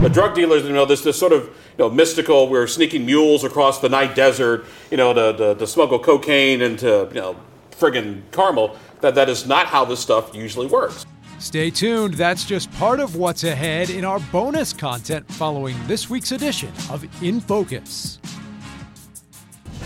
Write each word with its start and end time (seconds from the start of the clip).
The 0.00 0.08
drug 0.08 0.34
dealers, 0.34 0.62
you 0.62 0.72
know, 0.72 0.86
this 0.86 1.02
this 1.02 1.18
sort 1.18 1.34
of 1.34 1.44
you 1.44 1.78
know 1.78 1.90
mystical. 1.90 2.48
We're 2.48 2.66
sneaking 2.66 3.04
mules 3.04 3.44
across 3.44 3.80
the 3.80 3.90
night 3.90 4.14
desert, 4.14 4.64
you 4.90 4.96
know, 4.96 5.12
to, 5.12 5.36
to, 5.36 5.54
to 5.56 5.66
smuggle 5.66 5.98
cocaine 5.98 6.62
into 6.62 7.06
you 7.12 7.20
know 7.20 7.36
friggin' 7.72 8.22
Carmel. 8.30 8.78
That 9.02 9.14
that 9.16 9.28
is 9.28 9.46
not 9.46 9.66
how 9.66 9.84
this 9.84 10.00
stuff 10.00 10.34
usually 10.34 10.66
works. 10.66 11.04
Stay 11.38 11.70
tuned. 11.70 12.14
That's 12.14 12.46
just 12.46 12.72
part 12.72 12.98
of 12.98 13.16
what's 13.16 13.44
ahead 13.44 13.90
in 13.90 14.06
our 14.06 14.20
bonus 14.32 14.72
content 14.72 15.30
following 15.32 15.76
this 15.86 16.08
week's 16.08 16.32
edition 16.32 16.72
of 16.90 17.04
In 17.22 17.38
Focus. 17.38 18.18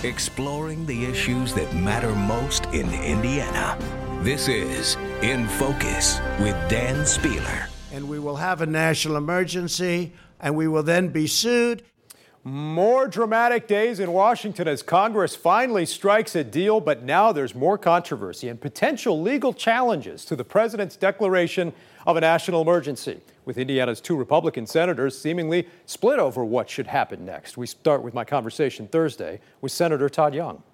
Exploring 0.04 0.86
the 0.86 1.06
issues 1.06 1.54
that 1.54 1.74
matter 1.74 2.14
most 2.14 2.66
in 2.66 2.88
Indiana. 3.02 3.76
This 4.22 4.46
is 4.46 4.94
In 5.22 5.48
Focus 5.48 6.20
with 6.38 6.54
Dan 6.68 7.04
Spieler. 7.04 7.68
And 7.94 8.08
we 8.08 8.18
will 8.18 8.34
have 8.34 8.60
a 8.60 8.66
national 8.66 9.16
emergency, 9.16 10.14
and 10.40 10.56
we 10.56 10.66
will 10.66 10.82
then 10.82 11.10
be 11.10 11.28
sued. 11.28 11.84
More 12.42 13.06
dramatic 13.06 13.68
days 13.68 14.00
in 14.00 14.12
Washington 14.12 14.66
as 14.66 14.82
Congress 14.82 15.36
finally 15.36 15.86
strikes 15.86 16.34
a 16.34 16.42
deal, 16.42 16.80
but 16.80 17.04
now 17.04 17.30
there's 17.30 17.54
more 17.54 17.78
controversy 17.78 18.48
and 18.48 18.60
potential 18.60 19.22
legal 19.22 19.52
challenges 19.52 20.24
to 20.24 20.34
the 20.34 20.42
president's 20.42 20.96
declaration 20.96 21.72
of 22.04 22.16
a 22.16 22.20
national 22.20 22.62
emergency, 22.62 23.20
with 23.44 23.58
Indiana's 23.58 24.00
two 24.00 24.16
Republican 24.16 24.66
senators 24.66 25.16
seemingly 25.16 25.68
split 25.86 26.18
over 26.18 26.44
what 26.44 26.68
should 26.68 26.88
happen 26.88 27.24
next. 27.24 27.56
We 27.56 27.68
start 27.68 28.02
with 28.02 28.12
my 28.12 28.24
conversation 28.24 28.88
Thursday 28.88 29.38
with 29.60 29.70
Senator 29.70 30.08
Todd 30.08 30.34
Young. 30.34 30.64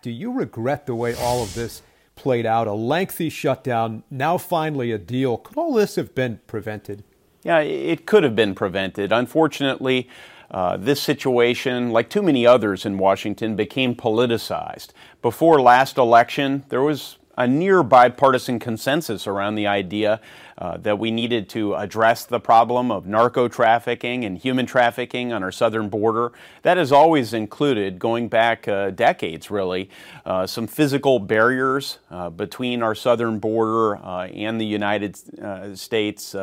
Do 0.00 0.12
you 0.12 0.30
regret 0.30 0.86
the 0.86 0.94
way 0.94 1.16
all 1.16 1.42
of 1.42 1.54
this 1.54 1.82
played 2.16 2.46
out? 2.46 2.66
A 2.66 2.72
lengthy 2.72 3.28
shutdown, 3.28 4.02
now 4.10 4.38
finally 4.38 4.92
a 4.92 4.98
deal. 4.98 5.36
Could 5.36 5.56
all 5.56 5.74
this 5.74 5.96
have 5.96 6.14
been 6.14 6.40
prevented? 6.46 7.04
Yeah, 7.42 7.58
it 7.60 8.06
could 8.06 8.22
have 8.22 8.34
been 8.34 8.54
prevented. 8.54 9.12
Unfortunately, 9.12 10.08
uh, 10.50 10.76
this 10.76 11.02
situation, 11.02 11.90
like 11.90 12.08
too 12.08 12.22
many 12.22 12.46
others 12.46 12.86
in 12.86 12.96
Washington, 12.96 13.56
became 13.56 13.94
politicized. 13.94 14.88
Before 15.20 15.60
last 15.60 15.98
election, 15.98 16.64
there 16.68 16.82
was 16.82 17.18
a 17.36 17.46
near 17.46 17.82
bipartisan 17.82 18.58
consensus 18.58 19.26
around 19.26 19.54
the 19.54 19.66
idea 19.66 20.20
uh, 20.56 20.76
that 20.76 20.98
we 20.98 21.10
needed 21.10 21.48
to 21.48 21.74
address 21.74 22.24
the 22.24 22.38
problem 22.38 22.92
of 22.92 23.06
narco 23.06 23.48
trafficking 23.48 24.24
and 24.24 24.38
human 24.38 24.66
trafficking 24.66 25.32
on 25.32 25.42
our 25.42 25.50
southern 25.50 25.88
border. 25.88 26.32
That 26.62 26.76
has 26.76 26.92
always 26.92 27.32
included, 27.32 27.98
going 27.98 28.28
back 28.28 28.68
uh, 28.68 28.90
decades 28.90 29.50
really, 29.50 29.90
uh, 30.24 30.46
some 30.46 30.66
physical 30.66 31.18
barriers 31.18 31.98
uh, 32.10 32.30
between 32.30 32.82
our 32.82 32.94
southern 32.94 33.40
border 33.40 33.96
uh, 33.96 34.26
and 34.26 34.60
the 34.60 34.66
United 34.66 35.18
uh, 35.42 35.74
States. 35.74 36.36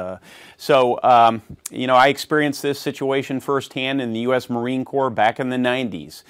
so, 0.57 0.99
um, 1.03 1.41
you 1.71 1.87
know, 1.87 1.95
I 1.95 2.07
experienced 2.09 2.61
this 2.61 2.79
situation 2.79 3.39
firsthand 3.39 4.01
in 4.01 4.11
the 4.13 4.19
U.S. 4.21 4.49
Marine 4.49 4.83
Corps 4.83 5.09
back 5.09 5.39
in 5.39 5.49
the 5.49 5.57
90s. 5.57 6.23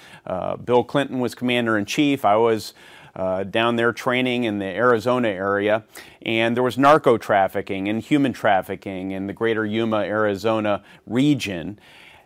Bill 0.65 0.83
Clinton 0.83 1.19
was 1.19 1.33
commander 1.33 1.77
in 1.77 1.85
chief. 1.85 2.25
I 2.25 2.35
was 2.35 2.73
uh, 3.15 3.43
down 3.43 3.75
there 3.75 3.93
training 3.93 4.43
in 4.43 4.59
the 4.59 4.65
Arizona 4.65 5.27
area, 5.27 5.83
and 6.21 6.55
there 6.55 6.63
was 6.63 6.77
narco 6.77 7.17
trafficking 7.17 7.87
and 7.87 8.01
human 8.01 8.33
trafficking 8.33 9.11
in 9.11 9.27
the 9.27 9.33
greater 9.33 9.65
Yuma, 9.65 9.97
Arizona 9.97 10.83
region. 11.05 11.79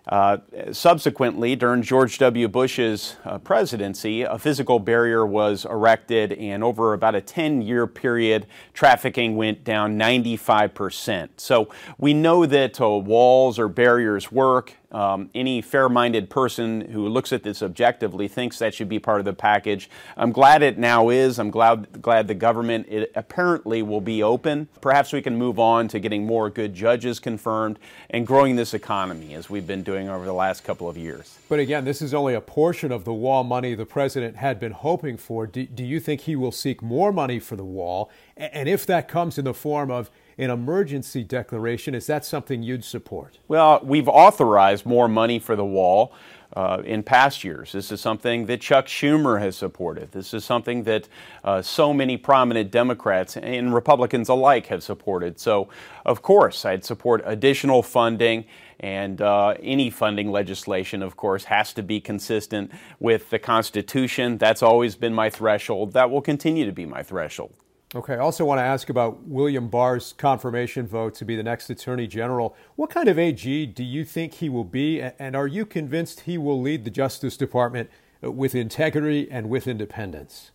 Uh, 0.08 0.38
subsequently, 0.72 1.56
during 1.56 1.82
George 1.82 2.20
W. 2.20 2.48
Bush's 2.48 3.16
uh, 3.26 3.40
presidency, 3.40 4.22
a 4.22 4.38
physical 4.38 4.78
barrier 4.78 5.26
was 5.26 5.66
erected, 5.66 6.34
and 6.34 6.64
over 6.64 6.94
about 6.94 7.16
a 7.16 7.22
10 7.22 7.64
year 7.64 7.88
period, 7.88 8.46
trafficking 8.74 9.36
went 9.36 9.64
down 9.64 9.98
95%. 9.98 11.30
So 11.38 11.70
we 11.98 12.14
know 12.14 12.46
that 12.46 12.80
uh, 12.80 12.90
walls 12.90 13.58
or 13.58 13.68
barriers 13.68 14.32
work. 14.32 14.76
Um, 14.96 15.30
any 15.36 15.62
fair 15.62 15.90
minded 15.90 16.30
person 16.30 16.80
who 16.80 17.10
looks 17.10 17.34
at 17.34 17.44
this 17.44 17.62
objectively 17.62 18.30
thinks 18.30 18.60
that 18.60 18.74
should 18.74 18.88
be 18.88 18.98
part 18.98 19.20
of 19.20 19.26
the 19.26 19.34
package. 19.34 19.90
I'm 20.16 20.32
glad 20.32 20.64
it 20.64 20.78
now 20.78 21.10
is. 21.10 21.38
I'm 21.38 21.52
glad, 21.52 22.02
glad 22.02 22.30
the 22.30 22.34
government 22.34 22.88
apparently 23.14 23.82
will 23.82 24.00
be 24.00 24.24
open. 24.24 24.70
Perhaps 24.80 25.12
we 25.12 25.22
can 25.22 25.36
move 25.36 25.60
on 25.60 25.90
to 25.90 26.00
getting 26.00 26.26
more 26.26 26.50
good 26.50 26.74
judges 26.74 27.20
confirmed 27.20 27.78
and 28.10 28.26
growing 28.26 28.56
this 28.56 28.74
economy 28.74 29.34
as 29.34 29.50
we've 29.50 29.68
been 29.68 29.84
doing 29.84 30.08
over 30.08 30.24
the 30.24 30.34
last 30.34 30.64
couple 30.64 30.88
of 30.88 30.98
years. 30.98 31.40
But 31.50 31.60
again, 31.60 31.84
this 31.84 32.02
is 32.02 32.14
only 32.14 32.34
a 32.34 32.40
portion 32.40 32.94
of 32.94 33.04
the 33.04 33.14
wall 33.14 33.44
money 33.44 33.76
the 33.76 33.86
president 33.86 34.38
had 34.38 34.62
been 34.62 34.72
hoping 34.72 35.18
for. 35.18 35.46
Do, 35.46 35.66
do 35.66 35.84
you 35.84 36.00
think 36.00 36.22
he 36.22 36.38
will 36.38 36.54
seek 36.54 36.82
more 36.82 37.12
money 37.12 37.40
for 37.40 37.58
the 37.58 37.66
wall? 37.66 38.10
And 38.38 38.70
if 38.70 38.86
that 38.86 39.10
comes 39.10 39.38
in 39.38 39.44
the 39.44 39.54
form 39.54 39.92
of 39.92 40.10
an 40.38 40.50
emergency 40.50 41.24
declaration. 41.24 41.96
Is 41.96 42.08
that 42.08 42.26
something 42.26 42.64
you'd 42.64 42.84
support? 42.84 43.40
Well, 43.48 43.80
we've 43.84 44.08
authorized 44.08 44.86
more 44.86 45.08
money 45.08 45.40
for 45.40 45.56
the 45.56 45.66
wall. 45.66 46.14
Uh, 46.56 46.82
in 46.86 47.04
past 47.04 47.44
years. 47.44 47.74
This 47.74 47.92
is 47.92 48.00
something 48.00 48.46
that 48.46 48.62
Chuck 48.62 48.86
Schumer 48.86 49.42
has 49.42 49.58
supported. 49.58 50.14
This 50.14 50.34
is 50.34 50.46
something 50.46 50.84
that 50.84 51.10
uh, 51.44 51.62
so 51.62 51.94
many 51.94 52.16
prominent 52.16 52.72
Democrats 52.72 53.36
and 53.36 53.74
Republicans 53.74 54.30
alike 54.30 54.68
have 54.68 54.82
supported. 54.82 55.38
So, 55.38 55.68
of 56.06 56.22
course, 56.22 56.64
I'd 56.64 56.86
support 56.86 57.24
additional 57.26 57.84
funding. 57.84 58.46
And 58.80 59.22
uh, 59.22 59.56
any 59.62 59.90
funding 59.90 60.32
legislation, 60.32 61.02
of 61.02 61.18
course, 61.18 61.44
has 61.46 61.74
to 61.74 61.84
be 61.84 62.00
consistent 62.00 62.72
with 63.02 63.30
the 63.32 63.40
Constitution. 63.40 64.38
That's 64.38 64.64
always 64.64 64.96
been 64.96 65.14
my 65.14 65.30
threshold. 65.30 65.92
That 65.92 66.10
will 66.10 66.22
continue 66.22 66.66
to 66.66 66.72
be 66.72 66.86
my 66.86 67.04
threshold. 67.04 67.54
Okay. 67.96 68.16
I 68.16 68.18
also 68.18 68.44
want 68.44 68.60
to 68.60 68.64
ask 68.64 68.90
about 68.90 69.26
William 69.26 69.70
Barr's 69.70 70.14
confirmation 70.18 70.86
vote 70.86 71.16
to 71.16 71.24
be 71.24 71.38
the 71.38 71.44
next 71.44 71.70
Attorney 71.70 72.08
General. 72.08 72.54
What 72.76 72.90
kind 72.90 73.08
of 73.08 73.18
AG 73.18 73.66
do 73.68 73.84
you 73.86 74.04
think 74.04 74.34
he 74.34 74.50
will 74.50 74.66
be? 74.66 75.02
And 75.02 75.34
are 75.34 75.48
you 75.48 75.66
convinced 75.66 76.22
he 76.22 76.38
will 76.38 76.60
lead 76.60 76.84
the 76.84 76.92
Justice 76.92 77.38
Department 77.38 77.90
uh, 78.22 78.32
with 78.32 78.54
integrity 78.54 79.32
and 79.32 79.50
with 79.50 79.66
independence? 79.66 80.52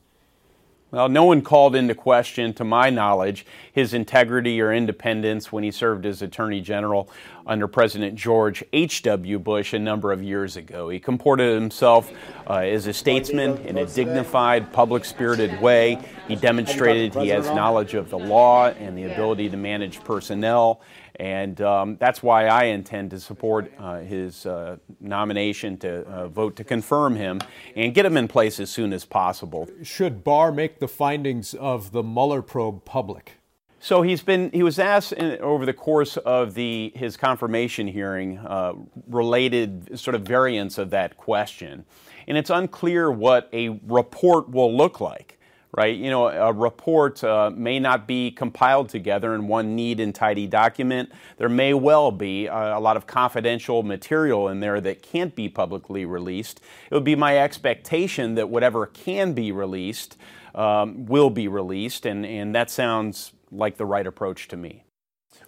Well, 0.93 1.09
no 1.09 1.25
one 1.25 1.43
called 1.43 1.77
into 1.77 1.95
question, 1.95 2.53
to 2.55 2.65
my 2.65 2.91
knowledge, 2.91 3.47
his 3.73 3.95
integrity 3.95 4.61
or 4.61 4.73
independence 4.73 5.53
when 5.53 5.63
he 5.63 5.71
served 5.71 6.05
as 6.05 6.21
Attorney 6.21 6.61
General 6.61 7.09
under 7.47 7.69
President 7.69 8.17
George 8.17 8.65
H.W. 8.73 9.39
Bush 9.39 9.73
a 9.73 9.79
number 9.79 10.11
of 10.11 10.21
years 10.21 10.57
ago. 10.57 10.89
He 10.89 10.99
comported 10.99 11.55
himself 11.55 12.11
uh, 12.49 12.55
as 12.55 12.89
a 12.89 12.93
statesman 12.93 13.59
in 13.59 13.79
a 13.79 13.87
dignified, 13.87 14.73
public 14.73 15.05
spirited 15.05 15.61
way. 15.61 15.97
He 16.27 16.35
demonstrated 16.35 17.15
he 17.15 17.29
has 17.29 17.47
knowledge 17.47 17.95
of 17.95 18.11
the 18.11 18.19
law 18.19 18.67
and 18.71 18.99
the 18.99 19.05
ability 19.05 19.49
to 19.51 19.57
manage 19.57 20.03
personnel. 20.03 20.81
And 21.21 21.61
um, 21.61 21.99
that's 22.01 22.23
why 22.23 22.47
I 22.47 22.65
intend 22.65 23.11
to 23.11 23.21
support 23.21 23.71
uh, 23.79 23.99
his 23.99 24.47
uh, 24.47 24.79
nomination 25.01 25.77
to 25.81 26.01
uh, 26.07 26.29
vote 26.29 26.57
to 26.57 26.65
confirm 26.65 27.15
him 27.15 27.43
and 27.77 27.93
get 27.93 28.07
him 28.07 28.17
in 28.17 28.27
place 28.27 28.59
as 28.59 28.71
soon 28.71 28.95
as 28.95 29.05
possible. 29.05 29.69
Should 29.83 30.25
Barr 30.25 30.51
make 30.51 30.79
the 30.79 30.89
findings 30.89 31.53
of 31.53 31.93
the 31.93 32.03
Mueller 32.03 32.41
probe 32.41 32.87
public? 32.87 33.33
So 33.81 34.01
he's 34.01 34.23
been 34.23 34.51
he 34.53 34.63
was 34.63 34.79
asked 34.79 35.13
in, 35.13 35.39
over 35.43 35.67
the 35.67 35.75
course 35.75 36.17
of 36.17 36.55
the 36.55 36.91
his 36.95 37.19
confirmation 37.19 37.87
hearing 37.87 38.39
uh, 38.39 38.73
related 39.07 39.99
sort 40.01 40.15
of 40.15 40.23
variants 40.23 40.79
of 40.79 40.89
that 40.91 41.19
question, 41.19 41.85
and 42.29 42.39
it's 42.39 42.51
unclear 42.51 43.11
what 43.11 43.51
a 43.53 43.69
report 43.87 44.49
will 44.49 44.75
look 44.75 45.03
like 45.03 45.39
right? 45.77 45.97
You 45.97 46.11
know, 46.11 46.29
a 46.29 46.53
report 46.53 47.23
uh, 47.23 47.51
may 47.55 47.79
not 47.79 48.07
be 48.07 48.31
compiled 48.31 48.89
together 48.89 49.35
in 49.35 49.47
one 49.47 49.77
neat 49.77 50.01
and 50.01 50.15
tidy 50.15 50.47
document. 50.47 51.13
There 51.37 51.49
may 51.49 51.75
well 51.75 52.11
be 52.11 52.47
a, 52.47 52.77
a, 52.77 52.81
lot 52.81 52.97
of 52.97 53.07
confidential 53.07 53.83
material 53.83 54.49
in 54.49 54.61
there 54.61 54.81
that 54.81 55.03
can't 55.03 55.35
be 55.35 55.49
publicly 55.49 56.05
released. 56.05 56.61
It 56.91 56.95
would 56.95 57.05
be 57.05 57.15
my 57.15 57.39
expectation 57.39 58.35
that 58.35 58.49
whatever 58.49 58.87
can 58.87 59.33
be 59.33 59.53
released 59.53 60.17
um, 60.55 61.07
will 61.07 61.31
be 61.31 61.47
released, 61.47 62.05
and, 62.05 62.27
and 62.27 62.55
that 62.55 62.71
sounds 62.71 63.33
like 63.53 63.77
the 63.77 63.87
right 63.87 64.07
approach 64.07 64.49
to 64.49 64.57
me. 64.57 64.85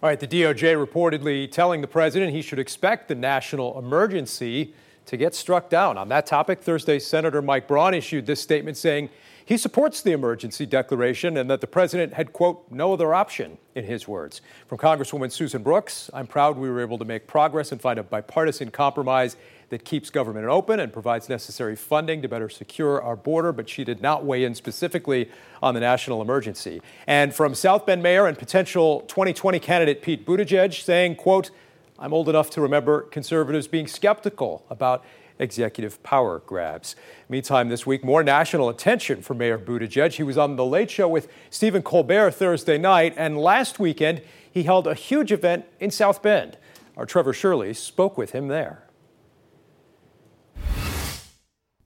All 0.01 0.09
right, 0.09 0.19
the 0.19 0.27
DOJ 0.27 0.85
reportedly 0.85 1.49
telling 1.51 1.81
the 1.81 1.87
president 1.87 2.33
he 2.33 2.41
should 2.41 2.59
expect 2.59 3.07
the 3.07 3.15
national 3.15 3.77
emergency 3.77 4.73
to 5.05 5.17
get 5.17 5.35
struck 5.35 5.69
down. 5.69 5.97
On 5.97 6.09
that 6.09 6.25
topic, 6.25 6.61
Thursday, 6.61 6.99
Senator 6.99 7.41
Mike 7.41 7.67
Braun 7.67 7.93
issued 7.93 8.25
this 8.25 8.41
statement 8.41 8.77
saying 8.77 9.09
he 9.45 9.57
supports 9.57 10.01
the 10.01 10.11
emergency 10.11 10.65
declaration 10.65 11.35
and 11.37 11.49
that 11.49 11.61
the 11.61 11.67
president 11.67 12.13
had, 12.13 12.31
quote, 12.31 12.65
no 12.71 12.93
other 12.93 13.13
option, 13.13 13.57
in 13.75 13.85
his 13.85 14.07
words. 14.07 14.41
From 14.67 14.77
Congresswoman 14.77 15.31
Susan 15.31 15.63
Brooks, 15.63 16.09
I'm 16.13 16.27
proud 16.27 16.57
we 16.57 16.69
were 16.69 16.81
able 16.81 16.97
to 16.97 17.05
make 17.05 17.27
progress 17.27 17.71
and 17.71 17.81
find 17.81 17.99
a 17.99 18.03
bipartisan 18.03 18.71
compromise 18.71 19.35
that 19.69 19.83
keeps 19.83 20.09
government 20.09 20.45
open 20.45 20.79
and 20.79 20.93
provides 20.93 21.29
necessary 21.29 21.75
funding 21.75 22.21
to 22.21 22.27
better 22.27 22.49
secure 22.49 23.01
our 23.01 23.15
border, 23.15 23.51
but 23.51 23.67
she 23.67 23.83
did 23.83 24.01
not 24.01 24.23
weigh 24.23 24.43
in 24.43 24.53
specifically 24.53 25.29
on 25.61 25.73
the 25.73 25.79
national 25.79 26.21
emergency. 26.21 26.81
And 27.07 27.33
from 27.33 27.55
South 27.55 27.85
Bend 27.85 28.03
Mayor 28.03 28.27
and 28.27 28.37
potential 28.37 29.01
2020 29.07 29.59
candidate 29.59 30.01
Pete 30.01 30.25
Buttigieg 30.25 30.73
saying, 30.73 31.15
quote, 31.15 31.49
I'm 31.99 32.13
old 32.13 32.27
enough 32.27 32.49
to 32.51 32.61
remember 32.61 33.01
conservatives 33.01 33.67
being 33.67 33.87
skeptical 33.87 34.65
about 34.69 35.05
executive 35.39 36.01
power 36.03 36.39
grabs. 36.39 36.95
Meantime, 37.29 37.69
this 37.69 37.85
week, 37.85 38.03
more 38.03 38.23
national 38.23 38.69
attention 38.69 39.21
for 39.21 39.33
Mayor 39.33 39.57
Buttigieg. 39.57 40.13
He 40.13 40.23
was 40.23 40.37
on 40.37 40.55
The 40.55 40.65
Late 40.65 40.89
Show 40.89 41.07
with 41.07 41.27
Stephen 41.49 41.81
Colbert 41.81 42.31
Thursday 42.31 42.77
night, 42.77 43.13
and 43.17 43.37
last 43.37 43.79
weekend, 43.79 44.21
he 44.51 44.63
held 44.63 44.87
a 44.87 44.93
huge 44.93 45.31
event 45.31 45.65
in 45.79 45.91
South 45.91 46.21
Bend. 46.21 46.57
Our 46.97 47.05
Trevor 47.05 47.33
Shirley 47.33 47.73
spoke 47.73 48.17
with 48.17 48.31
him 48.31 48.47
there. 48.47 48.82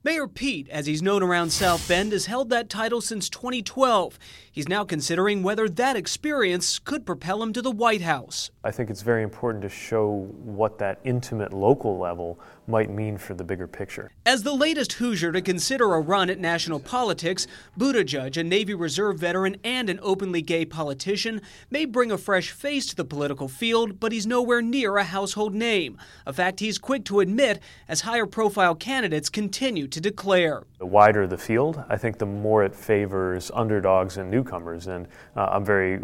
Mayor 0.04 0.28
Pete, 0.28 0.68
as 0.68 0.86
he's 0.86 1.02
known 1.02 1.24
around 1.24 1.50
South 1.50 1.88
Bend, 1.88 2.12
has 2.12 2.26
held 2.26 2.50
that 2.50 2.68
title 2.68 3.00
since 3.00 3.28
2012. 3.28 4.16
He's 4.52 4.68
now 4.68 4.84
considering 4.84 5.42
whether 5.42 5.68
that 5.68 5.96
experience 5.96 6.78
could 6.78 7.04
propel 7.04 7.42
him 7.42 7.52
to 7.52 7.60
the 7.60 7.72
White 7.72 8.02
House. 8.02 8.52
I 8.62 8.70
think 8.70 8.90
it's 8.90 9.02
very 9.02 9.24
important 9.24 9.62
to 9.62 9.68
show 9.68 10.28
what 10.44 10.78
that 10.78 11.00
intimate 11.02 11.52
local 11.52 11.98
level 11.98 12.38
might 12.68 12.90
mean 12.90 13.16
for 13.16 13.34
the 13.34 13.44
bigger 13.44 13.66
picture. 13.66 14.12
As 14.26 14.42
the 14.42 14.54
latest 14.54 14.94
Hoosier 14.94 15.32
to 15.32 15.40
consider 15.40 15.94
a 15.94 16.00
run 16.00 16.28
at 16.28 16.38
national 16.38 16.80
politics, 16.80 17.46
Buttigieg, 17.78 18.36
a 18.36 18.44
Navy 18.44 18.74
Reserve 18.74 19.18
veteran 19.18 19.56
and 19.64 19.88
an 19.88 19.98
openly 20.02 20.42
gay 20.42 20.64
politician, 20.64 21.40
may 21.70 21.84
bring 21.84 22.12
a 22.12 22.18
fresh 22.18 22.50
face 22.50 22.86
to 22.86 22.96
the 22.96 23.04
political 23.04 23.48
field, 23.48 23.98
but 23.98 24.12
he's 24.12 24.26
nowhere 24.26 24.60
near 24.60 24.96
a 24.98 25.04
household 25.04 25.54
name. 25.54 25.96
A 26.26 26.32
fact 26.32 26.60
he's 26.60 26.78
quick 26.78 27.04
to 27.06 27.20
admit 27.20 27.60
as 27.88 28.02
higher 28.02 28.26
profile 28.26 28.74
candidates 28.74 29.28
continue 29.28 29.88
to 29.88 30.00
declare. 30.00 30.64
The 30.78 30.86
wider 30.86 31.26
the 31.26 31.38
field, 31.38 31.82
I 31.88 31.96
think 31.96 32.18
the 32.18 32.26
more 32.26 32.64
it 32.64 32.74
favors 32.74 33.50
underdogs 33.54 34.16
and 34.18 34.30
newcomers, 34.30 34.86
and 34.86 35.08
uh, 35.36 35.48
I'm 35.50 35.64
very 35.64 36.00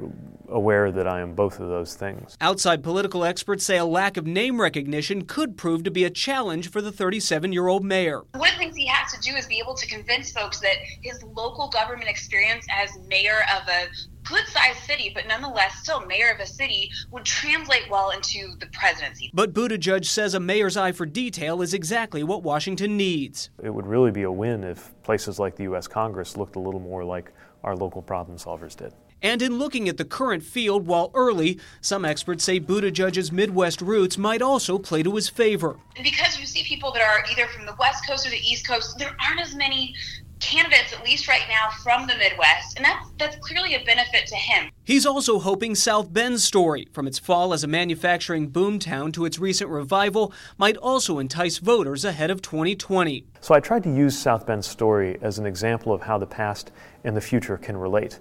aware 0.49 0.91
that 0.91 1.07
I 1.07 1.21
am 1.21 1.35
both 1.35 1.61
of 1.61 1.69
those 1.69 1.95
things. 1.95 2.37
Outside 2.41 2.83
political 2.83 3.25
experts 3.25 3.65
say 3.65 3.77
a 3.77 3.85
lack 3.85 4.17
of 4.17 4.27
name 4.27 4.61
recognition 4.61 5.25
could 5.25 5.57
prove 5.57 5.85
to 5.85 5.91
be 5.91 6.05
a 6.05 6.11
challenge 6.11 6.54
for 6.62 6.81
the 6.81 6.93
37 6.93 7.53
year 7.53 7.67
old 7.67 7.85
mayor. 7.85 8.23
One 8.33 8.49
of 8.49 8.55
the 8.55 8.59
things 8.59 8.77
he 8.77 8.87
has 8.87 9.12
to 9.12 9.21
do 9.21 9.37
is 9.37 9.47
be 9.47 9.59
able 9.59 9.75
to 9.75 9.87
convince 9.87 10.31
folks 10.33 10.61
that 10.61 10.77
his 11.03 11.23
local 11.23 11.69
government 11.69 12.09
experience 12.09 12.67
as 12.71 12.99
mayor 13.09 13.41
of 13.56 13.69
a 13.69 13.89
good 14.25 14.47
sized 14.47 14.79
city, 14.81 15.11
but 15.15 15.27
nonetheless 15.27 15.75
still 15.77 16.05
mayor 16.06 16.31
of 16.31 16.41
a 16.41 16.47
city, 16.47 16.91
would 17.11 17.25
translate 17.25 17.89
well 17.91 18.11
into 18.11 18.55
the 18.59 18.67
presidency. 18.73 19.31
But 19.35 19.53
Buttigieg 19.53 20.05
says 20.06 20.35
a 20.35 20.41
mayor's 20.41 20.77
eye 20.77 20.93
for 20.93 21.06
detail 21.06 21.61
is 21.62 21.75
exactly 21.75 22.23
what 22.23 22.43
Washington 22.43 22.97
needs. 22.97 23.51
It 23.62 23.71
would 23.71 23.87
really 23.87 24.11
be 24.11 24.23
a 24.23 24.33
win 24.33 24.65
if 24.65 24.91
places 25.03 25.39
like 25.39 25.56
the 25.56 25.65
U.S. 25.65 25.87
Congress 25.87 26.37
looked 26.37 26.56
a 26.56 26.61
little 26.61 26.81
more 26.81 27.05
like 27.05 27.33
our 27.62 27.77
local 27.77 28.03
problem 28.03 28.39
solvers 28.39 28.77
did. 28.77 28.93
And 29.25 29.41
in 29.41 29.59
looking 29.59 29.88
at 29.88 29.97
the 29.97 30.05
current 30.05 30.43
field, 30.43 30.87
while 30.87 31.11
early, 31.15 31.59
some 31.81 32.05
experts 32.05 32.44
say 32.44 32.61
Buttigieg's 32.61 33.32
Midwest 33.32 33.81
roots 33.81 34.19
might 34.19 34.43
also 34.43 34.76
play 34.79 35.03
to 35.03 35.17
his 35.17 35.31
favor. 35.31 35.79
And 35.97 36.05
because 36.05 36.38
you 36.38 36.44
see 36.44 36.62
people 36.62 36.93
that 36.93 37.00
are 37.00 37.25
either 37.32 37.47
from 37.47 37.65
the 37.65 37.75
West 37.81 38.06
Coast 38.06 38.26
or 38.26 38.31
the 38.31 38.37
East 38.37 38.69
Coast, 38.69 38.99
there 38.99 39.17
aren't 39.26 39.41
as 39.41 39.55
many 39.55 39.94
candidates, 40.41 40.93
at 40.93 41.03
least 41.03 41.26
right 41.26 41.44
now, 41.49 41.71
from 41.82 42.06
the 42.06 42.15
Midwest, 42.17 42.76
and 42.76 42.85
that's 42.85 43.09
that's 43.19 43.37
clearly 43.37 43.76
a 43.76 43.85
benefit 43.85 44.26
to 44.26 44.37
him. 44.37 44.71
He's 44.85 45.06
also 45.06 45.38
hoping 45.38 45.75
South 45.75 46.12
Bend's 46.12 46.44
story, 46.44 46.87
from 46.93 47.06
its 47.06 47.19
fall 47.19 47.55
as 47.55 47.65
a 47.65 47.67
manufacturing 47.67 48.50
boomtown 48.50 49.11
to 49.15 49.25
its 49.25 49.38
recent 49.38 49.70
revival, 49.70 50.35
might 50.59 50.77
also 50.77 51.19
entice 51.19 51.56
voters 51.59 52.05
ahead 52.05 52.31
of 52.31 52.43
2020. 52.43 53.25
So 53.41 53.55
I 53.55 53.61
tried 53.61 53.85
to 53.85 53.91
use 53.91 54.19
South 54.19 54.47
Bend's 54.47 54.67
story 54.67 55.17
as 55.23 55.38
an 55.38 55.47
example 55.47 55.94
of 55.94 56.03
how 56.03 56.19
the 56.19 56.27
past 56.27 56.73
and 57.05 57.17
the 57.17 57.23
future 57.23 57.56
can 57.56 57.79
relate. 57.79 58.20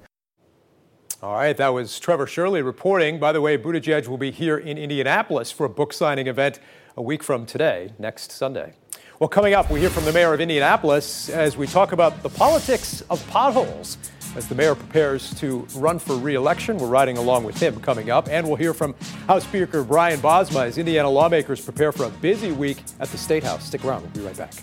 All 1.23 1.35
right, 1.35 1.55
that 1.55 1.69
was 1.69 2.01
Trevor 2.01 2.27
Shirley 2.27 2.61
reporting. 2.61 3.17
By 3.17 3.31
the 3.31 3.39
way, 3.39 3.57
Buttigieg 3.57 4.09
will 4.09 4.17
be 4.17 4.29
here 4.29 4.57
in 4.57 4.77
Indianapolis 4.77 5.53
for 5.53 5.65
a 5.65 5.69
book 5.69 5.93
signing 5.93 6.27
event 6.27 6.59
a 6.97 7.01
week 7.01 7.23
from 7.23 7.45
today, 7.45 7.93
next 7.97 8.33
Sunday. 8.33 8.73
Well, 9.19 9.29
coming 9.29 9.53
up, 9.53 9.71
we 9.71 9.79
hear 9.79 9.89
from 9.89 10.03
the 10.03 10.11
mayor 10.11 10.33
of 10.33 10.41
Indianapolis 10.41 11.29
as 11.29 11.55
we 11.55 11.65
talk 11.65 11.93
about 11.93 12.23
the 12.23 12.29
politics 12.29 12.99
of 13.09 13.25
potholes. 13.29 13.97
As 14.35 14.49
the 14.49 14.55
mayor 14.55 14.75
prepares 14.75 15.33
to 15.35 15.65
run 15.75 15.97
for 15.97 16.17
re-election, 16.17 16.77
we're 16.77 16.87
riding 16.87 17.17
along 17.17 17.45
with 17.45 17.57
him 17.57 17.79
coming 17.79 18.09
up, 18.09 18.27
and 18.27 18.45
we'll 18.45 18.57
hear 18.57 18.73
from 18.73 18.93
House 19.25 19.45
Speaker 19.45 19.81
Brian 19.81 20.19
Bosma 20.19 20.65
as 20.65 20.77
Indiana 20.77 21.09
lawmakers 21.09 21.63
prepare 21.63 21.93
for 21.93 22.03
a 22.03 22.09
busy 22.09 22.51
week 22.51 22.79
at 22.99 23.07
the 23.07 23.17
State 23.17 23.45
House. 23.45 23.65
Stick 23.65 23.85
around, 23.85 24.01
we'll 24.01 24.11
be 24.11 24.19
right 24.19 24.35
back. 24.35 24.55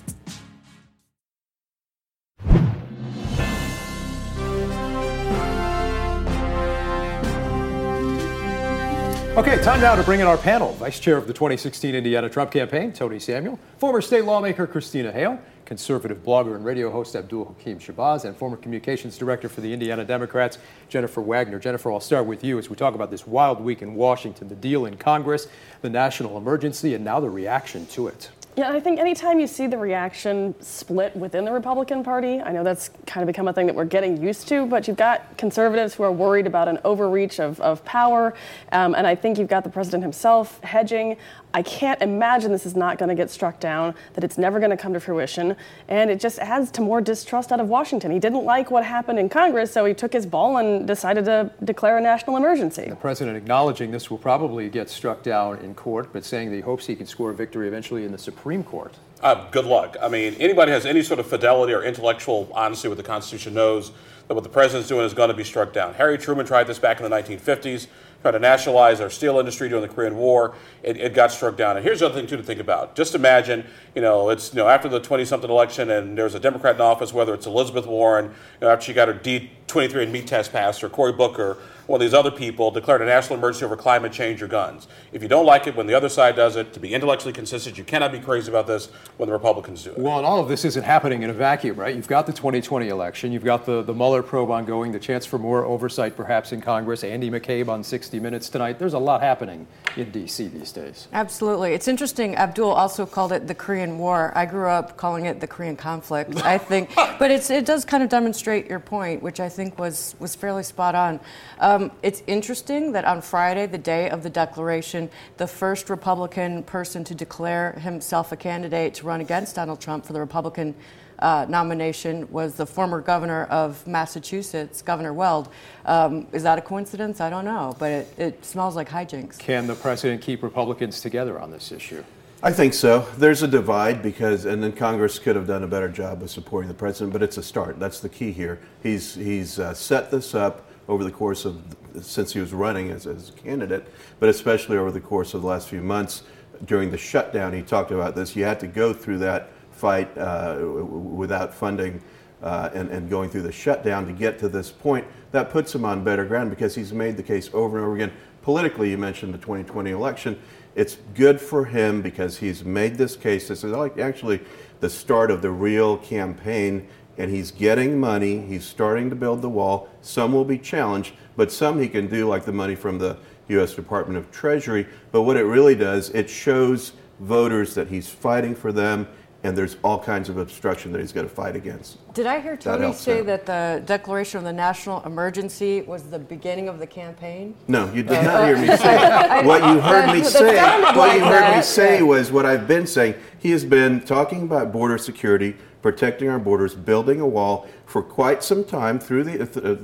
Okay, 9.36 9.62
time 9.62 9.80
now 9.80 9.94
to 9.94 10.02
bring 10.02 10.18
in 10.18 10.26
our 10.26 10.36
panel. 10.36 10.72
Vice 10.72 10.98
Chair 10.98 11.16
of 11.16 11.28
the 11.28 11.32
2016 11.32 11.94
Indiana 11.94 12.28
Trump 12.28 12.50
campaign, 12.50 12.92
Tony 12.92 13.20
Samuel, 13.20 13.60
former 13.78 14.00
state 14.00 14.24
lawmaker 14.24 14.66
Christina 14.66 15.12
Hale, 15.12 15.38
conservative 15.64 16.24
blogger 16.24 16.56
and 16.56 16.64
radio 16.64 16.90
host 16.90 17.14
Abdul 17.14 17.44
Hakim 17.44 17.78
Shabazz, 17.78 18.24
and 18.24 18.36
former 18.36 18.56
communications 18.56 19.16
director 19.16 19.48
for 19.48 19.60
the 19.60 19.72
Indiana 19.72 20.04
Democrats, 20.04 20.58
Jennifer 20.88 21.22
Wagner. 21.22 21.60
Jennifer, 21.60 21.92
I'll 21.92 22.00
start 22.00 22.26
with 22.26 22.42
you 22.42 22.58
as 22.58 22.68
we 22.68 22.74
talk 22.74 22.96
about 22.96 23.12
this 23.12 23.24
wild 23.24 23.60
week 23.60 23.82
in 23.82 23.94
Washington, 23.94 24.48
the 24.48 24.56
deal 24.56 24.84
in 24.84 24.96
Congress, 24.96 25.46
the 25.80 25.90
national 25.90 26.36
emergency, 26.36 26.94
and 26.94 27.04
now 27.04 27.20
the 27.20 27.30
reaction 27.30 27.86
to 27.86 28.08
it. 28.08 28.30
Yeah, 28.56 28.72
I 28.72 28.80
think 28.80 28.98
anytime 28.98 29.38
you 29.38 29.46
see 29.46 29.68
the 29.68 29.78
reaction 29.78 30.56
split 30.60 31.14
within 31.14 31.44
the 31.44 31.52
Republican 31.52 32.02
Party, 32.02 32.40
I 32.40 32.50
know 32.50 32.64
that's 32.64 32.90
kind 33.06 33.22
of 33.22 33.28
become 33.28 33.46
a 33.46 33.52
thing 33.52 33.66
that 33.66 33.76
we're 33.76 33.84
getting 33.84 34.20
used 34.20 34.48
to, 34.48 34.66
but 34.66 34.88
you've 34.88 34.96
got 34.96 35.36
conservatives 35.38 35.94
who 35.94 36.02
are 36.02 36.10
worried 36.10 36.48
about 36.48 36.66
an 36.66 36.80
overreach 36.84 37.38
of, 37.38 37.60
of 37.60 37.84
power, 37.84 38.34
um, 38.72 38.96
and 38.96 39.06
I 39.06 39.14
think 39.14 39.38
you've 39.38 39.48
got 39.48 39.62
the 39.62 39.70
president 39.70 40.02
himself 40.02 40.60
hedging. 40.64 41.16
I 41.52 41.62
can't 41.62 42.00
imagine 42.00 42.52
this 42.52 42.64
is 42.64 42.76
not 42.76 42.98
going 42.98 43.08
to 43.08 43.14
get 43.14 43.28
struck 43.28 43.58
down, 43.58 43.94
that 44.14 44.22
it's 44.22 44.38
never 44.38 44.60
going 44.60 44.70
to 44.70 44.76
come 44.76 44.92
to 44.92 45.00
fruition, 45.00 45.56
and 45.88 46.08
it 46.10 46.20
just 46.20 46.38
adds 46.38 46.70
to 46.72 46.80
more 46.80 47.00
distrust 47.00 47.50
out 47.50 47.58
of 47.58 47.68
Washington. 47.68 48.12
He 48.12 48.20
didn't 48.20 48.44
like 48.44 48.70
what 48.70 48.84
happened 48.84 49.18
in 49.18 49.28
Congress, 49.28 49.72
so 49.72 49.84
he 49.84 49.92
took 49.92 50.12
his 50.12 50.26
ball 50.26 50.58
and 50.58 50.86
decided 50.86 51.24
to 51.24 51.50
declare 51.64 51.98
a 51.98 52.00
national 52.00 52.36
emergency. 52.36 52.86
The 52.88 52.94
president 52.94 53.36
acknowledging 53.36 53.90
this 53.90 54.10
will 54.10 54.18
probably 54.18 54.68
get 54.68 54.88
struck 54.88 55.24
down 55.24 55.58
in 55.58 55.74
court, 55.74 56.12
but 56.12 56.24
saying 56.24 56.50
that 56.50 56.56
he 56.56 56.62
hopes 56.62 56.86
he 56.86 56.94
can 56.94 57.06
score 57.06 57.30
a 57.30 57.34
victory 57.34 57.66
eventually 57.66 58.04
in 58.04 58.12
the 58.12 58.18
Supreme 58.18 58.62
Court. 58.62 58.94
Uh, 59.20 59.50
good 59.50 59.66
luck. 59.66 59.96
I 60.00 60.08
mean, 60.08 60.34
anybody 60.34 60.70
who 60.70 60.74
has 60.74 60.86
any 60.86 61.02
sort 61.02 61.18
of 61.18 61.26
fidelity 61.26 61.74
or 61.74 61.82
intellectual 61.82 62.50
honesty 62.54 62.88
with 62.88 62.96
the 62.96 63.04
Constitution 63.04 63.54
knows 63.54 63.92
that 64.28 64.34
what 64.34 64.44
the 64.44 64.50
president's 64.50 64.88
doing 64.88 65.04
is 65.04 65.12
going 65.12 65.28
to 65.28 65.36
be 65.36 65.44
struck 65.44 65.72
down. 65.72 65.92
Harry 65.94 66.16
Truman 66.16 66.46
tried 66.46 66.68
this 66.68 66.78
back 66.78 67.00
in 67.00 67.10
the 67.10 67.14
1950s 67.14 67.88
trying 68.22 68.34
to 68.34 68.38
nationalize 68.38 69.00
our 69.00 69.10
steel 69.10 69.38
industry 69.38 69.68
during 69.68 69.82
the 69.82 69.92
Korean 69.92 70.16
War. 70.16 70.54
It, 70.82 70.96
it, 70.96 71.14
got 71.14 71.32
struck 71.32 71.56
down. 71.56 71.76
And 71.76 71.84
here's 71.84 72.00
the 72.00 72.06
other 72.06 72.14
thing 72.14 72.26
too 72.26 72.36
to 72.36 72.42
think 72.42 72.60
about. 72.60 72.94
Just 72.94 73.14
imagine, 73.14 73.64
you 73.94 74.02
know, 74.02 74.30
it's 74.30 74.52
you 74.52 74.58
know 74.58 74.68
after 74.68 74.88
the 74.88 75.00
20-something 75.00 75.50
election, 75.50 75.90
and 75.90 76.16
there's 76.16 76.34
a 76.34 76.40
Democrat 76.40 76.76
in 76.76 76.80
office, 76.80 77.12
whether 77.12 77.34
it's 77.34 77.46
Elizabeth 77.46 77.86
Warren, 77.86 78.26
you 78.26 78.32
know, 78.62 78.68
after 78.68 78.86
she 78.86 78.92
got 78.92 79.08
her 79.08 79.14
D23andMe 79.14 80.26
test 80.26 80.52
passed, 80.52 80.84
or 80.84 80.88
Cory 80.88 81.12
Booker, 81.12 81.58
one 81.86 82.00
of 82.00 82.04
these 82.04 82.14
other 82.14 82.30
people 82.30 82.70
declared 82.70 83.02
a 83.02 83.04
national 83.04 83.38
emergency 83.38 83.64
over 83.64 83.76
climate 83.76 84.12
change 84.12 84.42
or 84.42 84.48
guns. 84.48 84.88
If 85.12 85.22
you 85.22 85.28
don't 85.28 85.46
like 85.46 85.66
it 85.66 85.76
when 85.76 85.86
the 85.86 85.94
other 85.94 86.08
side 86.08 86.36
does 86.36 86.56
it, 86.56 86.72
to 86.72 86.80
be 86.80 86.94
intellectually 86.94 87.32
consistent, 87.32 87.78
you 87.78 87.84
cannot 87.84 88.12
be 88.12 88.20
crazy 88.20 88.50
about 88.50 88.66
this 88.66 88.88
when 89.16 89.28
the 89.28 89.32
Republicans 89.32 89.84
do 89.84 89.90
it. 89.90 89.98
Well, 89.98 90.18
and 90.18 90.26
all 90.26 90.40
of 90.40 90.48
this 90.48 90.64
isn't 90.64 90.84
happening 90.84 91.22
in 91.22 91.30
a 91.30 91.34
vacuum, 91.34 91.76
right? 91.76 91.94
You've 91.94 92.08
got 92.08 92.26
the 92.26 92.32
2020 92.32 92.88
election, 92.88 93.32
you've 93.32 93.44
got 93.44 93.66
the, 93.66 93.82
the 93.82 93.94
Mueller 93.94 94.22
probe 94.22 94.50
ongoing, 94.50 94.92
the 94.92 94.98
chance 94.98 95.24
for 95.26 95.38
more 95.38 95.64
oversight 95.64 96.16
perhaps 96.16 96.52
in 96.52 96.60
Congress, 96.60 97.04
Andy 97.04 97.30
McCabe 97.30 97.68
on 97.68 97.82
60 97.82 98.20
Minutes 98.20 98.48
tonight. 98.48 98.78
There's 98.78 98.94
a 98.94 98.98
lot 98.98 99.22
happening 99.22 99.66
in 99.96 100.10
D.C. 100.10 100.48
these 100.48 100.72
days. 100.72 101.08
Absolutely. 101.12 101.72
It's 101.72 101.88
interesting. 101.88 102.36
Abdul 102.36 102.70
also 102.70 103.06
called 103.06 103.32
it 103.32 103.46
the 103.46 103.54
Korean 103.54 103.98
War. 103.98 104.32
I 104.34 104.46
grew 104.46 104.68
up 104.68 104.96
calling 104.96 105.26
it 105.26 105.40
the 105.40 105.46
Korean 105.46 105.76
conflict, 105.76 106.36
I 106.44 106.58
think. 106.58 106.94
but 107.18 107.30
it's, 107.30 107.50
it 107.50 107.64
does 107.64 107.84
kind 107.84 108.02
of 108.02 108.08
demonstrate 108.08 108.68
your 108.68 108.80
point, 108.80 109.22
which 109.22 109.40
I 109.40 109.48
think 109.48 109.78
was, 109.78 110.14
was 110.18 110.34
fairly 110.34 110.62
spot 110.62 110.94
on. 110.94 111.20
Um, 111.58 111.79
it's 112.02 112.22
interesting 112.26 112.92
that 112.92 113.04
on 113.04 113.22
Friday, 113.22 113.66
the 113.66 113.78
day 113.78 114.10
of 114.10 114.22
the 114.22 114.30
declaration, 114.30 115.10
the 115.36 115.46
first 115.46 115.88
Republican 115.88 116.62
person 116.62 117.04
to 117.04 117.14
declare 117.14 117.72
himself 117.72 118.32
a 118.32 118.36
candidate 118.36 118.94
to 118.94 119.06
run 119.06 119.20
against 119.20 119.56
Donald 119.56 119.80
Trump 119.80 120.04
for 120.04 120.12
the 120.12 120.20
Republican 120.20 120.74
uh, 121.20 121.46
nomination 121.48 122.30
was 122.30 122.54
the 122.54 122.66
former 122.66 123.00
governor 123.00 123.44
of 123.44 123.86
Massachusetts, 123.86 124.82
Governor 124.82 125.12
Weld. 125.12 125.48
Um, 125.84 126.26
is 126.32 126.42
that 126.42 126.58
a 126.58 126.62
coincidence? 126.62 127.20
I 127.20 127.30
don't 127.30 127.44
know, 127.44 127.76
but 127.78 127.90
it, 127.90 128.18
it 128.18 128.44
smells 128.44 128.76
like 128.76 128.88
hijinks. 128.88 129.38
Can 129.38 129.66
the 129.66 129.74
president 129.74 130.22
keep 130.22 130.42
Republicans 130.42 131.00
together 131.00 131.38
on 131.38 131.50
this 131.50 131.72
issue? 131.72 132.02
I 132.42 132.52
think 132.52 132.72
so. 132.72 133.06
There's 133.18 133.42
a 133.42 133.48
divide 133.48 134.02
because, 134.02 134.46
and 134.46 134.62
then 134.62 134.72
Congress 134.72 135.18
could 135.18 135.36
have 135.36 135.46
done 135.46 135.62
a 135.62 135.66
better 135.66 135.90
job 135.90 136.22
of 136.22 136.30
supporting 136.30 136.68
the 136.68 136.74
president, 136.74 137.12
but 137.12 137.22
it's 137.22 137.36
a 137.36 137.42
start. 137.42 137.78
That's 137.78 138.00
the 138.00 138.08
key 138.08 138.32
here. 138.32 138.58
He's 138.82 139.14
he's 139.14 139.58
uh, 139.58 139.74
set 139.74 140.10
this 140.10 140.34
up 140.34 140.69
over 140.90 141.04
the 141.04 141.10
course 141.10 141.44
of 141.44 141.62
since 142.02 142.32
he 142.32 142.40
was 142.40 142.52
running 142.52 142.90
as, 142.90 143.06
as 143.06 143.28
a 143.28 143.32
candidate, 143.32 143.86
but 144.18 144.28
especially 144.28 144.76
over 144.76 144.90
the 144.90 145.00
course 145.00 145.34
of 145.34 145.42
the 145.42 145.46
last 145.46 145.68
few 145.68 145.80
months 145.80 146.24
during 146.64 146.90
the 146.90 146.98
shutdown. 146.98 147.52
He 147.52 147.62
talked 147.62 147.92
about 147.92 148.14
this. 148.14 148.34
You 148.34 148.44
had 148.44 148.60
to 148.60 148.66
go 148.66 148.92
through 148.92 149.18
that 149.18 149.50
fight 149.70 150.16
uh, 150.18 150.58
without 150.60 151.54
funding 151.54 152.02
uh, 152.42 152.70
and, 152.74 152.88
and 152.90 153.08
going 153.08 153.30
through 153.30 153.42
the 153.42 153.52
shutdown 153.52 154.04
to 154.06 154.12
get 154.12 154.38
to 154.40 154.48
this 154.48 154.70
point. 154.70 155.06
That 155.30 155.50
puts 155.50 155.72
him 155.74 155.84
on 155.84 156.02
better 156.02 156.24
ground 156.24 156.50
because 156.50 156.74
he's 156.74 156.92
made 156.92 157.16
the 157.16 157.22
case 157.22 157.50
over 157.52 157.78
and 157.78 157.86
over 157.86 157.94
again 157.94 158.12
politically, 158.42 158.90
you 158.90 158.98
mentioned 158.98 159.34
the 159.34 159.38
2020 159.38 159.90
election. 159.90 160.38
It's 160.74 160.96
good 161.14 161.40
for 161.40 161.64
him 161.64 162.00
because 162.02 162.38
he's 162.38 162.64
made 162.64 162.96
this 162.96 163.16
case. 163.16 163.48
This 163.48 163.64
is 163.64 163.72
actually 163.98 164.40
the 164.80 164.88
start 164.88 165.30
of 165.30 165.42
the 165.42 165.50
real 165.50 165.98
campaign, 165.98 166.88
and 167.20 167.30
he's 167.30 167.50
getting 167.50 168.00
money. 168.00 168.40
He's 168.40 168.64
starting 168.64 169.10
to 169.10 169.16
build 169.16 169.42
the 169.42 169.48
wall. 169.48 169.90
Some 170.00 170.32
will 170.32 170.44
be 170.44 170.58
challenged, 170.58 171.12
but 171.36 171.52
some 171.52 171.78
he 171.78 171.88
can 171.88 172.06
do, 172.06 172.26
like 172.26 172.46
the 172.46 172.52
money 172.52 172.74
from 172.74 172.98
the 172.98 173.18
U.S. 173.48 173.74
Department 173.74 174.16
of 174.16 174.30
Treasury. 174.30 174.86
But 175.12 175.22
what 175.22 175.36
it 175.36 175.44
really 175.44 175.74
does, 175.74 176.08
it 176.10 176.30
shows 176.30 176.92
voters 177.20 177.74
that 177.74 177.88
he's 177.88 178.08
fighting 178.08 178.54
for 178.54 178.72
them 178.72 179.06
and 179.42 179.56
there's 179.56 179.76
all 179.82 179.98
kinds 179.98 180.28
of 180.28 180.36
obstruction 180.36 180.92
that 180.92 181.00
he's 181.00 181.12
got 181.12 181.22
to 181.22 181.28
fight 181.28 181.56
against. 181.56 181.98
Did 182.12 182.26
I 182.26 182.40
hear 182.40 182.56
Tony 182.56 182.92
say 182.92 183.20
him. 183.20 183.26
that 183.26 183.46
the 183.46 183.82
declaration 183.86 184.38
of 184.38 184.44
the 184.44 184.52
national 184.52 185.02
emergency 185.04 185.80
was 185.82 186.02
the 186.02 186.18
beginning 186.18 186.68
of 186.68 186.78
the 186.78 186.86
campaign? 186.86 187.54
No, 187.66 187.90
you 187.92 188.02
did 188.02 188.18
uh, 188.18 188.22
not 188.22 188.44
hear 188.46 188.58
me 188.58 188.66
say. 188.76 189.46
what 189.46 189.64
you 189.64 189.80
heard 189.80 190.12
me 190.12 190.22
say, 190.24 190.56
what 190.94 191.16
you 191.16 191.24
heard 191.24 191.56
me 191.56 191.62
say 191.62 192.02
was 192.02 192.30
what 192.30 192.44
I've 192.44 192.68
been 192.68 192.86
saying. 192.86 193.14
He 193.38 193.50
has 193.52 193.64
been 193.64 194.02
talking 194.02 194.42
about 194.42 194.72
border 194.72 194.98
security, 194.98 195.56
protecting 195.80 196.28
our 196.28 196.38
borders, 196.38 196.74
building 196.74 197.20
a 197.20 197.26
wall 197.26 197.66
for 197.86 198.02
quite 198.02 198.44
some 198.44 198.62
time 198.62 198.98
through 198.98 199.24
the 199.24 199.42
uh, 199.42 199.74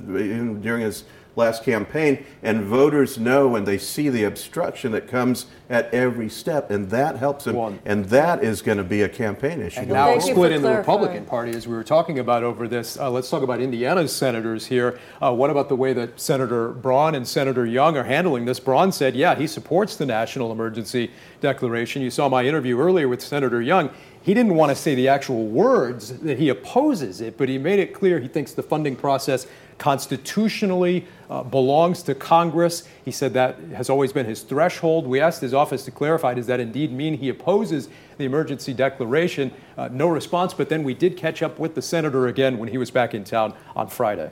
during 0.61 0.83
his 0.83 1.05
last 1.37 1.63
campaign, 1.63 2.25
and 2.43 2.63
voters 2.63 3.19
know 3.19 3.47
when 3.47 3.65
they 3.65 3.77
see 3.77 4.09
the 4.09 4.25
obstruction 4.25 4.91
that 4.93 5.07
comes 5.07 5.47
at 5.69 5.93
every 5.93 6.29
step, 6.29 6.71
and 6.71 6.89
that 6.91 7.17
helps 7.17 7.45
them. 7.45 7.57
Well, 7.57 7.79
and 7.85 8.07
that 8.07 8.43
is 8.43 8.63
going 8.63 8.79
to 8.79 8.85
be 8.85 9.03
a 9.03 9.09
campaign 9.09 9.61
issue. 9.61 9.81
And 9.81 9.91
now 9.91 10.19
split 10.19 10.53
in 10.53 10.63
the 10.63 10.75
Republican 10.75 11.27
Party, 11.27 11.53
as 11.53 11.69
we 11.69 11.75
were 11.75 11.85
talking 11.85 12.19
about 12.19 12.43
over 12.43 12.67
this. 12.67 12.99
Uh, 12.99 13.11
let's 13.11 13.29
talk 13.29 13.43
about 13.43 13.61
Indiana's 13.61 14.15
senators 14.15 14.67
here. 14.67 14.99
Uh, 15.21 15.33
what 15.35 15.51
about 15.51 15.69
the 15.69 15.77
way 15.77 15.93
that 15.93 16.19
Senator 16.19 16.71
Braun 16.71 17.15
and 17.15 17.29
Senator 17.29 17.67
Young 17.67 17.97
are 17.97 18.05
handling 18.05 18.47
this? 18.47 18.59
Braun 18.59 18.91
said, 18.91 19.15
yeah, 19.15 19.35
he 19.35 19.47
supports 19.47 19.97
the 19.97 20.07
national 20.07 20.51
emergency 20.53 21.11
declaration. 21.41 22.01
You 22.01 22.11
saw 22.11 22.29
my 22.29 22.45
interview 22.45 22.79
earlier 22.79 23.09
with 23.09 23.21
Senator 23.21 23.61
Young 23.61 23.91
he 24.27 24.35
didn't 24.35 24.57
want 24.57 24.71
to 24.71 24.75
say 24.75 24.97
the 24.97 25.07
actual 25.07 25.47
words 25.47 26.19
that 26.19 26.37
he 26.37 26.49
opposes 26.49 27.21
it, 27.21 27.39
but 27.39 27.49
he 27.49 27.59
made 27.59 27.79
it 27.79 27.95
clear 27.95 28.19
he 28.19 28.27
thinks 28.27 28.55
the 28.55 28.63
funding 28.63 28.97
process 28.97 29.47
constitutionally 29.79 31.07
uh, 31.29 31.43
belongs 31.43 32.03
to 32.05 32.15
Congress. 32.15 32.87
He 33.05 33.11
said 33.11 33.35
that 33.35 33.59
has 33.75 33.91
always 33.91 34.13
been 34.13 34.27
his 34.27 34.43
threshold. 34.43 35.07
We 35.07 35.21
asked 35.21 35.41
his 35.41 35.55
office 35.55 35.85
to 35.85 35.91
clarify 35.91 36.35
does 36.35 36.47
that 36.47 36.61
indeed 36.61 36.93
mean 36.93 37.19
he 37.19 37.29
opposes 37.29 37.89
the 38.19 38.25
emergency 38.25 38.73
declaration? 38.73 39.53
Uh, 39.77 39.89
no 39.93 40.09
response, 40.09 40.55
but 40.55 40.69
then 40.69 40.85
we 40.85 40.95
did 40.95 41.17
catch 41.17 41.43
up 41.43 41.59
with 41.59 41.75
the 41.75 41.83
senator 41.83 42.27
again 42.27 42.59
when 42.59 42.69
he 42.69 42.79
was 42.79 42.91
back 42.91 43.15
in 43.15 43.25
town 43.25 43.55
on 43.75 43.89
Friday. 43.89 44.31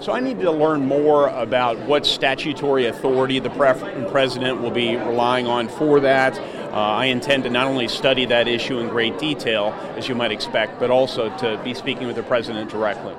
So 0.00 0.12
I 0.12 0.20
need 0.20 0.40
to 0.40 0.50
learn 0.50 0.86
more 0.86 1.28
about 1.28 1.78
what 1.80 2.04
statutory 2.04 2.86
authority 2.86 3.38
the 3.38 3.50
president 3.50 4.60
will 4.60 4.70
be 4.70 4.96
relying 4.96 5.46
on 5.46 5.68
for 5.68 6.00
that. 6.00 6.38
Uh, 6.38 6.74
I 6.74 7.06
intend 7.06 7.44
to 7.44 7.50
not 7.50 7.66
only 7.66 7.88
study 7.88 8.26
that 8.26 8.46
issue 8.46 8.78
in 8.78 8.88
great 8.88 9.18
detail, 9.18 9.74
as 9.96 10.08
you 10.08 10.14
might 10.14 10.32
expect, 10.32 10.78
but 10.78 10.90
also 10.90 11.34
to 11.38 11.60
be 11.64 11.74
speaking 11.74 12.06
with 12.06 12.16
the 12.16 12.22
president 12.22 12.70
directly 12.70 13.14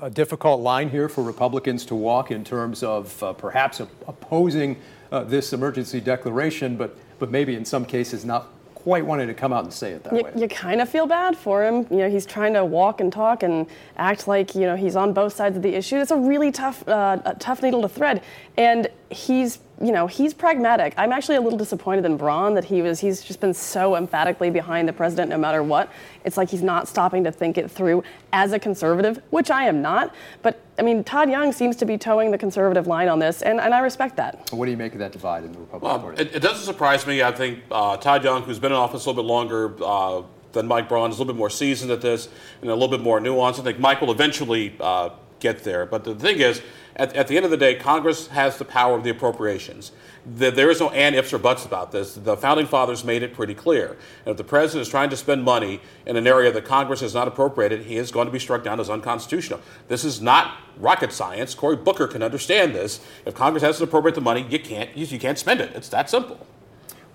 a 0.00 0.10
difficult 0.10 0.60
line 0.60 0.90
here 0.90 1.08
for 1.08 1.22
Republicans 1.22 1.84
to 1.86 1.94
walk 1.94 2.30
in 2.30 2.44
terms 2.44 2.82
of 2.82 3.22
uh, 3.22 3.32
perhaps 3.32 3.80
opposing 3.80 4.76
uh, 5.12 5.24
this 5.24 5.52
emergency 5.52 6.00
declaration, 6.00 6.76
but, 6.76 6.96
but 7.18 7.30
maybe 7.30 7.54
in 7.54 7.64
some 7.64 7.84
cases 7.84 8.24
not 8.24 8.48
quite 8.74 9.04
wanting 9.04 9.26
to 9.26 9.34
come 9.34 9.52
out 9.52 9.64
and 9.64 9.72
say 9.72 9.92
it 9.92 10.04
that 10.04 10.12
you, 10.14 10.22
way. 10.22 10.32
You 10.36 10.48
kind 10.48 10.80
of 10.80 10.88
feel 10.88 11.06
bad 11.06 11.36
for 11.36 11.64
him. 11.64 11.86
You 11.90 11.98
know, 11.98 12.10
he's 12.10 12.24
trying 12.24 12.54
to 12.54 12.64
walk 12.64 13.00
and 13.00 13.12
talk 13.12 13.42
and 13.42 13.66
act 13.96 14.28
like 14.28 14.54
you 14.54 14.62
know 14.62 14.76
he's 14.76 14.96
on 14.96 15.12
both 15.12 15.34
sides 15.34 15.56
of 15.56 15.62
the 15.62 15.74
issue. 15.74 15.96
It's 15.96 16.10
a 16.10 16.16
really 16.16 16.52
tough, 16.52 16.86
uh, 16.88 17.18
a 17.24 17.34
tough 17.34 17.62
needle 17.62 17.82
to 17.82 17.88
thread, 17.88 18.22
and 18.56 18.88
he's 19.10 19.58
you 19.80 19.92
know, 19.92 20.06
he's 20.06 20.34
pragmatic. 20.34 20.92
I'm 20.96 21.12
actually 21.12 21.36
a 21.36 21.40
little 21.40 21.58
disappointed 21.58 22.04
in 22.04 22.16
Braun 22.16 22.54
that 22.54 22.64
he 22.64 22.82
was, 22.82 22.98
he's 22.98 23.22
just 23.22 23.40
been 23.40 23.54
so 23.54 23.94
emphatically 23.94 24.50
behind 24.50 24.88
the 24.88 24.92
president 24.92 25.30
no 25.30 25.38
matter 25.38 25.62
what. 25.62 25.92
It's 26.24 26.36
like 26.36 26.50
he's 26.50 26.62
not 26.62 26.88
stopping 26.88 27.22
to 27.24 27.32
think 27.32 27.58
it 27.58 27.70
through 27.70 28.02
as 28.32 28.52
a 28.52 28.58
conservative, 28.58 29.22
which 29.30 29.50
I 29.50 29.64
am 29.64 29.80
not. 29.80 30.14
But 30.42 30.60
I 30.78 30.82
mean, 30.82 31.04
Todd 31.04 31.30
Young 31.30 31.52
seems 31.52 31.76
to 31.76 31.84
be 31.84 31.96
toeing 31.96 32.30
the 32.32 32.38
conservative 32.38 32.86
line 32.86 33.08
on 33.08 33.18
this, 33.18 33.42
and, 33.42 33.60
and 33.60 33.72
I 33.72 33.78
respect 33.80 34.16
that. 34.16 34.50
What 34.52 34.64
do 34.64 34.70
you 34.70 34.76
make 34.76 34.94
of 34.94 34.98
that 34.98 35.12
divide 35.12 35.44
in 35.44 35.52
the 35.52 35.58
Republican 35.60 35.88
well, 35.88 35.98
Party? 36.00 36.22
It, 36.22 36.36
it, 36.36 36.40
doesn't 36.40 36.64
surprise 36.64 37.06
me. 37.06 37.22
I 37.22 37.32
think 37.32 37.60
uh, 37.70 37.96
Todd 37.98 38.24
Young, 38.24 38.42
who's 38.42 38.58
been 38.58 38.72
in 38.72 38.78
office 38.78 39.04
a 39.06 39.08
little 39.08 39.22
bit 39.22 39.28
longer, 39.28 39.74
uh, 39.82 40.22
than 40.52 40.66
Mike 40.66 40.88
Braun, 40.88 41.10
is 41.10 41.16
a 41.16 41.20
little 41.20 41.32
bit 41.32 41.38
more 41.38 41.50
seasoned 41.50 41.90
at 41.90 42.00
this 42.00 42.28
and 42.62 42.70
a 42.70 42.74
little 42.74 42.88
bit 42.88 43.00
more 43.00 43.20
nuanced. 43.20 43.60
I 43.60 43.62
think 43.62 43.78
Mike 43.78 44.00
will 44.00 44.10
eventually 44.10 44.74
uh, 44.80 45.10
get 45.40 45.64
there. 45.64 45.86
But 45.86 46.04
the 46.04 46.14
thing 46.14 46.38
is, 46.38 46.62
at, 46.96 47.14
at, 47.14 47.28
the 47.28 47.36
end 47.36 47.44
of 47.44 47.50
the 47.50 47.56
day, 47.56 47.76
Congress 47.76 48.26
has 48.28 48.58
the 48.58 48.64
power 48.64 48.96
of 48.96 49.04
the 49.04 49.10
appropriations. 49.10 49.92
The, 50.26 50.50
there 50.50 50.68
is 50.70 50.80
no 50.80 50.90
and 50.90 51.14
ifs 51.14 51.32
or 51.32 51.38
buts 51.38 51.64
about 51.64 51.92
this. 51.92 52.14
The 52.14 52.36
founding 52.36 52.66
fathers 52.66 53.04
made 53.04 53.22
it 53.22 53.34
pretty 53.34 53.54
clear. 53.54 53.96
And 54.24 54.32
if 54.32 54.36
the 54.36 54.44
president 54.44 54.82
is 54.82 54.88
trying 54.88 55.10
to 55.10 55.16
spend 55.16 55.44
money 55.44 55.80
in 56.06 56.16
an 56.16 56.26
area 56.26 56.50
that 56.50 56.64
Congress 56.64 57.00
has 57.00 57.14
not 57.14 57.28
appropriated, 57.28 57.82
he 57.82 57.96
is 57.96 58.10
going 58.10 58.26
to 58.26 58.32
be 58.32 58.40
struck 58.40 58.64
down 58.64 58.80
as 58.80 58.90
unconstitutional. 58.90 59.60
This 59.86 60.04
is 60.04 60.20
not 60.20 60.56
rocket 60.76 61.12
science. 61.12 61.54
Cory 61.54 61.76
Booker 61.76 62.08
can 62.08 62.22
understand 62.22 62.74
this. 62.74 63.00
If 63.24 63.34
Congress 63.34 63.62
hasn't 63.62 63.88
appropriated 63.88 64.16
the 64.16 64.24
money, 64.24 64.46
you 64.48 64.58
can't 64.58 64.94
you, 64.96 65.06
you 65.06 65.18
can't 65.18 65.38
spend 65.38 65.60
it. 65.60 65.70
It's 65.74 65.88
that 65.90 66.10
simple. 66.10 66.44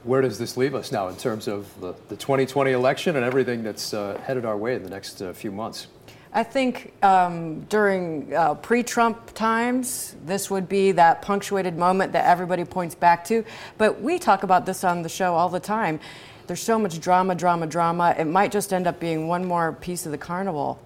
Where 0.04 0.22
does 0.22 0.38
this 0.38 0.58
leave 0.58 0.76
us 0.76 0.92
now 0.92 1.08
in 1.08 1.16
terms 1.16 1.48
of 1.48 1.80
the, 1.80 1.94
the 2.10 2.18
2020 2.18 2.72
election 2.72 3.16
and 3.16 3.24
everything 3.24 3.64
that's 3.64 3.94
uh, 3.94 4.20
headed 4.26 4.44
our 4.44 4.58
way 4.58 4.76
in 4.76 4.84
the 4.84 4.90
next 4.90 5.22
uh, 5.22 5.32
few 5.32 5.50
months? 5.50 5.88
I 6.36 6.44
think 6.44 6.94
um, 7.04 7.62
during 7.66 8.34
uh, 8.34 8.56
pre 8.56 8.82
Trump 8.82 9.34
times, 9.36 10.16
this 10.26 10.50
would 10.50 10.68
be 10.68 10.92
that 10.94 11.22
punctuated 11.22 11.78
moment 11.78 12.12
that 12.14 12.26
everybody 12.26 12.66
points 12.66 12.96
back 12.96 13.24
to. 13.26 13.46
But 13.78 14.02
we 14.02 14.18
talk 14.18 14.42
about 14.42 14.66
this 14.66 14.84
on 14.84 15.04
the 15.04 15.10
show 15.10 15.36
all 15.36 15.48
the 15.48 15.60
time. 15.60 16.00
There's 16.48 16.62
so 16.62 16.80
much 16.80 17.00
drama, 17.00 17.36
drama, 17.36 17.68
drama. 17.68 18.16
It 18.18 18.26
might 18.26 18.52
just 18.52 18.74
end 18.74 18.88
up 18.88 19.00
being 19.00 19.28
one 19.28 19.46
more 19.46 19.74
piece 19.74 20.08
of 20.08 20.12
the 20.12 20.18
carnival. 20.18 20.80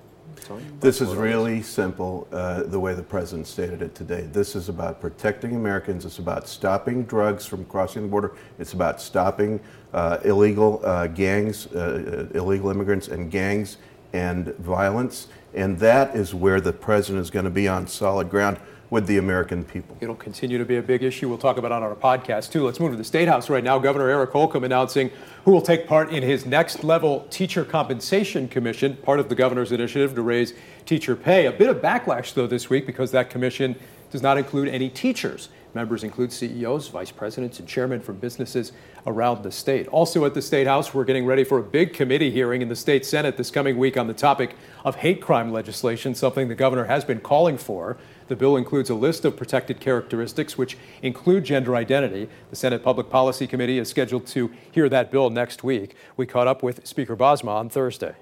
This 0.82 1.02
is 1.02 1.16
really 1.16 1.64
simple, 1.64 2.28
uh, 2.32 2.64
the 2.64 2.80
way 2.80 2.94
the 2.94 3.02
president 3.02 3.48
stated 3.48 3.82
it 3.82 3.96
today. 3.96 4.30
This 4.32 4.56
is 4.56 4.70
about 4.70 5.02
protecting 5.02 5.56
Americans. 5.56 6.06
It's 6.06 6.20
about 6.20 6.48
stopping 6.48 7.04
drugs 7.04 7.46
from 7.46 7.66
crossing 7.66 8.04
the 8.04 8.08
border. 8.08 8.34
It's 8.60 8.74
about 8.74 9.02
stopping 9.02 9.60
uh, 9.94 10.20
illegal 10.24 10.82
uh, 10.84 11.08
gangs, 11.08 11.68
uh, 11.68 12.28
uh, 12.34 12.38
illegal 12.38 12.70
immigrants 12.70 13.08
and 13.08 13.32
gangs 13.32 13.78
and 14.14 14.56
violence. 14.56 15.28
And 15.54 15.80
that 15.80 16.16
is 16.16 16.34
where 16.34 16.62
the 16.62 16.74
president 16.74 17.22
is 17.22 17.30
going 17.30 17.46
to 17.46 17.52
be 17.52 17.68
on 17.68 17.88
solid 17.88 18.30
ground 18.30 18.60
with 18.90 19.06
the 19.08 19.18
American 19.18 19.64
people. 19.64 19.98
It'll 20.00 20.16
continue 20.16 20.58
to 20.58 20.66
be 20.66 20.78
a 20.78 20.82
big 20.82 21.04
issue. 21.04 21.28
We'll 21.28 21.38
talk 21.38 21.58
about 21.58 21.72
it 21.72 21.76
on 21.76 21.84
our 21.84 21.96
podcast 21.96 22.52
too. 22.52 22.66
Let's 22.66 22.80
move 22.80 22.92
to 22.92 22.98
the 22.98 23.04
State 23.04 23.28
House 23.28 23.50
right 23.50 23.64
now. 23.64 23.78
Governor 23.80 24.10
Eric 24.10 24.32
Holcomb 24.32 24.64
announcing 24.64 25.12
who 25.44 25.52
will 25.52 25.62
take 25.62 25.88
part 25.88 26.12
in 26.12 26.24
his 26.24 26.46
next 26.46 26.84
level 26.84 27.28
teacher 27.30 27.66
compensation 27.66 28.48
commission, 28.48 28.96
part 28.98 29.20
of 29.20 29.30
the 29.30 29.36
governor's 29.36 29.72
initiative 29.72 30.16
to 30.16 30.22
raise 30.22 30.54
teacher 30.86 31.16
pay. 31.16 31.48
A 31.48 31.52
bit 31.52 31.70
of 31.70 31.78
backlash 31.78 32.34
though 32.34 32.48
this 32.48 32.70
week 32.70 32.86
because 32.86 33.12
that 33.12 33.30
commission 33.30 33.76
does 34.12 34.22
not 34.22 34.38
include 34.38 34.70
any 34.70 34.90
teachers. 34.90 35.50
Members 35.74 36.04
include 36.04 36.32
CEOs, 36.32 36.88
vice 36.88 37.12
presidents, 37.12 37.60
and 37.60 37.68
chairmen 37.68 38.02
from 38.02 38.18
businesses 38.18 38.72
around 39.06 39.44
the 39.44 39.52
state. 39.52 39.88
Also 39.90 40.26
at 40.26 40.34
the 40.34 40.42
State 40.42 40.66
House, 40.66 40.94
we're 40.94 41.04
getting 41.04 41.26
ready 41.26 41.44
for 41.44 41.60
a 41.60 41.64
big 41.64 41.94
committee 41.94 42.32
hearing 42.32 42.62
in 42.62 42.70
the 42.70 42.76
state 42.76 43.06
Senate 43.06 43.38
this 43.38 43.52
coming 43.52 43.78
week 43.78 43.98
on 43.98 44.08
the 44.08 44.14
topic 44.14 44.56
of 44.84 44.96
hate 44.96 45.22
crime 45.22 45.52
legislation, 45.52 46.16
something 46.16 46.48
the 46.48 46.56
governor 46.56 46.86
has 46.86 47.06
been 47.06 47.20
calling 47.20 47.58
for. 47.58 47.98
The 48.28 48.36
bill 48.36 48.58
includes 48.58 48.90
a 48.90 48.96
list 48.96 49.24
of 49.24 49.38
protected 49.38 49.80
characteristics, 49.80 50.58
which 50.58 50.78
include 51.02 51.46
gender 51.46 51.76
identity. 51.76 52.30
The 52.50 52.56
Senate 52.56 52.84
Public 52.84 53.10
Policy 53.10 53.48
Committee 53.48 53.78
is 53.78 53.90
scheduled 53.90 54.26
to 54.28 54.52
hear 54.72 54.90
that 54.90 55.12
bill 55.12 55.30
next 55.30 55.64
week. 55.64 55.96
We 56.16 56.26
caught 56.26 56.48
up 56.48 56.64
with 56.64 56.86
Speaker 56.88 57.16
Bosma 57.16 57.50
on 57.50 57.70
Thursday. 57.70 58.16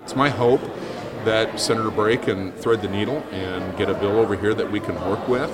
It's 0.00 0.14
my 0.14 0.28
hope 0.28 0.60
that 1.24 1.58
Senator 1.58 1.90
Bray 1.90 2.18
can 2.18 2.52
thread 2.52 2.82
the 2.82 2.88
needle 2.88 3.24
and 3.30 3.76
get 3.78 3.88
a 3.88 3.94
bill 3.94 4.18
over 4.18 4.36
here 4.36 4.52
that 4.54 4.70
we 4.70 4.78
can 4.78 4.94
work 5.08 5.26
with. 5.26 5.50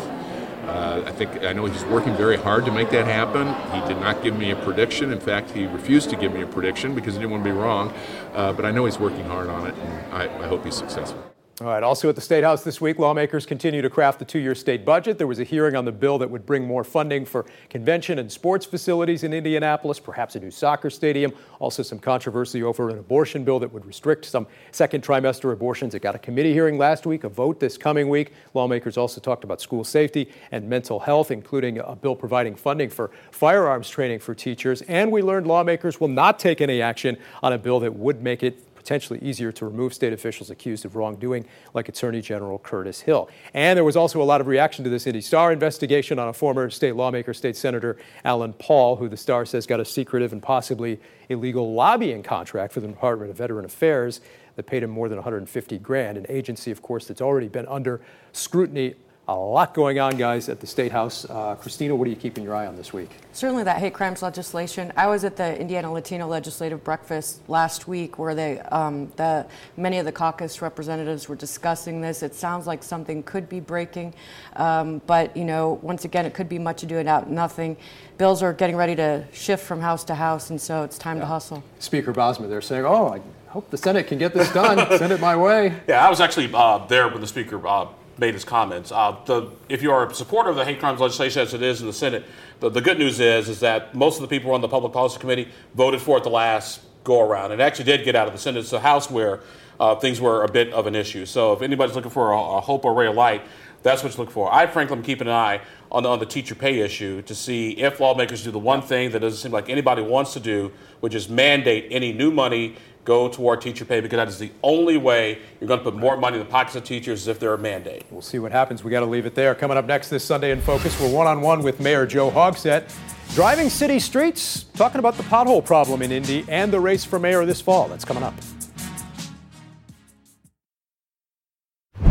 Uh, 0.71 1.03
I 1.05 1.11
think 1.11 1.43
I 1.43 1.53
know 1.53 1.65
he's 1.67 1.85
working 1.87 2.15
very 2.17 2.37
hard 2.37 2.65
to 2.65 2.71
make 2.71 2.91
that 2.91 3.07
happen. 3.07 3.49
He 3.75 3.89
did 3.89 4.01
not 4.01 4.23
give 4.23 4.39
me 4.39 4.53
a 4.53 4.57
prediction. 4.57 5.13
In 5.13 5.21
fact, 5.21 5.51
he 5.51 5.67
refused 5.67 6.11
to 6.11 6.17
give 6.17 6.33
me 6.33 6.43
a 6.43 6.47
prediction 6.47 6.95
because 6.95 7.15
he 7.15 7.21
didn't 7.21 7.33
want 7.33 7.45
to 7.45 7.51
be 7.51 7.57
wrong. 7.57 7.93
Uh, 8.35 8.53
but 8.53 8.65
I 8.65 8.71
know 8.71 8.85
he's 8.85 8.99
working 8.99 9.25
hard 9.25 9.49
on 9.49 9.67
it, 9.67 9.75
and 9.75 10.15
I, 10.15 10.25
I 10.45 10.47
hope 10.47 10.65
he's 10.65 10.77
successful. 10.77 11.30
All 11.61 11.67
right. 11.67 11.83
Also 11.83 12.09
at 12.09 12.15
the 12.15 12.23
State 12.23 12.43
House 12.43 12.65
this 12.65 12.81
week, 12.81 12.99
lawmakers 12.99 13.45
continue 13.45 13.83
to 13.83 13.91
craft 13.91 14.19
the 14.19 14.25
two 14.25 14.39
year 14.39 14.55
state 14.55 14.83
budget. 14.83 15.19
There 15.19 15.27
was 15.27 15.41
a 15.41 15.45
hearing 15.45 15.77
on 15.77 15.85
the 15.85 15.93
bill 15.93 16.17
that 16.17 16.31
would 16.31 16.47
bring 16.47 16.67
more 16.67 16.83
funding 16.85 17.27
for 17.27 17.45
convention 17.69 18.19
and 18.19 18.33
sports 18.33 18.65
facilities 18.65 19.25
in 19.25 19.35
Indianapolis, 19.35 20.01
perhaps 20.01 20.37
a 20.37 20.41
new 20.41 20.51
soccer 20.51 20.89
stadium. 20.89 21.35
Also, 21.59 21.83
some 21.83 21.99
controversy 21.99 22.63
over 22.63 22.89
an 22.89 22.97
abortion 22.99 23.45
bill 23.45 23.59
that 23.59 23.71
would 23.75 23.85
restrict 23.85 24.25
some 24.25 24.47
second 24.73 25.05
trimester 25.05 25.53
abortions. 25.53 25.95
It 25.95 26.01
got 26.01 26.15
a 26.15 26.19
committee 26.19 26.55
hearing 26.55 26.79
last 26.79 27.05
week, 27.05 27.25
a 27.25 27.29
vote 27.29 27.61
this 27.61 27.77
coming 27.77 28.09
week. 28.09 28.33
Lawmakers 28.55 28.97
also 28.97 29.21
talked 29.21 29.45
about 29.45 29.61
school 29.61 29.85
safety 29.85 30.31
and 30.53 30.67
mental 30.67 30.99
health, 30.99 31.31
including 31.31 31.79
a 31.81 31.95
bill 31.95 32.17
providing 32.17 32.55
funding 32.55 32.89
for 32.89 33.11
firearms 33.33 33.91
training 33.91 34.21
for 34.21 34.35
teachers. 34.35 34.81
And 34.83 35.13
we 35.13 35.21
learned 35.21 35.47
lawmakers 35.47 36.01
will 36.01 36.09
not 36.09 36.39
take 36.39 36.63
any 36.63 36.81
action 36.81 37.19
on 37.43 37.53
a 37.53 37.59
bill 37.59 37.81
that 37.81 37.95
would 37.95 38.23
make 38.23 38.43
it 38.43 38.65
potentially 38.81 39.19
easier 39.21 39.53
to 39.53 39.67
remove 39.67 39.93
state 39.93 40.15
officials 40.15 40.49
accused 40.49 40.87
of 40.87 40.97
wrongdoing, 40.97 41.45
like 41.75 41.91
Attorney 41.91 42.23
General 42.23 42.59
Curtis 42.59 43.03
Hill. 43.03 43.29
And 43.53 43.77
there 43.77 43.85
was 43.85 43.95
also 43.95 44.23
a 44.23 44.25
lot 44.25 44.41
of 44.41 44.47
reaction 44.47 44.85
to 44.85 44.91
this 44.91 45.07
Indy 45.07 45.21
Star 45.21 45.53
investigation 45.53 46.19
on 46.19 46.29
a 46.29 46.33
former 46.33 46.71
state 46.71 46.97
lawmaker, 46.97 47.35
State 47.35 47.57
Senator 47.57 47.99
Allen 48.25 48.55
Paul, 48.55 48.97
who 48.97 49.07
the 49.07 49.19
Star 49.19 49.45
says 49.45 49.67
got 49.67 49.81
a 49.81 49.85
secretive 49.85 50.33
and 50.33 50.43
possibly 50.43 50.99
illegal 51.29 51.75
lobbying 51.75 52.23
contract 52.23 52.73
for 52.73 52.81
the 52.81 52.89
Department 52.89 53.31
of 53.31 53.37
Veteran 53.37 53.67
Affairs 53.67 54.23
that 54.57 54.67
paid 54.67 54.83
him 54.83 54.91
more 54.91 55.11
than 55.11 55.17
150 55.19 55.79
grand, 55.79 56.17
an 56.17 56.25
agency, 56.31 56.71
of 56.71 56.81
course, 56.81 57.07
that's 57.07 57.21
already 57.21 57.49
been 57.49 57.67
under 57.67 58.01
scrutiny 58.33 58.95
a 59.31 59.35
lot 59.35 59.75
going 59.75 60.01
on, 60.01 60.17
guys, 60.17 60.49
at 60.49 60.59
the 60.59 60.67
State 60.67 60.91
House. 60.91 61.25
Uh, 61.25 61.55
Christina, 61.55 61.95
what 61.95 62.09
are 62.09 62.11
you 62.11 62.17
keeping 62.17 62.43
your 62.43 62.57
eye 62.57 62.67
on 62.67 62.75
this 62.75 62.93
week? 62.93 63.11
Certainly 63.33 63.63
that 63.63 63.79
hate 63.79 63.95
crimes 63.95 64.23
legislation. 64.23 64.93
I 64.97 65.07
was 65.07 65.23
at 65.23 65.37
the 65.37 65.57
Indiana 65.57 65.93
Latino 65.93 66.27
Legislative 66.27 66.83
Breakfast 66.83 67.41
last 67.49 67.87
week 67.87 68.19
where 68.19 68.35
they, 68.35 68.59
um, 68.59 69.13
the, 69.15 69.47
many 69.77 69.99
of 69.99 70.05
the 70.05 70.11
caucus 70.11 70.61
representatives 70.61 71.29
were 71.29 71.37
discussing 71.37 72.01
this. 72.01 72.25
It 72.25 72.35
sounds 72.35 72.67
like 72.67 72.83
something 72.83 73.23
could 73.23 73.49
be 73.49 73.61
breaking, 73.61 74.15
um, 74.57 75.01
but, 75.07 75.37
you 75.37 75.45
know, 75.45 75.79
once 75.81 76.05
again, 76.05 76.27
it 76.27 76.35
could 76.35 76.49
be 76.49 76.59
much 76.59 76.83
ado 76.83 76.99
about 76.99 77.31
nothing. 77.31 77.77
Bills 78.19 78.43
are 78.43 78.53
getting 78.53 78.75
ready 78.75 78.97
to 78.97 79.25
shift 79.33 79.65
from 79.65 79.81
house 79.81 80.03
to 80.05 80.17
house, 80.17 80.51
and 80.51 80.61
so 80.61 80.83
it's 80.83 80.99
time 80.99 81.19
yeah. 81.19 81.23
to 81.23 81.27
hustle. 81.27 81.63
Speaker 81.79 82.13
Bosma, 82.13 82.49
they're 82.49 82.61
saying, 82.61 82.85
oh, 82.85 83.15
I 83.15 83.21
hope 83.51 83.71
the 83.71 83.79
Senate 83.79 84.09
can 84.09 84.19
get 84.19 84.35
this 84.35 84.53
done. 84.53 84.77
Send 84.99 85.13
it 85.13 85.21
my 85.21 85.37
way. 85.37 85.73
Yeah, 85.87 86.05
I 86.05 86.11
was 86.11 86.21
actually 86.21 86.51
uh, 86.53 86.85
there 86.87 87.09
when 87.09 87.21
the 87.21 87.27
Speaker 87.29 87.65
uh, 87.67 87.87
made 88.21 88.35
his 88.35 88.45
comments. 88.45 88.93
Uh, 88.93 89.17
the, 89.25 89.51
if 89.69 89.83
you 89.83 89.91
are 89.91 90.07
a 90.07 90.15
supporter 90.15 90.51
of 90.51 90.57
the 90.57 90.65
hate 90.65 90.79
crimes 90.79 91.01
legislation 91.01 91.43
as 91.43 91.55
it 91.55 91.63
is 91.63 91.81
in 91.81 91.87
the 91.87 91.93
Senate, 91.93 92.25
the, 92.61 92.69
the 92.69 92.81
good 92.81 92.99
news 92.99 93.19
is 93.19 93.49
is 93.49 93.61
that 93.61 93.95
most 93.95 94.17
of 94.17 94.23
the 94.23 94.29
people 94.29 94.53
on 94.53 94.61
the 94.61 94.69
Public 94.69 94.93
Policy 94.93 95.19
Committee 95.19 95.49
voted 95.75 96.01
for 96.01 96.19
it 96.19 96.23
the 96.23 96.31
last 96.31 96.83
go 97.03 97.21
around. 97.23 97.51
It 97.51 97.61
actually 97.61 97.87
did 97.87 98.05
get 98.05 98.15
out 98.15 98.27
of 98.27 98.35
the 98.35 98.39
Senate. 98.39 98.61
It's 98.61 98.71
the 98.71 98.81
House 98.81 99.11
where 99.11 99.41
uh, 99.81 99.95
things 99.95 100.21
were 100.21 100.45
a 100.45 100.49
bit 100.53 100.71
of 100.75 100.87
an 100.87 100.95
issue. 100.95 101.25
So 101.25 101.55
if 101.55 101.63
anybody's 101.63 101.97
looking 101.97 102.11
for 102.11 102.33
a, 102.33 102.39
a 102.39 102.61
hope 102.61 102.85
or 102.85 102.93
ray 102.93 103.07
of 103.07 103.15
light, 103.15 103.43
that's 103.83 104.03
what 104.03 104.13
you 104.13 104.19
look 104.19 104.31
for. 104.31 104.53
I 104.53 104.67
frankly 104.67 104.99
am 104.99 105.03
keeping 105.03 105.27
an 105.27 105.33
eye 105.33 105.63
on 105.91 106.03
the, 106.03 106.11
on 106.11 106.19
the 106.19 106.27
teacher 106.27 106.55
pay 106.55 106.81
issue 106.81 107.23
to 107.23 107.35
see 107.35 107.71
if 107.71 107.99
lawmakers 107.99 108.45
do 108.45 108.51
the 108.51 108.59
one 108.59 108.83
thing 108.83 109.11
that 109.13 109.21
doesn't 109.21 109.39
seem 109.39 109.53
like 109.53 109.71
anybody 109.71 110.03
wants 110.03 110.35
to 110.35 110.41
do, 110.41 110.71
which 111.01 111.15
is 111.15 111.31
mandate 111.31 111.87
any 111.91 112.13
new 112.13 112.31
money 112.31 112.77
go 113.05 113.29
toward 113.29 113.61
teacher 113.61 113.85
pay 113.85 114.01
because 114.01 114.17
that 114.17 114.29
is 114.29 114.39
the 114.39 114.51
only 114.63 114.97
way 114.97 115.39
you're 115.61 115.69
going 115.69 115.81
to 115.81 115.85
put 115.85 115.97
more 115.97 116.17
money 116.17 116.39
in 116.39 116.45
the 116.45 116.51
pockets 116.51 116.77
of 116.77 116.85
teachers 116.85 117.29
if 117.29 117.39
they're 117.39 117.55
a 117.55 117.59
mandate. 117.59 118.05
We'll 118.11 118.23
see 118.23 118.39
what 118.39 118.53
happens. 118.53 118.85
We 118.85 118.91
got 118.91 119.01
to 119.01 119.07
leave 119.07 119.27
it 119.27 119.35
there. 119.35 119.55
Coming 119.55 119.77
up 119.77 119.87
next 119.87 120.09
this 120.09 120.25
Sunday 120.25 120.51
in 120.51 120.61
Focus, 120.61 121.01
we're 121.01 121.11
one 121.11 121.27
on 121.27 121.41
one 121.41 121.63
with 121.63 121.81
Mayor 121.81 122.07
Joe 122.07 122.31
Hogsett. 122.31 122.93
Driving 123.35 123.71
city 123.71 124.01
streets, 124.01 124.65
talking 124.75 124.99
about 124.99 125.17
the 125.17 125.23
pothole 125.25 125.65
problem 125.65 126.03
in 126.03 126.11
Indy 126.11 126.45
and 126.49 126.73
the 126.73 126.81
race 126.81 127.05
for 127.05 127.19
mayor 127.19 127.47
this 127.47 127.61
fall. 127.61 127.89
That's 127.89 128.05
coming 128.05 128.25
up. 128.25 128.35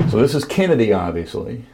So 0.10 0.19
this 0.19 0.34
is 0.34 0.43
Kennedy, 0.43 0.91
obviously, 0.91 1.65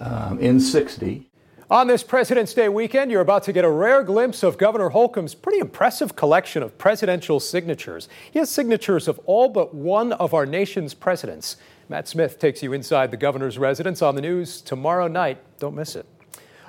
um, 0.00 0.38
in 0.38 0.60
60. 0.60 1.31
On 1.72 1.86
this 1.86 2.02
President's 2.02 2.52
Day 2.52 2.68
weekend, 2.68 3.10
you're 3.10 3.22
about 3.22 3.44
to 3.44 3.52
get 3.54 3.64
a 3.64 3.70
rare 3.70 4.02
glimpse 4.02 4.42
of 4.42 4.58
Governor 4.58 4.90
Holcomb's 4.90 5.34
pretty 5.34 5.58
impressive 5.58 6.14
collection 6.14 6.62
of 6.62 6.76
presidential 6.76 7.40
signatures. 7.40 8.10
He 8.30 8.38
has 8.40 8.50
signatures 8.50 9.08
of 9.08 9.18
all 9.24 9.48
but 9.48 9.74
one 9.74 10.12
of 10.12 10.34
our 10.34 10.44
nation's 10.44 10.92
presidents. 10.92 11.56
Matt 11.88 12.08
Smith 12.08 12.38
takes 12.38 12.62
you 12.62 12.74
inside 12.74 13.10
the 13.10 13.16
governor's 13.16 13.56
residence 13.56 14.02
on 14.02 14.16
the 14.16 14.20
news 14.20 14.60
tomorrow 14.60 15.08
night. 15.08 15.38
Don't 15.60 15.74
miss 15.74 15.96
it. 15.96 16.04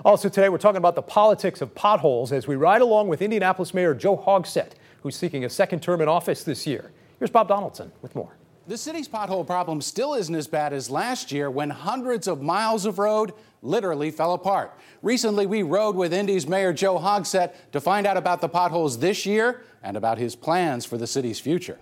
Also, 0.05 0.29
today 0.29 0.47
we're 0.47 0.57
talking 0.57 0.77
about 0.77 0.95
the 0.95 1.01
politics 1.01 1.59
of 1.59 1.75
potholes 1.75 2.31
as 2.31 2.47
we 2.47 2.55
ride 2.55 2.81
along 2.81 3.09
with 3.09 3.21
Indianapolis 3.21 3.73
Mayor 3.73 3.93
Joe 3.93 4.15
Hogsett, 4.15 4.71
who's 5.01 5.17
seeking 5.17 5.43
a 5.43 5.49
second 5.49 5.83
term 5.83 5.99
in 5.99 6.07
office 6.07 6.45
this 6.45 6.65
year. 6.65 6.93
Here's 7.19 7.29
Bob 7.29 7.49
Donaldson 7.49 7.91
with 8.01 8.15
more. 8.15 8.37
The 8.65 8.77
city's 8.77 9.09
pothole 9.09 9.45
problem 9.45 9.81
still 9.81 10.13
isn't 10.13 10.33
as 10.33 10.47
bad 10.47 10.71
as 10.71 10.89
last 10.89 11.33
year 11.33 11.51
when 11.51 11.69
hundreds 11.69 12.29
of 12.29 12.41
miles 12.41 12.85
of 12.85 12.97
road 12.97 13.33
literally 13.61 14.09
fell 14.09 14.33
apart. 14.33 14.79
Recently, 15.01 15.45
we 15.45 15.63
rode 15.63 15.97
with 15.97 16.13
Indy's 16.13 16.47
Mayor 16.47 16.71
Joe 16.71 16.97
Hogsett 16.97 17.53
to 17.73 17.81
find 17.81 18.07
out 18.07 18.15
about 18.15 18.39
the 18.39 18.47
potholes 18.47 18.99
this 18.99 19.25
year 19.25 19.63
and 19.83 19.97
about 19.97 20.17
his 20.17 20.37
plans 20.37 20.85
for 20.85 20.97
the 20.97 21.05
city's 21.05 21.41
future. 21.41 21.77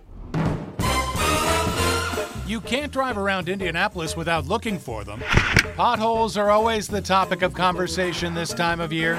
You 2.48 2.60
can't 2.60 2.90
drive 2.90 3.16
around 3.16 3.48
Indianapolis 3.48 4.16
without 4.16 4.46
looking 4.46 4.76
for 4.76 5.04
them. 5.04 5.22
Potholes 5.76 6.36
are 6.36 6.50
always 6.50 6.88
the 6.88 7.00
topic 7.00 7.42
of 7.42 7.54
conversation 7.54 8.34
this 8.34 8.52
time 8.52 8.80
of 8.80 8.92
year. 8.92 9.16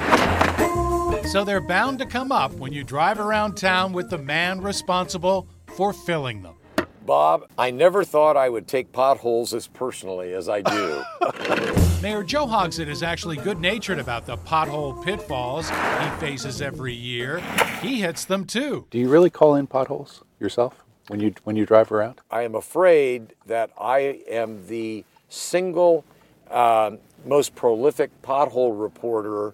So 1.24 1.44
they're 1.44 1.62
bound 1.62 1.98
to 2.00 2.06
come 2.06 2.30
up 2.30 2.52
when 2.52 2.74
you 2.74 2.84
drive 2.84 3.18
around 3.18 3.54
town 3.54 3.94
with 3.94 4.10
the 4.10 4.18
man 4.18 4.60
responsible 4.60 5.48
for 5.66 5.94
filling 5.94 6.42
them. 6.42 6.56
Bob, 7.04 7.46
I 7.58 7.70
never 7.70 8.02
thought 8.02 8.36
I 8.36 8.48
would 8.48 8.66
take 8.66 8.90
potholes 8.90 9.52
as 9.52 9.66
personally 9.66 10.32
as 10.32 10.48
I 10.48 10.62
do. 10.62 11.02
Mayor 12.02 12.22
Joe 12.22 12.46
Hogsett 12.46 12.88
is 12.88 13.02
actually 13.02 13.36
good 13.36 13.60
natured 13.60 13.98
about 13.98 14.24
the 14.24 14.38
pothole 14.38 15.04
pitfalls 15.04 15.68
he 15.68 16.08
faces 16.18 16.62
every 16.62 16.94
year. 16.94 17.40
He 17.82 18.00
hits 18.00 18.24
them 18.24 18.46
too. 18.46 18.86
Do 18.90 18.98
you 18.98 19.08
really 19.08 19.30
call 19.30 19.54
in 19.54 19.66
potholes 19.66 20.22
yourself 20.40 20.82
when 21.08 21.20
you 21.20 21.34
when 21.44 21.56
you 21.56 21.66
drive 21.66 21.92
around? 21.92 22.20
I 22.30 22.42
am 22.42 22.54
afraid 22.54 23.34
that 23.46 23.70
I 23.78 24.22
am 24.28 24.66
the 24.66 25.04
single 25.28 26.04
uh, 26.50 26.92
most 27.26 27.54
prolific 27.54 28.10
pothole 28.22 28.80
reporter 28.80 29.52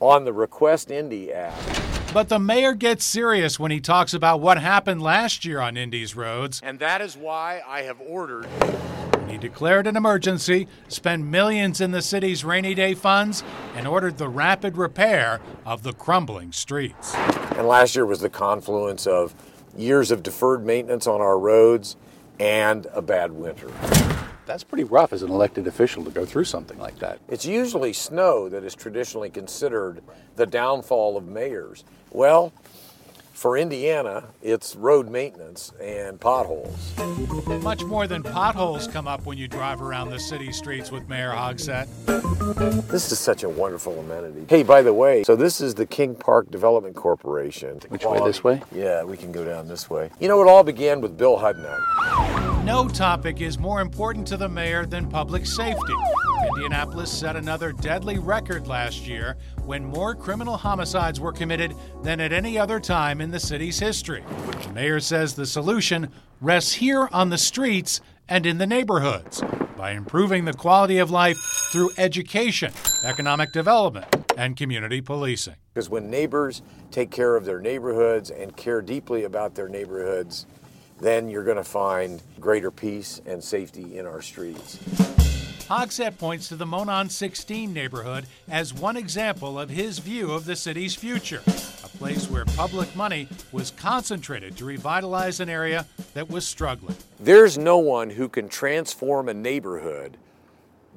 on 0.00 0.24
the 0.24 0.32
Request 0.32 0.90
Indy 0.90 1.32
app. 1.32 1.87
But 2.14 2.30
the 2.30 2.38
mayor 2.38 2.72
gets 2.72 3.04
serious 3.04 3.60
when 3.60 3.70
he 3.70 3.80
talks 3.80 4.14
about 4.14 4.40
what 4.40 4.58
happened 4.58 5.02
last 5.02 5.44
year 5.44 5.60
on 5.60 5.76
Indy's 5.76 6.16
roads. 6.16 6.58
And 6.64 6.78
that 6.78 7.02
is 7.02 7.18
why 7.18 7.60
I 7.68 7.82
have 7.82 8.00
ordered. 8.00 8.46
He 9.28 9.36
declared 9.36 9.86
an 9.86 9.94
emergency, 9.94 10.68
spent 10.88 11.22
millions 11.24 11.82
in 11.82 11.90
the 11.90 12.00
city's 12.00 12.46
rainy 12.46 12.74
day 12.74 12.94
funds, 12.94 13.44
and 13.76 13.86
ordered 13.86 14.16
the 14.16 14.28
rapid 14.28 14.78
repair 14.78 15.38
of 15.66 15.82
the 15.82 15.92
crumbling 15.92 16.50
streets. 16.50 17.14
And 17.14 17.68
last 17.68 17.94
year 17.94 18.06
was 18.06 18.20
the 18.20 18.30
confluence 18.30 19.06
of 19.06 19.34
years 19.76 20.10
of 20.10 20.22
deferred 20.22 20.64
maintenance 20.64 21.06
on 21.06 21.20
our 21.20 21.38
roads 21.38 21.96
and 22.40 22.86
a 22.94 23.02
bad 23.02 23.32
winter. 23.32 23.70
That's 24.46 24.64
pretty 24.64 24.84
rough 24.84 25.12
as 25.12 25.22
an 25.22 25.30
elected 25.30 25.66
official 25.66 26.02
to 26.04 26.10
go 26.10 26.24
through 26.24 26.44
something 26.44 26.78
like 26.78 26.98
that. 27.00 27.18
It's 27.28 27.44
usually 27.44 27.92
snow 27.92 28.48
that 28.48 28.64
is 28.64 28.74
traditionally 28.74 29.28
considered 29.28 30.00
the 30.36 30.46
downfall 30.46 31.18
of 31.18 31.28
mayors. 31.28 31.84
Well, 32.10 32.52
for 33.32 33.56
Indiana, 33.56 34.24
it's 34.42 34.74
road 34.74 35.08
maintenance 35.08 35.72
and 35.80 36.20
potholes. 36.20 36.92
Much 37.62 37.84
more 37.84 38.08
than 38.08 38.22
potholes 38.22 38.88
come 38.88 39.06
up 39.06 39.26
when 39.26 39.38
you 39.38 39.46
drive 39.46 39.80
around 39.80 40.10
the 40.10 40.18
city 40.18 40.50
streets 40.50 40.90
with 40.90 41.08
Mayor 41.08 41.30
Hogsett. 41.30 41.86
This 42.88 43.12
is 43.12 43.18
such 43.20 43.44
a 43.44 43.48
wonderful 43.48 44.00
amenity. 44.00 44.44
Hey, 44.48 44.64
by 44.64 44.82
the 44.82 44.92
way, 44.92 45.22
so 45.22 45.36
this 45.36 45.60
is 45.60 45.74
the 45.74 45.86
King 45.86 46.16
Park 46.16 46.50
Development 46.50 46.96
Corporation. 46.96 47.78
Which 47.88 48.04
way, 48.04 48.18
this 48.24 48.42
way? 48.42 48.60
Yeah, 48.72 49.04
we 49.04 49.16
can 49.16 49.30
go 49.30 49.44
down 49.44 49.68
this 49.68 49.88
way. 49.88 50.10
You 50.18 50.26
know, 50.26 50.42
it 50.42 50.48
all 50.48 50.64
began 50.64 51.00
with 51.00 51.16
Bill 51.16 51.38
Hudnut. 51.38 52.37
No 52.68 52.86
topic 52.86 53.40
is 53.40 53.58
more 53.58 53.80
important 53.80 54.26
to 54.26 54.36
the 54.36 54.46
mayor 54.46 54.84
than 54.84 55.08
public 55.08 55.46
safety. 55.46 55.94
Indianapolis 56.48 57.10
set 57.10 57.34
another 57.34 57.72
deadly 57.72 58.18
record 58.18 58.66
last 58.66 59.06
year 59.06 59.38
when 59.64 59.82
more 59.86 60.14
criminal 60.14 60.58
homicides 60.58 61.18
were 61.18 61.32
committed 61.32 61.74
than 62.02 62.20
at 62.20 62.30
any 62.30 62.58
other 62.58 62.78
time 62.78 63.22
in 63.22 63.30
the 63.30 63.40
city's 63.40 63.78
history. 63.78 64.22
The 64.64 64.72
mayor 64.74 65.00
says 65.00 65.34
the 65.34 65.46
solution 65.46 66.10
rests 66.42 66.74
here 66.74 67.08
on 67.10 67.30
the 67.30 67.38
streets 67.38 68.02
and 68.28 68.44
in 68.44 68.58
the 68.58 68.66
neighborhoods 68.66 69.42
by 69.74 69.92
improving 69.92 70.44
the 70.44 70.52
quality 70.52 70.98
of 70.98 71.10
life 71.10 71.38
through 71.72 71.92
education, 71.96 72.70
economic 73.02 73.50
development, 73.50 74.14
and 74.36 74.58
community 74.58 75.00
policing. 75.00 75.56
Because 75.72 75.88
when 75.88 76.10
neighbors 76.10 76.60
take 76.90 77.10
care 77.10 77.34
of 77.34 77.46
their 77.46 77.62
neighborhoods 77.62 78.30
and 78.30 78.54
care 78.58 78.82
deeply 78.82 79.24
about 79.24 79.54
their 79.54 79.70
neighborhoods, 79.70 80.44
then 81.00 81.28
you're 81.28 81.44
going 81.44 81.56
to 81.56 81.64
find 81.64 82.22
greater 82.40 82.70
peace 82.70 83.20
and 83.26 83.42
safety 83.42 83.98
in 83.98 84.06
our 84.06 84.20
streets. 84.22 84.78
Hogsett 85.68 86.16
points 86.16 86.48
to 86.48 86.56
the 86.56 86.64
Monon 86.64 87.10
16 87.10 87.72
neighborhood 87.72 88.24
as 88.48 88.72
one 88.72 88.96
example 88.96 89.60
of 89.60 89.68
his 89.68 89.98
view 89.98 90.32
of 90.32 90.46
the 90.46 90.56
city's 90.56 90.94
future, 90.94 91.42
a 91.46 91.88
place 91.98 92.30
where 92.30 92.46
public 92.46 92.96
money 92.96 93.28
was 93.52 93.70
concentrated 93.72 94.56
to 94.56 94.64
revitalize 94.64 95.40
an 95.40 95.50
area 95.50 95.84
that 96.14 96.30
was 96.30 96.46
struggling. 96.46 96.96
There's 97.20 97.58
no 97.58 97.76
one 97.76 98.08
who 98.08 98.30
can 98.30 98.48
transform 98.48 99.28
a 99.28 99.34
neighborhood 99.34 100.16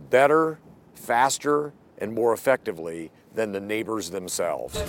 better, 0.10 0.58
faster, 0.96 1.74
and 1.98 2.14
more 2.14 2.34
effectively 2.34 3.12
than 3.36 3.52
the 3.52 3.60
neighbors 3.60 4.10
themselves. 4.10 4.82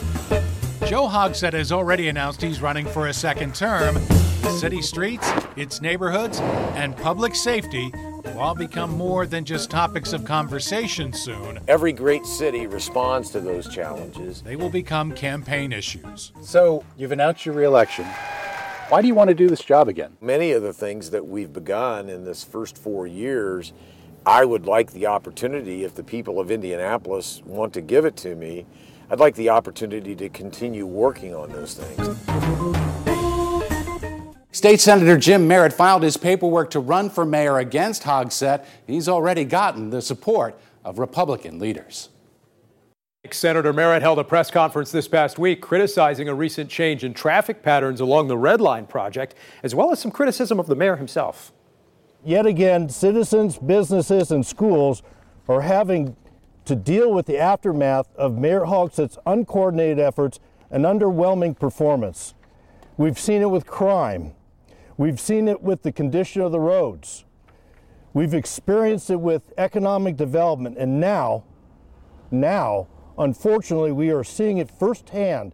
Joe 0.86 1.06
Hogsett 1.08 1.52
has 1.52 1.70
already 1.70 2.08
announced 2.08 2.42
he's 2.42 2.60
running 2.60 2.86
for 2.86 3.06
a 3.06 3.14
second 3.14 3.54
term. 3.54 3.94
The 4.42 4.50
city 4.50 4.82
streets, 4.82 5.30
its 5.56 5.80
neighborhoods, 5.80 6.40
and 6.74 6.96
public 6.96 7.34
safety 7.36 7.90
will 7.94 8.38
all 8.38 8.54
become 8.54 8.90
more 8.90 9.24
than 9.24 9.44
just 9.44 9.70
topics 9.70 10.12
of 10.12 10.24
conversation 10.24 11.12
soon. 11.12 11.60
Every 11.68 11.92
great 11.92 12.26
city 12.26 12.66
responds 12.66 13.30
to 13.30 13.40
those 13.40 13.72
challenges. 13.72 14.42
They 14.42 14.56
will 14.56 14.70
become 14.70 15.12
campaign 15.12 15.72
issues. 15.72 16.32
So, 16.42 16.84
you've 16.96 17.12
announced 17.12 17.46
your 17.46 17.54
reelection, 17.54 18.04
Why 18.88 19.00
do 19.00 19.06
you 19.06 19.14
want 19.14 19.28
to 19.28 19.34
do 19.34 19.48
this 19.48 19.62
job 19.62 19.88
again? 19.88 20.16
Many 20.20 20.50
of 20.50 20.62
the 20.62 20.72
things 20.72 21.10
that 21.10 21.26
we've 21.26 21.52
begun 21.52 22.08
in 22.08 22.24
this 22.24 22.42
first 22.42 22.76
four 22.76 23.06
years, 23.06 23.72
I 24.26 24.44
would 24.44 24.66
like 24.66 24.92
the 24.92 25.06
opportunity, 25.06 25.84
if 25.84 25.94
the 25.94 26.04
people 26.04 26.40
of 26.40 26.50
Indianapolis 26.50 27.40
want 27.46 27.72
to 27.74 27.80
give 27.80 28.04
it 28.04 28.16
to 28.18 28.34
me, 28.34 28.66
I'd 29.12 29.20
like 29.20 29.34
the 29.34 29.50
opportunity 29.50 30.14
to 30.14 30.30
continue 30.30 30.86
working 30.86 31.34
on 31.34 31.52
those 31.52 31.74
things. 31.74 32.18
State 34.52 34.80
Senator 34.80 35.18
Jim 35.18 35.46
Merritt 35.46 35.74
filed 35.74 36.02
his 36.02 36.16
paperwork 36.16 36.70
to 36.70 36.80
run 36.80 37.10
for 37.10 37.26
mayor 37.26 37.58
against 37.58 38.04
Hogsett. 38.04 38.64
He's 38.86 39.10
already 39.10 39.44
gotten 39.44 39.90
the 39.90 40.00
support 40.00 40.58
of 40.82 40.98
Republican 40.98 41.58
leaders. 41.58 42.08
Senator 43.30 43.74
Merritt 43.74 44.00
held 44.00 44.18
a 44.18 44.24
press 44.24 44.50
conference 44.50 44.90
this 44.90 45.08
past 45.08 45.38
week 45.38 45.60
criticizing 45.60 46.26
a 46.30 46.34
recent 46.34 46.70
change 46.70 47.04
in 47.04 47.12
traffic 47.12 47.62
patterns 47.62 48.00
along 48.00 48.28
the 48.28 48.38
Red 48.38 48.62
Line 48.62 48.86
project, 48.86 49.34
as 49.62 49.74
well 49.74 49.92
as 49.92 50.00
some 50.00 50.10
criticism 50.10 50.58
of 50.58 50.68
the 50.68 50.74
mayor 50.74 50.96
himself. 50.96 51.52
Yet 52.24 52.46
again, 52.46 52.88
citizens, 52.88 53.58
businesses, 53.58 54.30
and 54.30 54.46
schools 54.46 55.02
are 55.48 55.60
having 55.60 56.16
to 56.72 56.76
deal 56.76 57.12
with 57.12 57.26
the 57.26 57.36
aftermath 57.36 58.08
of 58.16 58.38
Mayor 58.38 58.62
Hogsett's 58.64 59.18
uncoordinated 59.26 59.98
efforts 59.98 60.40
and 60.70 60.86
underwhelming 60.86 61.58
performance. 61.58 62.32
We've 62.96 63.18
seen 63.18 63.42
it 63.42 63.50
with 63.50 63.66
crime. 63.66 64.32
We've 64.96 65.20
seen 65.20 65.48
it 65.48 65.60
with 65.60 65.82
the 65.82 65.92
condition 65.92 66.40
of 66.40 66.50
the 66.50 66.60
roads. 66.60 67.26
We've 68.14 68.32
experienced 68.32 69.10
it 69.10 69.20
with 69.20 69.52
economic 69.58 70.16
development, 70.16 70.78
and 70.78 70.98
now, 70.98 71.44
now, 72.30 72.88
unfortunately, 73.18 73.92
we 73.92 74.10
are 74.10 74.24
seeing 74.24 74.56
it 74.56 74.70
firsthand. 74.70 75.52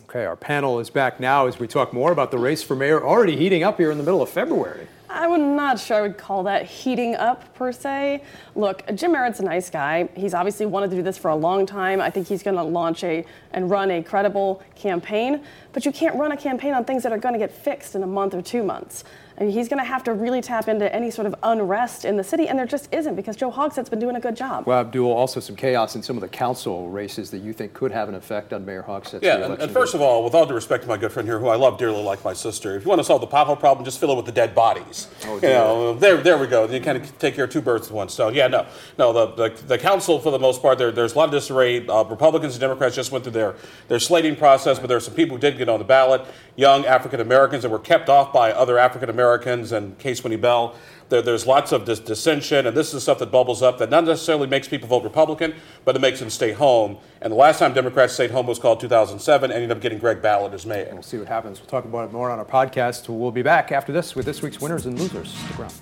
Okay, 0.00 0.24
our 0.24 0.34
panel 0.34 0.80
is 0.80 0.90
back 0.90 1.20
now 1.20 1.46
as 1.46 1.60
we 1.60 1.68
talk 1.68 1.92
more 1.92 2.10
about 2.10 2.32
the 2.32 2.38
race 2.38 2.60
for 2.64 2.74
mayor 2.74 3.04
already 3.04 3.36
heating 3.36 3.62
up 3.62 3.78
here 3.78 3.92
in 3.92 3.98
the 3.98 4.04
middle 4.04 4.20
of 4.20 4.28
February. 4.28 4.88
I'm 5.08 5.54
not 5.54 5.78
sure 5.78 5.98
I 5.98 6.00
would 6.02 6.18
call 6.18 6.44
that 6.44 6.66
heating 6.66 7.14
up 7.14 7.54
per 7.54 7.72
se. 7.72 8.22
Look, 8.54 8.82
Jim 8.94 9.12
Merritt's 9.12 9.40
a 9.40 9.44
nice 9.44 9.70
guy. 9.70 10.08
He's 10.14 10.34
obviously 10.34 10.66
wanted 10.66 10.90
to 10.90 10.96
do 10.96 11.02
this 11.02 11.18
for 11.18 11.28
a 11.30 11.36
long 11.36 11.66
time. 11.66 12.00
I 12.00 12.10
think 12.10 12.26
he's 12.26 12.42
going 12.42 12.56
to 12.56 12.62
launch 12.62 13.04
a 13.04 13.24
and 13.52 13.70
run 13.70 13.90
a 13.90 14.02
credible 14.02 14.62
campaign. 14.74 15.44
But 15.72 15.84
you 15.84 15.92
can't 15.92 16.16
run 16.16 16.32
a 16.32 16.36
campaign 16.36 16.74
on 16.74 16.84
things 16.84 17.02
that 17.02 17.12
are 17.12 17.18
going 17.18 17.34
to 17.34 17.38
get 17.38 17.52
fixed 17.52 17.94
in 17.94 18.02
a 18.02 18.06
month 18.06 18.34
or 18.34 18.42
two 18.42 18.62
months. 18.62 19.04
And 19.36 19.50
he's 19.50 19.68
going 19.68 19.78
to 19.78 19.84
have 19.84 20.04
to 20.04 20.12
really 20.12 20.40
tap 20.40 20.68
into 20.68 20.92
any 20.94 21.10
sort 21.10 21.26
of 21.26 21.34
unrest 21.42 22.04
in 22.04 22.16
the 22.16 22.22
city, 22.22 22.46
and 22.46 22.56
there 22.56 22.66
just 22.66 22.92
isn't 22.92 23.16
because 23.16 23.34
Joe 23.34 23.50
Hogsett's 23.50 23.88
been 23.88 23.98
doing 23.98 24.14
a 24.14 24.20
good 24.20 24.36
job. 24.36 24.64
Well, 24.64 24.80
Abdul, 24.80 25.10
also 25.10 25.40
some 25.40 25.56
chaos 25.56 25.96
in 25.96 26.04
some 26.04 26.16
of 26.16 26.20
the 26.20 26.28
council 26.28 26.88
races 26.88 27.30
that 27.30 27.38
you 27.38 27.52
think 27.52 27.74
could 27.74 27.90
have 27.90 28.08
an 28.08 28.14
effect 28.14 28.52
on 28.52 28.64
Mayor 28.64 28.84
Hogsett's 28.86 29.24
Yeah, 29.24 29.44
and, 29.44 29.60
and 29.60 29.72
first 29.72 29.94
of 29.94 30.00
all, 30.00 30.22
with 30.22 30.34
all 30.34 30.46
due 30.46 30.54
respect 30.54 30.84
to 30.84 30.88
my 30.88 30.96
good 30.96 31.10
friend 31.10 31.26
here, 31.26 31.40
who 31.40 31.48
I 31.48 31.56
love 31.56 31.78
dearly 31.78 32.00
like 32.00 32.24
my 32.24 32.32
sister, 32.32 32.76
if 32.76 32.84
you 32.84 32.88
want 32.88 33.00
to 33.00 33.04
solve 33.04 33.22
the 33.22 33.26
pothole 33.26 33.58
problem, 33.58 33.84
just 33.84 33.98
fill 33.98 34.12
it 34.12 34.16
with 34.16 34.26
the 34.26 34.32
dead 34.32 34.54
bodies. 34.54 35.08
Oh, 35.24 35.34
you 35.36 35.48
know, 35.48 35.94
there, 35.94 36.18
there 36.18 36.38
we 36.38 36.46
go. 36.46 36.68
You 36.68 36.80
kind 36.80 36.98
of 36.98 37.18
take 37.18 37.34
care 37.34 37.44
of 37.46 37.50
two 37.50 37.60
birds 37.60 37.88
with 37.88 37.96
one 37.96 38.08
stone. 38.08 38.34
Yeah, 38.34 38.46
no, 38.46 38.66
no. 38.98 39.12
The, 39.12 39.48
the, 39.48 39.62
the 39.66 39.78
council, 39.78 40.20
for 40.20 40.30
the 40.30 40.38
most 40.38 40.62
part, 40.62 40.78
there, 40.78 40.92
there's 40.92 41.14
a 41.14 41.18
lot 41.18 41.24
of 41.24 41.32
disarray. 41.32 41.84
Uh, 41.84 42.04
Republicans 42.04 42.54
and 42.54 42.60
Democrats 42.60 42.94
just 42.94 43.10
went 43.10 43.24
through 43.24 43.32
their, 43.32 43.56
their 43.88 43.98
slating 43.98 44.36
process, 44.36 44.78
but 44.78 44.86
there 44.86 44.96
are 44.96 45.00
some 45.00 45.14
people 45.14 45.36
who 45.36 45.40
did 45.40 45.58
get 45.58 45.68
on 45.68 45.80
the 45.80 45.84
ballot, 45.84 46.24
young 46.54 46.86
African 46.86 47.18
Americans 47.18 47.64
that 47.64 47.70
were 47.70 47.80
kept 47.80 48.08
off 48.08 48.32
by 48.32 48.52
other 48.52 48.78
African 48.78 49.10
Americans 49.10 49.23
and 49.32 49.98
Case 49.98 50.22
Winnie 50.22 50.36
Bell. 50.36 50.74
There, 51.08 51.22
there's 51.22 51.46
lots 51.46 51.72
of 51.72 51.84
dis- 51.84 52.00
dissension, 52.00 52.66
and 52.66 52.76
this 52.76 52.94
is 52.94 53.02
stuff 53.02 53.18
that 53.18 53.30
bubbles 53.30 53.62
up 53.62 53.78
that 53.78 53.90
not 53.90 54.04
necessarily 54.04 54.46
makes 54.46 54.68
people 54.68 54.88
vote 54.88 55.04
Republican, 55.04 55.54
but 55.84 55.96
it 55.96 56.00
makes 56.00 56.18
them 56.18 56.30
stay 56.30 56.52
home. 56.52 56.98
And 57.20 57.30
the 57.30 57.36
last 57.36 57.58
time 57.58 57.74
Democrats 57.74 58.14
stayed 58.14 58.30
home 58.30 58.46
was 58.46 58.58
called 58.58 58.80
2007, 58.80 59.52
ended 59.52 59.70
up 59.70 59.80
getting 59.80 59.98
Greg 59.98 60.22
Ballard 60.22 60.54
as 60.54 60.66
mayor. 60.66 60.88
We'll 60.92 61.02
see 61.02 61.18
what 61.18 61.28
happens. 61.28 61.60
We'll 61.60 61.68
talk 61.68 61.84
about 61.84 62.08
it 62.08 62.12
more 62.12 62.30
on 62.30 62.38
our 62.38 62.44
podcast. 62.44 63.08
We'll 63.08 63.30
be 63.30 63.42
back 63.42 63.72
after 63.72 63.92
this 63.92 64.14
with 64.14 64.26
this 64.26 64.42
week's 64.42 64.60
winners 64.60 64.86
and 64.86 64.98
losers. 64.98 65.30
Stick 65.30 65.58
around. 65.58 65.74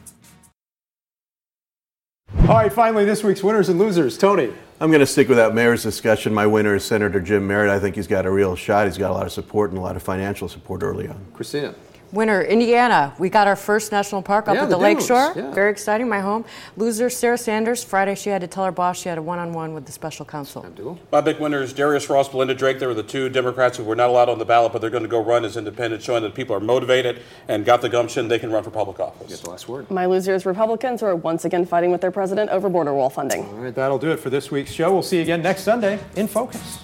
All 2.48 2.56
right, 2.56 2.72
finally, 2.72 3.04
this 3.04 3.22
week's 3.22 3.42
winners 3.42 3.68
and 3.68 3.78
losers. 3.78 4.18
Tony. 4.18 4.52
I'm 4.80 4.90
going 4.90 4.98
to 5.00 5.06
stick 5.06 5.28
with 5.28 5.38
that 5.38 5.54
mayor's 5.54 5.84
discussion. 5.84 6.34
My 6.34 6.44
winner 6.44 6.74
is 6.74 6.84
Senator 6.84 7.20
Jim 7.20 7.46
Merritt. 7.46 7.70
I 7.70 7.78
think 7.78 7.94
he's 7.94 8.08
got 8.08 8.26
a 8.26 8.30
real 8.32 8.56
shot. 8.56 8.86
He's 8.86 8.98
got 8.98 9.12
a 9.12 9.14
lot 9.14 9.26
of 9.26 9.32
support 9.32 9.70
and 9.70 9.78
a 9.78 9.80
lot 9.80 9.94
of 9.94 10.02
financial 10.02 10.48
support 10.48 10.82
early 10.82 11.06
on. 11.06 11.24
Christina. 11.34 11.72
Winner, 12.12 12.42
Indiana. 12.42 13.14
We 13.18 13.30
got 13.30 13.46
our 13.48 13.56
first 13.56 13.90
national 13.90 14.20
park 14.22 14.46
up 14.46 14.54
Yeah, 14.54 14.64
at 14.64 14.68
the, 14.68 14.76
the 14.76 14.82
Lake 14.82 15.00
Shore. 15.00 15.32
yeah. 15.34 15.50
Very 15.52 15.70
exciting, 15.70 16.08
my 16.08 16.20
home. 16.20 16.44
Loser, 16.76 17.08
Sarah 17.08 17.38
Sanders. 17.38 17.82
Friday, 17.82 18.14
she 18.14 18.28
had 18.28 18.42
to 18.42 18.46
tell 18.46 18.64
her 18.66 18.70
boss 18.70 18.98
she 19.00 19.08
had 19.08 19.16
a 19.16 19.22
one 19.22 19.38
on 19.38 19.52
one 19.54 19.72
with 19.72 19.86
the 19.86 19.92
special 19.92 20.26
counsel. 20.26 20.66
My 21.10 21.22
big 21.22 21.38
winners, 21.40 21.72
Darius 21.72 22.10
Ross, 22.10 22.28
Belinda 22.28 22.54
Drake. 22.54 22.78
They 22.78 22.86
were 22.86 22.92
the 22.94 23.02
two 23.02 23.30
Democrats 23.30 23.78
who 23.78 23.84
were 23.84 23.96
not 23.96 24.10
allowed 24.10 24.28
on 24.28 24.38
the 24.38 24.44
ballot, 24.44 24.72
but 24.72 24.80
they're 24.82 24.90
going 24.90 25.04
to 25.04 25.08
go 25.08 25.22
run 25.22 25.44
as 25.44 25.56
independents, 25.56 26.04
showing 26.04 26.22
that 26.22 26.34
people 26.34 26.54
are 26.54 26.60
motivated 26.60 27.22
and 27.48 27.64
got 27.64 27.80
the 27.80 27.88
gumption. 27.88 28.28
They 28.28 28.38
can 28.38 28.52
run 28.52 28.62
for 28.62 28.70
public 28.70 29.00
office. 29.00 29.28
Get 29.30 29.40
the 29.40 29.50
last 29.50 29.66
word. 29.68 29.90
My 29.90 30.04
losers, 30.04 30.44
Republicans, 30.44 31.00
who 31.00 31.06
are 31.06 31.16
once 31.16 31.46
again 31.46 31.64
fighting 31.64 31.90
with 31.90 32.02
their 32.02 32.10
president 32.10 32.50
over 32.50 32.68
border 32.68 32.92
wall 32.92 33.08
funding. 33.08 33.46
All 33.46 33.54
right, 33.54 33.74
that'll 33.74 33.98
do 33.98 34.10
it 34.10 34.20
for 34.20 34.28
this 34.28 34.50
week's 34.50 34.70
show. 34.72 34.92
We'll 34.92 35.02
see 35.02 35.16
you 35.16 35.22
again 35.22 35.40
next 35.42 35.62
Sunday 35.62 35.98
in 36.16 36.28
Focus. 36.28 36.78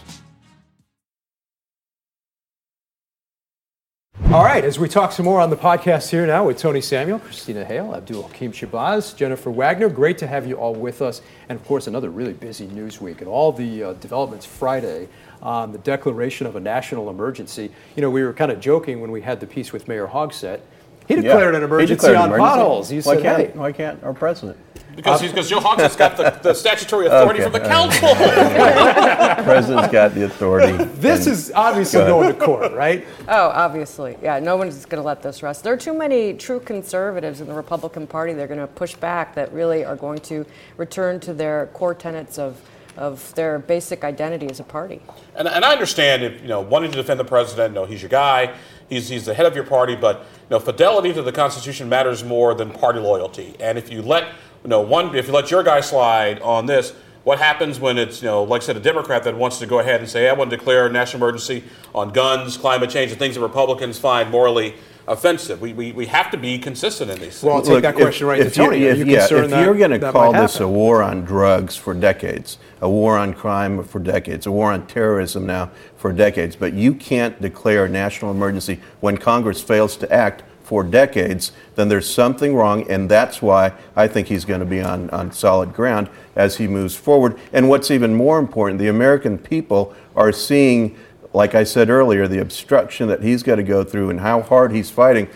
All 4.30 4.44
right, 4.44 4.62
as 4.62 4.78
we 4.78 4.88
talk 4.90 5.12
some 5.12 5.24
more 5.24 5.40
on 5.40 5.48
the 5.48 5.56
podcast 5.56 6.10
here 6.10 6.26
now 6.26 6.46
with 6.46 6.58
Tony 6.58 6.82
Samuel, 6.82 7.18
Christina 7.18 7.64
Hale, 7.64 7.94
Abdul 7.94 8.24
Hakim 8.24 8.52
Shabazz, 8.52 9.16
Jennifer 9.16 9.50
Wagner, 9.50 9.88
great 9.88 10.18
to 10.18 10.26
have 10.26 10.46
you 10.46 10.56
all 10.56 10.74
with 10.74 11.00
us. 11.00 11.22
And 11.48 11.58
of 11.58 11.64
course, 11.66 11.86
another 11.86 12.10
really 12.10 12.34
busy 12.34 12.66
news 12.66 13.00
week 13.00 13.22
and 13.22 13.28
all 13.28 13.52
the 13.52 13.82
uh, 13.82 13.92
developments 13.94 14.44
Friday 14.44 15.08
on 15.40 15.72
the 15.72 15.78
declaration 15.78 16.46
of 16.46 16.56
a 16.56 16.60
national 16.60 17.08
emergency. 17.08 17.70
You 17.96 18.02
know, 18.02 18.10
we 18.10 18.22
were 18.22 18.34
kind 18.34 18.52
of 18.52 18.60
joking 18.60 19.00
when 19.00 19.10
we 19.10 19.22
had 19.22 19.40
the 19.40 19.46
piece 19.46 19.72
with 19.72 19.88
Mayor 19.88 20.06
Hogsett. 20.06 20.60
He 21.06 21.14
Yeah, 21.14 21.22
declared 21.22 21.54
an 21.54 21.62
emergency 21.62 21.94
declared 21.94 22.16
on 22.16 22.26
emergency. 22.26 22.48
potholes. 22.50 22.88
He 22.90 22.96
why 22.96 23.02
said, 23.14 23.22
can't, 23.22 23.38
hey, 23.38 23.58
why 23.58 23.72
can't 23.72 24.04
our 24.04 24.12
president? 24.12 24.58
Because, 24.98 25.20
he's, 25.20 25.30
because 25.30 25.48
Joe 25.48 25.60
Hogsett's 25.60 25.94
got 25.94 26.16
the, 26.16 26.36
the 26.42 26.52
statutory 26.62 27.06
authority 27.06 27.40
Okay, 27.40 27.50
from 27.50 27.52
the 27.62 27.72
all 27.72 27.86
right. 27.86 28.00
council. 28.00 29.44
President's 29.44 29.92
got 29.92 30.12
the 30.12 30.24
authority. 30.24 30.72
this 30.94 31.26
and- 31.26 31.34
is 31.36 31.52
obviously 31.54 32.00
Go 32.00 32.20
going 32.20 32.34
to 32.36 32.44
court, 32.44 32.72
right? 32.72 33.06
Oh, 33.28 33.48
obviously. 33.50 34.16
Yeah, 34.20 34.40
no 34.40 34.56
one's 34.56 34.84
going 34.86 35.00
to 35.00 35.06
let 35.06 35.22
this 35.22 35.40
rest. 35.40 35.62
There 35.62 35.72
are 35.72 35.76
too 35.76 35.94
many 35.94 36.34
true 36.34 36.58
conservatives 36.58 37.40
in 37.40 37.46
the 37.46 37.54
Republican 37.54 38.08
Party. 38.08 38.32
They're 38.32 38.48
going 38.48 38.58
to 38.58 38.66
push 38.66 38.96
back 38.96 39.36
that 39.36 39.52
really 39.52 39.84
are 39.84 39.94
going 39.94 40.18
to 40.22 40.44
return 40.76 41.20
to 41.20 41.32
their 41.32 41.66
core 41.74 41.94
tenets 41.94 42.36
of, 42.36 42.60
of 42.96 43.32
their 43.36 43.60
basic 43.60 44.02
identity 44.02 44.50
as 44.50 44.58
a 44.58 44.64
party. 44.64 45.00
And, 45.36 45.46
and 45.46 45.64
I 45.64 45.70
understand 45.70 46.24
if 46.24 46.42
you 46.42 46.48
know 46.48 46.60
wanting 46.60 46.90
to 46.90 46.96
defend 46.96 47.20
the 47.20 47.24
president. 47.24 47.72
No, 47.72 47.84
he's 47.84 48.02
your 48.02 48.08
guy. 48.08 48.52
He's, 48.88 49.08
he's 49.08 49.26
the 49.26 49.34
head 49.34 49.46
of 49.46 49.54
your 49.54 49.64
party. 49.64 49.94
But 49.94 50.18
you 50.18 50.24
know, 50.50 50.58
fidelity 50.58 51.12
to 51.12 51.22
the 51.22 51.30
Constitution 51.30 51.88
matters 51.88 52.24
more 52.24 52.54
than 52.54 52.70
party 52.70 52.98
loyalty. 52.98 53.54
And 53.60 53.78
if 53.78 53.92
you 53.92 54.02
let 54.02 54.32
you 54.64 54.70
know 54.70 54.80
one, 54.80 55.14
if 55.14 55.26
you 55.26 55.32
let 55.32 55.50
your 55.50 55.62
guy 55.62 55.80
slide 55.80 56.40
on 56.40 56.66
this, 56.66 56.92
what 57.24 57.38
happens 57.38 57.78
when 57.78 57.98
it's 57.98 58.22
you 58.22 58.26
know, 58.28 58.42
like 58.42 58.62
I 58.62 58.64
said, 58.66 58.76
a 58.76 58.80
Democrat 58.80 59.24
that 59.24 59.36
wants 59.36 59.58
to 59.58 59.66
go 59.66 59.78
ahead 59.80 60.00
and 60.00 60.08
say, 60.08 60.28
"I 60.28 60.32
want 60.32 60.50
to 60.50 60.56
declare 60.56 60.86
a 60.86 60.90
national 60.90 61.22
emergency 61.22 61.64
on 61.94 62.10
guns, 62.10 62.56
climate 62.56 62.90
change, 62.90 63.10
and 63.10 63.18
things 63.18 63.34
that 63.34 63.40
Republicans 63.40 63.98
find 63.98 64.30
morally 64.30 64.74
offensive." 65.06 65.60
We, 65.60 65.72
we, 65.72 65.92
we 65.92 66.06
have 66.06 66.30
to 66.30 66.36
be 66.36 66.58
consistent 66.58 67.10
in 67.10 67.18
these. 67.20 67.42
Well, 67.42 67.56
I'll 67.56 67.60
things. 67.62 67.76
take 67.76 67.82
that 67.82 67.94
question 67.96 68.26
right 68.26 68.38
to 68.38 68.44
you- 68.44 68.50
Tony. 68.50 68.84
Are 68.86 68.90
if- 68.90 68.98
you 68.98 69.04
yeah, 69.06 69.18
concerned 69.20 69.44
if 69.46 69.50
that 69.52 69.64
you're 69.64 69.76
going 69.76 69.90
to 70.00 70.12
call 70.12 70.32
this 70.32 70.58
a 70.60 70.68
war 70.68 71.02
on 71.02 71.24
drugs 71.24 71.76
for 71.76 71.92
decades, 71.94 72.58
a 72.80 72.88
war 72.88 73.18
on 73.18 73.34
crime 73.34 73.82
for 73.84 73.98
decades, 73.98 74.46
a 74.46 74.52
war 74.52 74.72
on 74.72 74.86
terrorism 74.86 75.46
now 75.46 75.70
for 75.96 76.12
decades, 76.12 76.56
but 76.56 76.72
you 76.72 76.94
can't 76.94 77.40
declare 77.42 77.84
a 77.84 77.88
national 77.88 78.30
emergency 78.30 78.80
when 79.00 79.18
Congress 79.18 79.60
fails 79.62 79.96
to 79.98 80.10
act 80.12 80.42
for 80.68 80.84
decades, 80.84 81.50
then 81.76 81.88
there's 81.88 82.06
something 82.06 82.54
wrong, 82.54 82.88
and 82.90 83.08
that's 83.08 83.40
why 83.40 83.72
I 83.96 84.06
think 84.06 84.28
he's 84.28 84.44
going 84.44 84.60
to 84.60 84.66
be 84.66 84.82
on, 84.82 85.08
on 85.08 85.32
solid 85.32 85.72
ground 85.72 86.10
as 86.36 86.58
he 86.58 86.68
moves 86.68 86.94
forward. 86.94 87.38
And 87.54 87.70
what's 87.70 87.90
even 87.90 88.14
more 88.14 88.38
important, 88.38 88.78
the 88.78 88.88
American 88.88 89.38
people 89.38 89.94
are 90.14 90.30
seeing, 90.30 90.94
like 91.32 91.54
I 91.54 91.64
said 91.64 91.88
earlier, 91.88 92.28
the 92.28 92.42
obstruction 92.42 93.08
that 93.08 93.22
he's 93.22 93.42
got 93.42 93.54
to 93.54 93.62
go 93.62 93.82
through 93.82 94.10
and 94.10 94.20
how 94.20 94.42
hard 94.42 94.72
he's 94.72 94.90
fighting. 94.90 95.30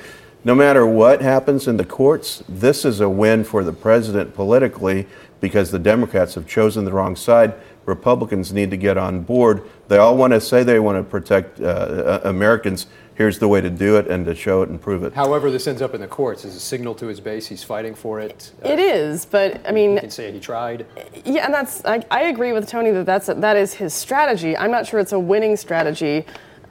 No 0.45 0.55
matter 0.55 0.85
what 0.85 1.23
happens 1.23 1.67
in 1.67 1.79
the 1.79 1.85
courts, 1.87 2.43
this 2.47 2.85
is 2.85 3.01
a 3.01 3.09
win 3.09 3.43
for 3.43 3.65
the 3.65 3.73
president 3.73 4.35
politically 4.35 5.07
because 5.41 5.71
the 5.71 5.79
Democrats 5.79 6.35
have 6.35 6.47
chosen 6.47 6.85
the 6.85 6.93
wrong 6.93 7.17
side. 7.17 7.55
Republicans 7.87 8.53
need 8.53 8.71
to 8.71 8.77
get 8.77 8.99
on 8.99 9.23
board. 9.23 9.63
They 9.89 9.97
all 9.97 10.17
want 10.17 10.35
to 10.35 10.43
say 10.43 10.63
they 10.63 10.79
want 10.79 10.99
to 10.99 11.11
protect 11.11 11.59
uh, 11.59 11.65
uh, 11.65 12.21
Americans. 12.25 12.87
Here's 13.15 13.39
the 13.39 13.49
way 13.49 13.61
to 13.61 13.69
do 13.69 13.97
it 13.97 14.09
and 14.09 14.25
to 14.25 14.35
show 14.35 14.63
it 14.63 14.71
and 14.71 14.81
prove 14.81 15.03
it. 15.03 15.13
However, 15.13 15.51
this 15.51 15.67
ends 15.67 15.83
up 15.83 15.95
in 15.95 16.01
the 16.01 16.07
courts 16.07 16.45
as 16.45 16.57
a 16.57 16.61
signal 16.61 16.95
to 16.97 17.07
his 17.07 17.21
base. 17.21 17.47
He's 17.47 17.63
fighting 17.63 17.95
for 17.95 18.21
it. 18.21 18.53
Uh, 18.65 18.71
it 18.71 18.79
is, 18.79 19.27
but 19.27 19.61
I 19.67 19.73
mean, 19.73 19.95
You 19.95 20.01
can 20.01 20.11
say 20.11 20.33
he 20.33 20.41
tried. 20.41 20.87
Yeah, 21.25 21.45
and 21.45 21.53
that's 21.53 21.85
I, 21.85 22.05
I 22.11 22.23
agree 22.25 22.53
with 22.53 22.69
Tony 22.69 22.91
that 22.93 23.07
that's 23.07 23.27
that 23.27 23.57
is 23.57 23.75
his 23.75 23.93
strategy. 23.93 24.57
I'm 24.57 24.71
not 24.71 24.87
sure 24.87 24.99
it's 24.99 25.13
a 25.13 25.19
winning 25.19 25.57
strategy. 25.57 26.25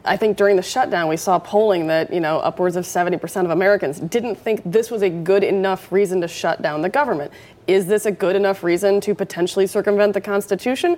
I 0.03 0.17
think 0.17 0.35
during 0.35 0.55
the 0.55 0.63
shutdown 0.63 1.09
we 1.09 1.17
saw 1.17 1.37
polling 1.37 1.85
that 1.87 2.11
you 2.11 2.19
know 2.19 2.39
upwards 2.39 2.75
of 2.75 2.85
70% 2.85 3.45
of 3.45 3.51
Americans 3.51 3.99
didn't 3.99 4.35
think 4.35 4.61
this 4.65 4.89
was 4.89 5.03
a 5.03 5.09
good 5.09 5.43
enough 5.43 5.91
reason 5.91 6.21
to 6.21 6.27
shut 6.27 6.63
down 6.63 6.81
the 6.81 6.89
government. 6.89 7.31
Is 7.67 7.85
this 7.85 8.07
a 8.07 8.11
good 8.11 8.35
enough 8.35 8.63
reason 8.63 8.99
to 9.01 9.13
potentially 9.13 9.67
circumvent 9.67 10.13
the 10.13 10.21
Constitution? 10.21 10.97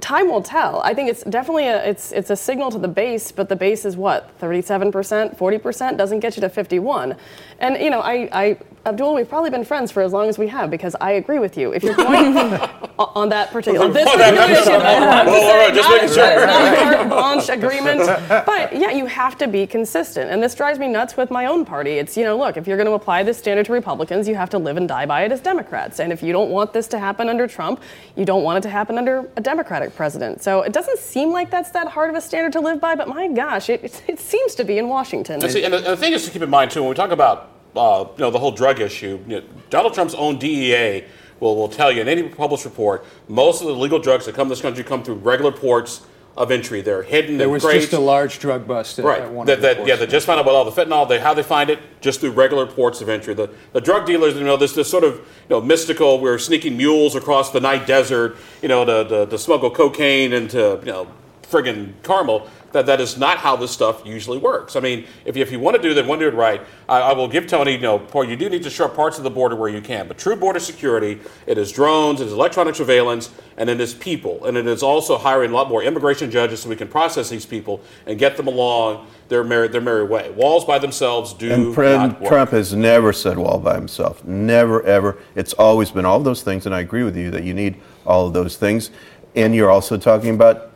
Time 0.00 0.28
will 0.28 0.42
tell. 0.42 0.80
I 0.82 0.94
think 0.94 1.10
it's 1.10 1.22
definitely 1.24 1.66
a 1.66 1.84
it's 1.84 2.12
it's 2.12 2.30
a 2.30 2.36
signal 2.36 2.70
to 2.70 2.78
the 2.78 2.88
base, 2.88 3.32
but 3.32 3.48
the 3.48 3.56
base 3.56 3.84
is 3.84 3.96
what 3.96 4.30
37 4.38 4.90
percent, 4.92 5.36
40 5.36 5.58
percent 5.58 5.98
doesn't 5.98 6.20
get 6.20 6.36
you 6.36 6.40
to 6.40 6.48
51. 6.48 7.16
And 7.58 7.76
you 7.76 7.90
know, 7.90 8.00
I, 8.00 8.28
I 8.32 8.58
Abdul, 8.86 9.14
we've 9.14 9.28
probably 9.28 9.50
been 9.50 9.64
friends 9.64 9.92
for 9.92 10.02
as 10.02 10.12
long 10.12 10.28
as 10.28 10.38
we 10.38 10.48
have 10.48 10.70
because 10.70 10.96
I 11.00 11.12
agree 11.12 11.38
with 11.38 11.56
you. 11.58 11.72
If 11.72 11.82
you're 11.82 11.94
going 11.94 12.32
on 13.00 13.28
that 13.30 13.50
particular 13.50 13.88
this 13.88 14.06
On 14.06 14.18
that 14.18 14.34
particular 14.34 14.52
issue, 14.52 14.70
episode. 14.70 14.82
I 14.82 14.92
have 14.92 15.24
to 15.26 15.30
Well, 15.30 15.50
all 15.50 15.58
right, 15.58 15.74
just 15.74 15.88
making 15.88 16.08
sure. 16.08 16.46
not 16.46 17.06
a 17.06 17.08
carte 17.08 17.48
agreement. 17.48 18.00
But 18.28 18.76
yeah, 18.76 18.90
you 18.90 19.06
have 19.06 19.38
to 19.38 19.48
be 19.48 19.66
consistent, 19.66 20.30
and 20.30 20.42
this 20.42 20.54
drives 20.54 20.78
me 20.78 20.88
nuts 20.88 21.16
with 21.16 21.30
my 21.30 21.46
own 21.46 21.64
party. 21.64 21.92
It's 21.92 22.16
you 22.16 22.24
know, 22.24 22.36
look, 22.36 22.56
if 22.56 22.66
you're 22.66 22.76
going 22.76 22.86
to 22.86 22.92
apply 22.92 23.22
this 23.22 23.38
standard 23.38 23.66
to 23.66 23.72
Republicans, 23.72 24.28
you 24.28 24.34
have 24.34 24.50
to 24.50 24.58
live 24.58 24.76
and 24.76 24.88
die 24.88 25.06
by 25.06 25.22
it 25.24 25.32
as 25.32 25.40
Democrats. 25.40 26.00
And 26.00 26.12
if 26.12 26.22
you 26.22 26.32
don't 26.32 26.50
want 26.50 26.72
this 26.72 26.86
to 26.88 26.98
happen 26.98 27.28
under 27.28 27.46
Trump, 27.46 27.82
you 28.16 28.24
don't 28.24 28.42
want 28.42 28.58
it 28.58 28.62
to 28.62 28.70
happen 28.70 28.98
under 28.98 29.28
a 29.36 29.40
Democratic 29.40 29.94
president. 29.94 30.42
So 30.42 30.62
it 30.62 30.72
doesn't 30.72 30.98
seem 30.98 31.30
like 31.30 31.50
that's 31.50 31.70
that 31.70 31.88
hard 31.88 32.10
of 32.10 32.16
a 32.16 32.20
standard 32.20 32.52
to 32.52 32.60
live 32.60 32.80
by. 32.80 32.94
But 32.94 33.08
my 33.08 33.28
gosh, 33.28 33.70
it, 33.70 33.82
it, 33.82 34.02
it 34.06 34.20
seems 34.20 34.54
to 34.56 34.64
be 34.64 34.78
in 34.78 34.88
Washington. 34.88 35.42
And, 35.42 35.50
see, 35.50 35.64
and, 35.64 35.72
the, 35.72 35.78
and 35.78 35.86
the 35.86 35.96
thing 35.96 36.12
is 36.12 36.24
to 36.24 36.30
keep 36.30 36.42
in 36.42 36.50
mind 36.50 36.70
too 36.70 36.80
when 36.82 36.90
we 36.90 36.94
talk 36.94 37.10
about 37.10 37.50
uh, 37.76 38.04
you 38.16 38.20
know 38.24 38.30
the 38.30 38.38
whole 38.38 38.50
drug 38.50 38.80
issue. 38.80 39.22
You 39.26 39.40
know, 39.40 39.46
Donald 39.70 39.94
Trump's 39.94 40.14
own 40.14 40.38
DEA 40.38 41.04
will, 41.40 41.56
will 41.56 41.68
tell 41.68 41.90
you 41.90 42.00
in 42.00 42.08
any 42.08 42.22
published 42.28 42.64
report 42.64 43.04
most 43.28 43.60
of 43.60 43.66
the 43.66 43.72
illegal 43.72 43.98
drugs 43.98 44.26
that 44.26 44.34
come 44.34 44.46
to 44.48 44.52
this 44.52 44.60
country 44.62 44.84
come 44.84 45.02
through 45.02 45.16
regular 45.16 45.50
ports 45.52 46.02
of 46.36 46.50
entry. 46.50 46.80
They're 46.80 47.02
hidden. 47.02 47.38
There 47.38 47.48
was 47.48 47.62
crates. 47.64 47.86
just 47.86 47.92
a 47.92 47.98
large 47.98 48.38
drug 48.38 48.66
bust 48.66 48.98
at, 48.98 49.04
Right. 49.04 49.20
at 49.22 49.32
one 49.32 49.46
That, 49.46 49.60
that, 49.62 49.86
yeah, 49.86 49.96
they 49.96 50.06
just 50.06 50.26
found 50.26 50.38
out 50.38 50.42
about 50.46 50.54
all 50.54 50.64
the 50.64 50.70
fentanyl. 50.70 51.08
They, 51.08 51.18
how 51.18 51.34
they 51.34 51.42
find 51.42 51.68
it? 51.68 51.80
Just 52.00 52.20
through 52.20 52.30
regular 52.30 52.66
ports 52.66 53.00
of 53.00 53.08
entry. 53.08 53.34
The, 53.34 53.50
the 53.72 53.80
drug 53.80 54.06
dealers, 54.06 54.36
you 54.36 54.44
know, 54.44 54.56
this, 54.56 54.72
this 54.72 54.88
sort 54.88 55.02
of 55.04 55.16
you 55.16 55.22
know, 55.50 55.60
mystical, 55.60 56.20
we're 56.20 56.38
sneaking 56.38 56.76
mules 56.76 57.14
across 57.16 57.50
the 57.50 57.60
night 57.60 57.86
desert, 57.86 58.36
you 58.62 58.68
know, 58.68 58.84
to, 58.84 59.08
to, 59.08 59.26
to 59.26 59.38
smuggle 59.38 59.70
cocaine 59.70 60.32
into, 60.32 60.78
you 60.84 60.92
know, 60.92 61.08
friggin' 61.50 61.92
Carmel. 62.02 62.48
That, 62.72 62.86
that 62.86 63.00
is 63.00 63.18
not 63.18 63.38
how 63.38 63.56
this 63.56 63.72
stuff 63.72 64.06
usually 64.06 64.38
works. 64.38 64.76
I 64.76 64.80
mean, 64.80 65.04
if 65.24 65.36
you, 65.36 65.42
if 65.42 65.50
you 65.50 65.58
want 65.58 65.76
to 65.76 65.82
do 65.82 65.92
that, 65.92 66.06
want 66.06 66.20
to 66.20 66.30
do 66.30 66.36
it 66.36 66.38
right, 66.38 66.60
I, 66.88 67.00
I 67.00 67.12
will 67.14 67.26
give 67.26 67.48
Tony, 67.48 67.72
you 67.72 67.80
know, 67.80 67.98
Paul, 67.98 68.22
you 68.22 68.36
do 68.36 68.48
need 68.48 68.62
to 68.62 68.70
shut 68.70 68.94
parts 68.94 69.18
of 69.18 69.24
the 69.24 69.30
border 69.30 69.56
where 69.56 69.68
you 69.68 69.80
can. 69.80 70.06
But 70.06 70.18
true 70.18 70.36
border 70.36 70.60
security, 70.60 71.18
it 71.46 71.58
is 71.58 71.72
drones, 71.72 72.20
it 72.20 72.28
is 72.28 72.32
electronic 72.32 72.76
surveillance, 72.76 73.30
and 73.56 73.68
it 73.68 73.80
is 73.80 73.92
people. 73.92 74.44
And 74.44 74.56
it 74.56 74.68
is 74.68 74.84
also 74.84 75.18
hiring 75.18 75.50
a 75.50 75.54
lot 75.54 75.68
more 75.68 75.82
immigration 75.82 76.30
judges 76.30 76.62
so 76.62 76.68
we 76.68 76.76
can 76.76 76.86
process 76.86 77.28
these 77.28 77.44
people 77.44 77.82
and 78.06 78.20
get 78.20 78.36
them 78.36 78.46
along 78.46 79.08
their 79.28 79.42
merry, 79.42 79.66
their 79.66 79.80
merry 79.80 80.04
way. 80.04 80.30
Walls 80.30 80.64
by 80.64 80.78
themselves 80.78 81.34
do 81.34 81.50
And 81.50 81.64
not 81.66 81.74
President 81.74 82.20
work. 82.20 82.28
Trump 82.28 82.50
has 82.50 82.72
never 82.72 83.12
said 83.12 83.36
wall 83.36 83.58
by 83.58 83.74
himself. 83.74 84.24
Never, 84.24 84.80
ever. 84.84 85.18
It's 85.34 85.54
always 85.54 85.90
been 85.90 86.04
all 86.04 86.20
those 86.20 86.42
things, 86.42 86.66
and 86.66 86.74
I 86.74 86.80
agree 86.80 87.02
with 87.02 87.16
you 87.16 87.32
that 87.32 87.42
you 87.42 87.52
need 87.52 87.80
all 88.06 88.28
of 88.28 88.32
those 88.32 88.56
things. 88.56 88.92
And 89.34 89.54
you're 89.54 89.70
also 89.70 89.96
talking 89.96 90.34
about 90.34 90.69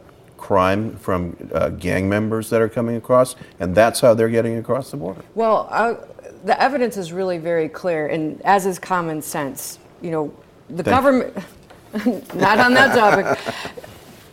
crime 0.44 0.94
from 0.96 1.34
uh, 1.54 1.70
gang 1.70 2.06
members 2.06 2.50
that 2.50 2.60
are 2.60 2.68
coming 2.68 2.96
across, 2.96 3.34
and 3.60 3.74
that's 3.74 4.00
how 4.00 4.12
they're 4.12 4.28
getting 4.28 4.58
across 4.58 4.90
the 4.90 4.96
border. 4.98 5.22
Well, 5.34 5.66
uh, 5.70 5.94
the 6.44 6.60
evidence 6.60 6.98
is 6.98 7.14
really 7.14 7.38
very 7.38 7.66
clear, 7.66 8.08
and 8.08 8.42
as 8.42 8.66
is 8.66 8.78
common 8.78 9.22
sense. 9.22 9.78
You 10.02 10.10
know, 10.10 10.34
the 10.68 10.82
Thank- 10.82 10.96
government, 10.96 11.34
not 12.34 12.58
on 12.58 12.74
that 12.74 12.94
topic. 12.94 13.40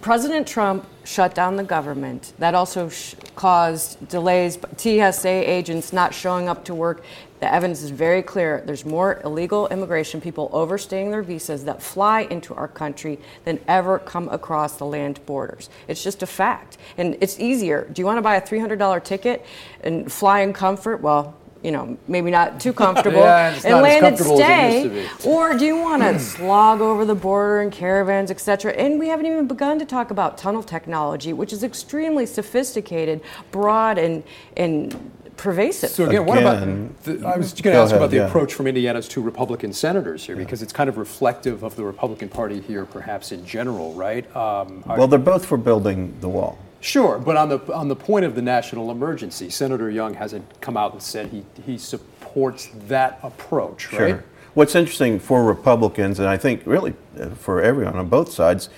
President 0.01 0.45
Trump 0.45 0.85
shut 1.05 1.33
down 1.33 1.55
the 1.55 1.63
government. 1.63 2.33
That 2.39 2.55
also 2.55 2.89
sh- 2.89 3.15
caused 3.37 4.05
delays, 4.09 4.59
TSA 4.75 5.29
agents 5.29 5.93
not 5.93 6.13
showing 6.13 6.49
up 6.49 6.65
to 6.65 6.75
work. 6.75 7.05
The 7.41 7.51
evidence 7.51 7.81
is 7.81 7.89
very 7.89 8.21
clear. 8.21 8.61
There's 8.65 8.85
more 8.85 9.19
illegal 9.25 9.67
immigration 9.69 10.21
people 10.21 10.49
overstaying 10.53 11.09
their 11.09 11.23
visas 11.23 11.65
that 11.65 11.81
fly 11.81 12.21
into 12.21 12.53
our 12.53 12.67
country 12.67 13.19
than 13.45 13.59
ever 13.67 13.97
come 13.97 14.29
across 14.29 14.77
the 14.77 14.85
land 14.85 15.19
borders. 15.25 15.71
It's 15.87 16.03
just 16.03 16.21
a 16.21 16.27
fact. 16.27 16.77
And 16.99 17.17
it's 17.19 17.39
easier. 17.39 17.87
Do 17.91 17.99
you 17.99 18.05
want 18.05 18.19
to 18.19 18.21
buy 18.21 18.35
a 18.35 18.41
$300 18.41 19.03
ticket 19.03 19.43
and 19.83 20.11
fly 20.11 20.41
in 20.41 20.53
comfort? 20.53 21.01
Well, 21.01 21.35
you 21.63 21.71
know, 21.71 21.97
maybe 22.07 22.29
not 22.29 22.59
too 22.59 22.73
comfortable 22.85 23.21
Yeah, 23.21 23.55
it's 23.55 23.65
and 23.65 23.81
land 23.81 24.05
and 24.05 24.17
comfortable 24.17 24.41
as 24.41 24.75
it 24.75 24.79
stay. 24.79 24.83
used 24.95 25.19
to 25.19 25.23
be. 25.23 25.29
Or 25.29 25.57
do 25.57 25.65
you 25.65 25.77
want 25.77 26.03
to 26.03 26.19
slog 26.37 26.79
over 26.81 27.05
the 27.05 27.15
border 27.15 27.61
in 27.63 27.71
caravans, 27.71 28.29
etc.? 28.29 28.73
And 28.73 28.99
we 28.99 29.07
haven't 29.07 29.25
even 29.25 29.47
begun 29.47 29.79
to 29.79 29.85
talk 29.85 30.11
about 30.11 30.37
tunnel 30.37 30.61
technology, 30.61 31.33
which 31.33 31.53
is 31.53 31.63
extremely 31.63 32.27
sophisticated, 32.27 33.21
broad, 33.51 33.97
and 33.97 34.23
and 34.55 35.11
pervasive. 35.41 35.89
So 35.89 36.05
again, 36.05 36.25
what 36.25 36.37
about? 36.37 37.03
The, 37.03 37.25
I 37.25 37.37
was 37.37 37.53
going 37.53 37.75
to 37.75 37.81
ask 37.81 37.89
ahead, 37.89 37.97
about 37.97 38.11
the 38.11 38.17
yeah. 38.17 38.27
approach 38.27 38.53
from 38.53 38.67
Indiana's 38.67 39.07
two 39.07 39.21
Republican 39.21 39.73
senators 39.73 40.25
here, 40.25 40.35
because 40.35 40.61
it's 40.61 40.71
kind 40.71 40.89
of 40.89 40.97
reflective 40.97 41.63
of 41.63 41.75
the 41.75 41.83
Republican 41.83 42.29
Party 42.29 42.61
here, 42.61 42.85
perhaps 42.85 43.31
in 43.31 43.45
general, 43.45 43.93
right? 43.93 44.25
Um, 44.35 44.83
are- 44.87 44.97
Well, 44.99 45.07
they're 45.07 45.19
both 45.19 45.45
for 45.45 45.57
building 45.57 46.15
the 46.21 46.29
wall. 46.29 46.57
Sure, 46.79 47.19
but 47.19 47.37
on 47.37 47.49
the 47.49 47.59
on 47.73 47.87
the 47.87 47.95
point 47.95 48.25
of 48.25 48.33
the 48.33 48.41
national 48.41 48.89
emergency, 48.89 49.49
Senator 49.49 49.89
Young 49.91 50.15
hasn't 50.15 50.45
come 50.61 50.77
out 50.77 50.93
and 50.93 51.01
said 51.01 51.27
he 51.27 51.43
he 51.63 51.77
supports 51.77 52.69
that 52.87 53.19
approach, 53.21 53.91
right? 53.93 54.09
Sure. 54.09 54.23
What's 54.53 54.75
interesting 54.75 55.19
for 55.19 55.43
Republicans, 55.43 56.19
and 56.19 56.27
I 56.27 56.37
think 56.37 56.63
really 56.65 56.93
uh, 57.19 57.29
for 57.29 57.61
everyone 57.61 57.95
on 57.97 58.07
both 58.09 58.31
sides, 58.31 58.69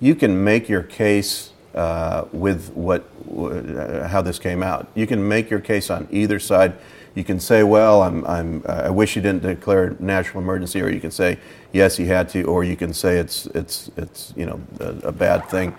you 0.00 0.14
can 0.16 0.42
make 0.42 0.68
your 0.68 0.82
case 0.82 1.51
uh, 1.74 2.24
with 2.32 2.70
what 2.74 3.04
uh, 3.34 4.06
how 4.08 4.22
this 4.22 4.38
came 4.38 4.62
out. 4.62 4.86
You 4.94 5.06
can 5.06 5.26
make 5.26 5.50
your 5.50 5.60
case 5.60 5.90
on 5.90 6.08
either 6.10 6.38
side. 6.38 6.74
You 7.14 7.24
can 7.24 7.40
say, 7.40 7.62
"Well, 7.62 8.02
I'm, 8.02 8.26
I'm, 8.26 8.62
I 8.66 8.90
wish 8.90 9.16
you 9.16 9.22
didn't 9.22 9.42
declare 9.42 9.88
a 9.98 10.02
national 10.02 10.42
emergency," 10.42 10.80
or 10.80 10.88
you 10.88 11.00
can 11.00 11.10
say, 11.10 11.38
"Yes, 11.72 11.96
he 11.96 12.06
had 12.06 12.28
to," 12.30 12.44
or 12.44 12.64
you 12.64 12.76
can 12.76 12.92
say 12.92 13.18
it's, 13.18 13.46
it's, 13.46 13.90
it's, 13.96 14.32
you 14.36 14.46
know, 14.46 14.60
a, 14.80 15.08
a 15.08 15.12
bad 15.12 15.48
thing. 15.48 15.74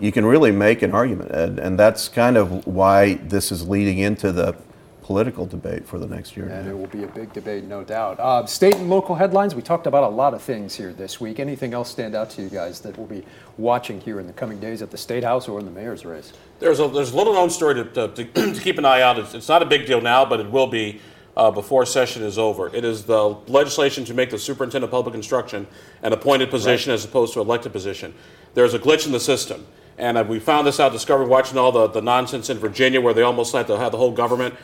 You 0.00 0.10
can 0.10 0.26
really 0.26 0.50
make 0.50 0.82
an 0.82 0.92
argument, 0.92 1.30
and, 1.30 1.58
and 1.60 1.78
that's 1.78 2.08
kind 2.08 2.36
of 2.36 2.66
why 2.66 3.14
this 3.14 3.52
is 3.52 3.68
leading 3.68 3.98
into 3.98 4.32
the 4.32 4.56
political 5.02 5.44
debate 5.44 5.84
for 5.84 5.98
the 5.98 6.06
next 6.06 6.36
year. 6.36 6.46
And 6.46 6.68
it 6.68 6.78
will 6.78 6.86
be 6.86 7.02
a 7.02 7.08
big 7.08 7.32
debate, 7.32 7.64
no 7.64 7.82
doubt. 7.82 8.20
Uh, 8.20 8.46
state 8.46 8.76
and 8.76 8.88
local 8.88 9.16
headlines. 9.16 9.54
We 9.54 9.60
talked 9.60 9.88
about 9.88 10.04
a 10.04 10.08
lot 10.08 10.32
of 10.32 10.40
things 10.40 10.76
here 10.76 10.92
this 10.92 11.20
week. 11.20 11.40
Anything 11.40 11.74
else 11.74 11.90
stand 11.90 12.14
out 12.14 12.30
to 12.30 12.42
you 12.42 12.48
guys 12.48 12.80
that 12.80 12.96
we'll 12.96 13.08
be 13.08 13.24
watching 13.58 14.00
here 14.00 14.20
in 14.20 14.28
the 14.28 14.32
coming 14.32 14.60
days 14.60 14.80
at 14.80 14.90
the 14.90 14.96
state 14.96 15.24
house 15.24 15.48
or 15.48 15.58
in 15.58 15.64
the 15.64 15.72
mayor's 15.72 16.04
race? 16.04 16.32
There's 16.60 16.78
a 16.78 16.86
there's 16.86 17.12
a 17.12 17.16
little 17.16 17.34
known 17.34 17.50
story 17.50 17.74
to, 17.74 17.84
to, 17.84 18.08
to, 18.08 18.54
to 18.54 18.60
keep 18.60 18.78
an 18.78 18.84
eye 18.84 19.02
out. 19.02 19.18
It's, 19.18 19.34
it's 19.34 19.48
not 19.48 19.60
a 19.60 19.66
big 19.66 19.86
deal 19.86 20.00
now, 20.00 20.24
but 20.24 20.38
it 20.38 20.50
will 20.50 20.68
be 20.68 21.00
uh, 21.36 21.50
before 21.50 21.84
session 21.84 22.22
is 22.22 22.38
over. 22.38 22.74
It 22.74 22.84
is 22.84 23.04
the 23.04 23.36
legislation 23.48 24.04
to 24.04 24.14
make 24.14 24.30
the 24.30 24.38
superintendent 24.38 24.84
of 24.84 24.90
public 24.90 25.16
instruction 25.16 25.66
an 26.02 26.12
appointed 26.12 26.50
position 26.50 26.92
as 26.92 27.04
opposed 27.04 27.34
to 27.34 27.40
elected 27.40 27.72
position. 27.72 28.14
There's 28.54 28.74
a 28.74 28.78
glitch 28.78 29.06
in 29.06 29.12
the 29.12 29.20
system, 29.20 29.66
and 29.98 30.16
uh, 30.16 30.24
we 30.28 30.38
found 30.38 30.66
this 30.66 30.78
out 30.78 30.92
discovering 30.92 31.28
watching 31.28 31.58
all 31.58 31.72
the, 31.72 31.88
the 31.88 32.02
nonsense 32.02 32.50
in 32.50 32.58
Virginia 32.58 33.00
where 33.00 33.14
they 33.14 33.22
almost 33.22 33.52
had 33.52 33.66
to 33.66 33.78
have 33.78 33.90
the 33.90 33.98
whole 33.98 34.12
government 34.12 34.54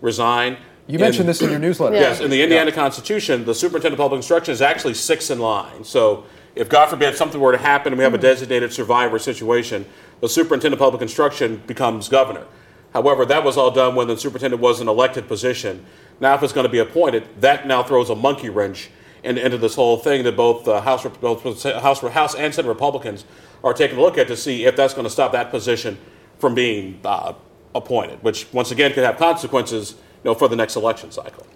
resign. 0.00 0.58
You 0.86 0.98
mentioned 0.98 1.28
this 1.28 1.42
in 1.42 1.50
your 1.50 1.58
newsletter. 1.58 1.96
Yes, 2.06 2.20
in 2.20 2.30
the 2.30 2.42
Indiana 2.42 2.70
Constitution, 2.70 3.44
the 3.44 3.54
superintendent 3.54 3.94
of 3.94 4.04
public 4.04 4.18
instruction 4.18 4.52
is 4.52 4.62
actually 4.62 4.94
six 4.94 5.30
in 5.30 5.38
line. 5.38 5.84
So 5.84 6.24
if 6.54 6.68
God 6.68 6.88
forbid 6.88 7.16
something 7.16 7.40
were 7.40 7.52
to 7.52 7.58
happen 7.58 7.92
and 7.92 7.98
we 7.98 8.04
have 8.04 8.14
a 8.14 8.18
designated 8.18 8.72
survivor 8.72 9.18
situation, 9.18 9.84
the 10.20 10.28
superintendent 10.28 10.74
of 10.74 10.84
public 10.84 11.02
instruction 11.02 11.62
becomes 11.66 12.08
governor. 12.08 12.46
However, 12.92 13.26
that 13.26 13.44
was 13.44 13.56
all 13.56 13.70
done 13.70 13.94
when 13.94 14.08
the 14.08 14.16
superintendent 14.16 14.62
was 14.62 14.80
an 14.80 14.88
elected 14.88 15.28
position. 15.28 15.84
Now, 16.18 16.34
if 16.34 16.42
it's 16.42 16.52
going 16.52 16.64
to 16.64 16.72
be 16.72 16.78
appointed, 16.78 17.28
that 17.40 17.66
now 17.66 17.82
throws 17.82 18.08
a 18.08 18.14
monkey 18.14 18.48
wrench 18.48 18.90
in, 19.22 19.36
into 19.36 19.58
this 19.58 19.74
whole 19.74 19.98
thing 19.98 20.24
that 20.24 20.36
both 20.36 20.64
the 20.64 20.80
House, 20.80 21.06
both 21.20 21.42
House, 21.62 22.00
House 22.00 22.34
and 22.34 22.54
Senate 22.54 22.68
Republicans 22.68 23.24
are 23.62 23.74
taking 23.74 23.98
a 23.98 24.00
look 24.00 24.16
at 24.16 24.28
to 24.28 24.36
see 24.36 24.64
if 24.64 24.76
that's 24.76 24.94
going 24.94 25.04
to 25.04 25.10
stop 25.10 25.32
that 25.32 25.50
position 25.50 25.98
from 26.38 26.54
being 26.54 27.00
uh, 27.04 27.34
appointed, 27.76 28.22
which 28.22 28.52
once 28.52 28.70
again 28.70 28.92
could 28.92 29.04
have 29.04 29.16
consequences, 29.16 29.92
you 29.92 30.30
know, 30.30 30.34
for 30.34 30.48
the 30.48 30.56
next 30.56 30.76
election 30.76 31.10
cycle. 31.10 31.46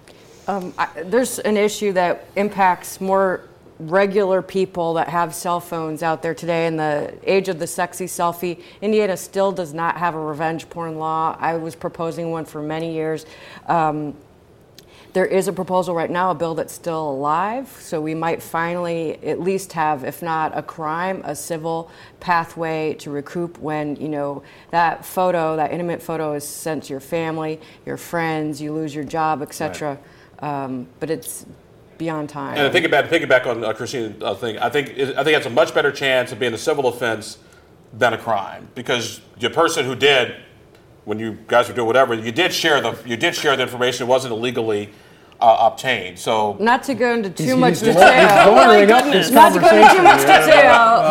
Um, 0.46 0.74
I, 0.78 0.88
there's 1.04 1.38
an 1.40 1.56
issue 1.56 1.92
that 1.92 2.26
impacts 2.36 3.00
more 3.00 3.48
regular 3.78 4.42
people 4.42 4.94
that 4.94 5.08
have 5.08 5.34
cell 5.34 5.60
phones 5.60 6.02
out 6.02 6.22
there 6.22 6.34
today 6.34 6.66
in 6.66 6.76
the 6.76 7.14
age 7.24 7.48
of 7.48 7.58
the 7.58 7.66
sexy 7.66 8.06
selfie. 8.06 8.62
Indiana 8.82 9.16
still 9.16 9.52
does 9.52 9.72
not 9.72 9.96
have 9.96 10.14
a 10.14 10.20
revenge 10.20 10.68
porn 10.68 10.98
law. 10.98 11.36
I 11.40 11.54
was 11.56 11.74
proposing 11.74 12.30
one 12.30 12.44
for 12.44 12.60
many 12.60 12.92
years. 12.92 13.24
Um, 13.66 14.14
there 15.12 15.26
is 15.26 15.48
a 15.48 15.52
proposal 15.52 15.94
right 15.94 16.10
now, 16.10 16.30
a 16.30 16.34
bill 16.34 16.54
that's 16.54 16.72
still 16.72 17.10
alive, 17.10 17.68
so 17.80 18.00
we 18.00 18.14
might 18.14 18.42
finally 18.42 19.18
at 19.24 19.40
least 19.40 19.72
have, 19.72 20.04
if 20.04 20.22
not 20.22 20.56
a 20.56 20.62
crime, 20.62 21.22
a 21.24 21.34
civil 21.34 21.90
pathway 22.20 22.94
to 22.94 23.10
recoup 23.10 23.58
when, 23.58 23.96
you 23.96 24.08
know, 24.08 24.42
that 24.70 25.04
photo, 25.04 25.56
that 25.56 25.72
intimate 25.72 26.02
photo 26.02 26.34
is 26.34 26.46
sent 26.46 26.84
to 26.84 26.92
your 26.92 27.00
family, 27.00 27.60
your 27.86 27.96
friends, 27.96 28.60
you 28.60 28.72
lose 28.72 28.94
your 28.94 29.04
job, 29.04 29.42
etc. 29.42 29.98
Um, 30.40 30.86
but 31.00 31.10
it's 31.10 31.44
beyond 31.98 32.28
time. 32.28 32.56
And 32.56 32.72
to 32.72 32.80
piggyback, 32.80 33.08
piggyback 33.08 33.46
on 33.46 33.64
uh, 33.64 33.72
Christine's 33.72 34.22
uh, 34.22 34.34
thing, 34.34 34.58
I 34.58 34.68
think 34.70 34.90
I 34.90 35.24
think 35.24 35.36
it's 35.36 35.46
a 35.46 35.50
much 35.50 35.74
better 35.74 35.92
chance 35.92 36.32
of 36.32 36.38
being 36.38 36.54
a 36.54 36.58
civil 36.58 36.86
offense 36.86 37.38
than 37.92 38.14
a 38.14 38.18
crime 38.18 38.68
because 38.74 39.20
the 39.38 39.50
person 39.50 39.84
who 39.84 39.94
did, 39.94 40.36
when 41.04 41.18
you 41.18 41.38
guys 41.46 41.68
were 41.68 41.74
doing 41.74 41.86
whatever, 41.86 42.14
you 42.14 42.32
did 42.32 42.52
share 42.52 42.80
the 42.80 42.96
you 43.06 43.16
did 43.16 43.34
share 43.34 43.56
the 43.56 43.62
information. 43.62 44.06
It 44.06 44.10
wasn't 44.10 44.32
illegally 44.32 44.90
uh, 45.40 45.68
obtained. 45.72 46.18
So 46.18 46.56
Not 46.60 46.82
to 46.84 46.94
go 46.94 47.14
into 47.14 47.30
too 47.30 47.56
much 47.56 47.80
detail. 47.80 48.52
lowering 48.52 48.90
up 48.90 49.04
this 49.04 49.30
Not 49.30 49.52
to 49.54 49.60
go 49.60 49.68
into 49.68 49.96
too 49.96 50.02
much 50.02 50.20
detail, 50.20 50.42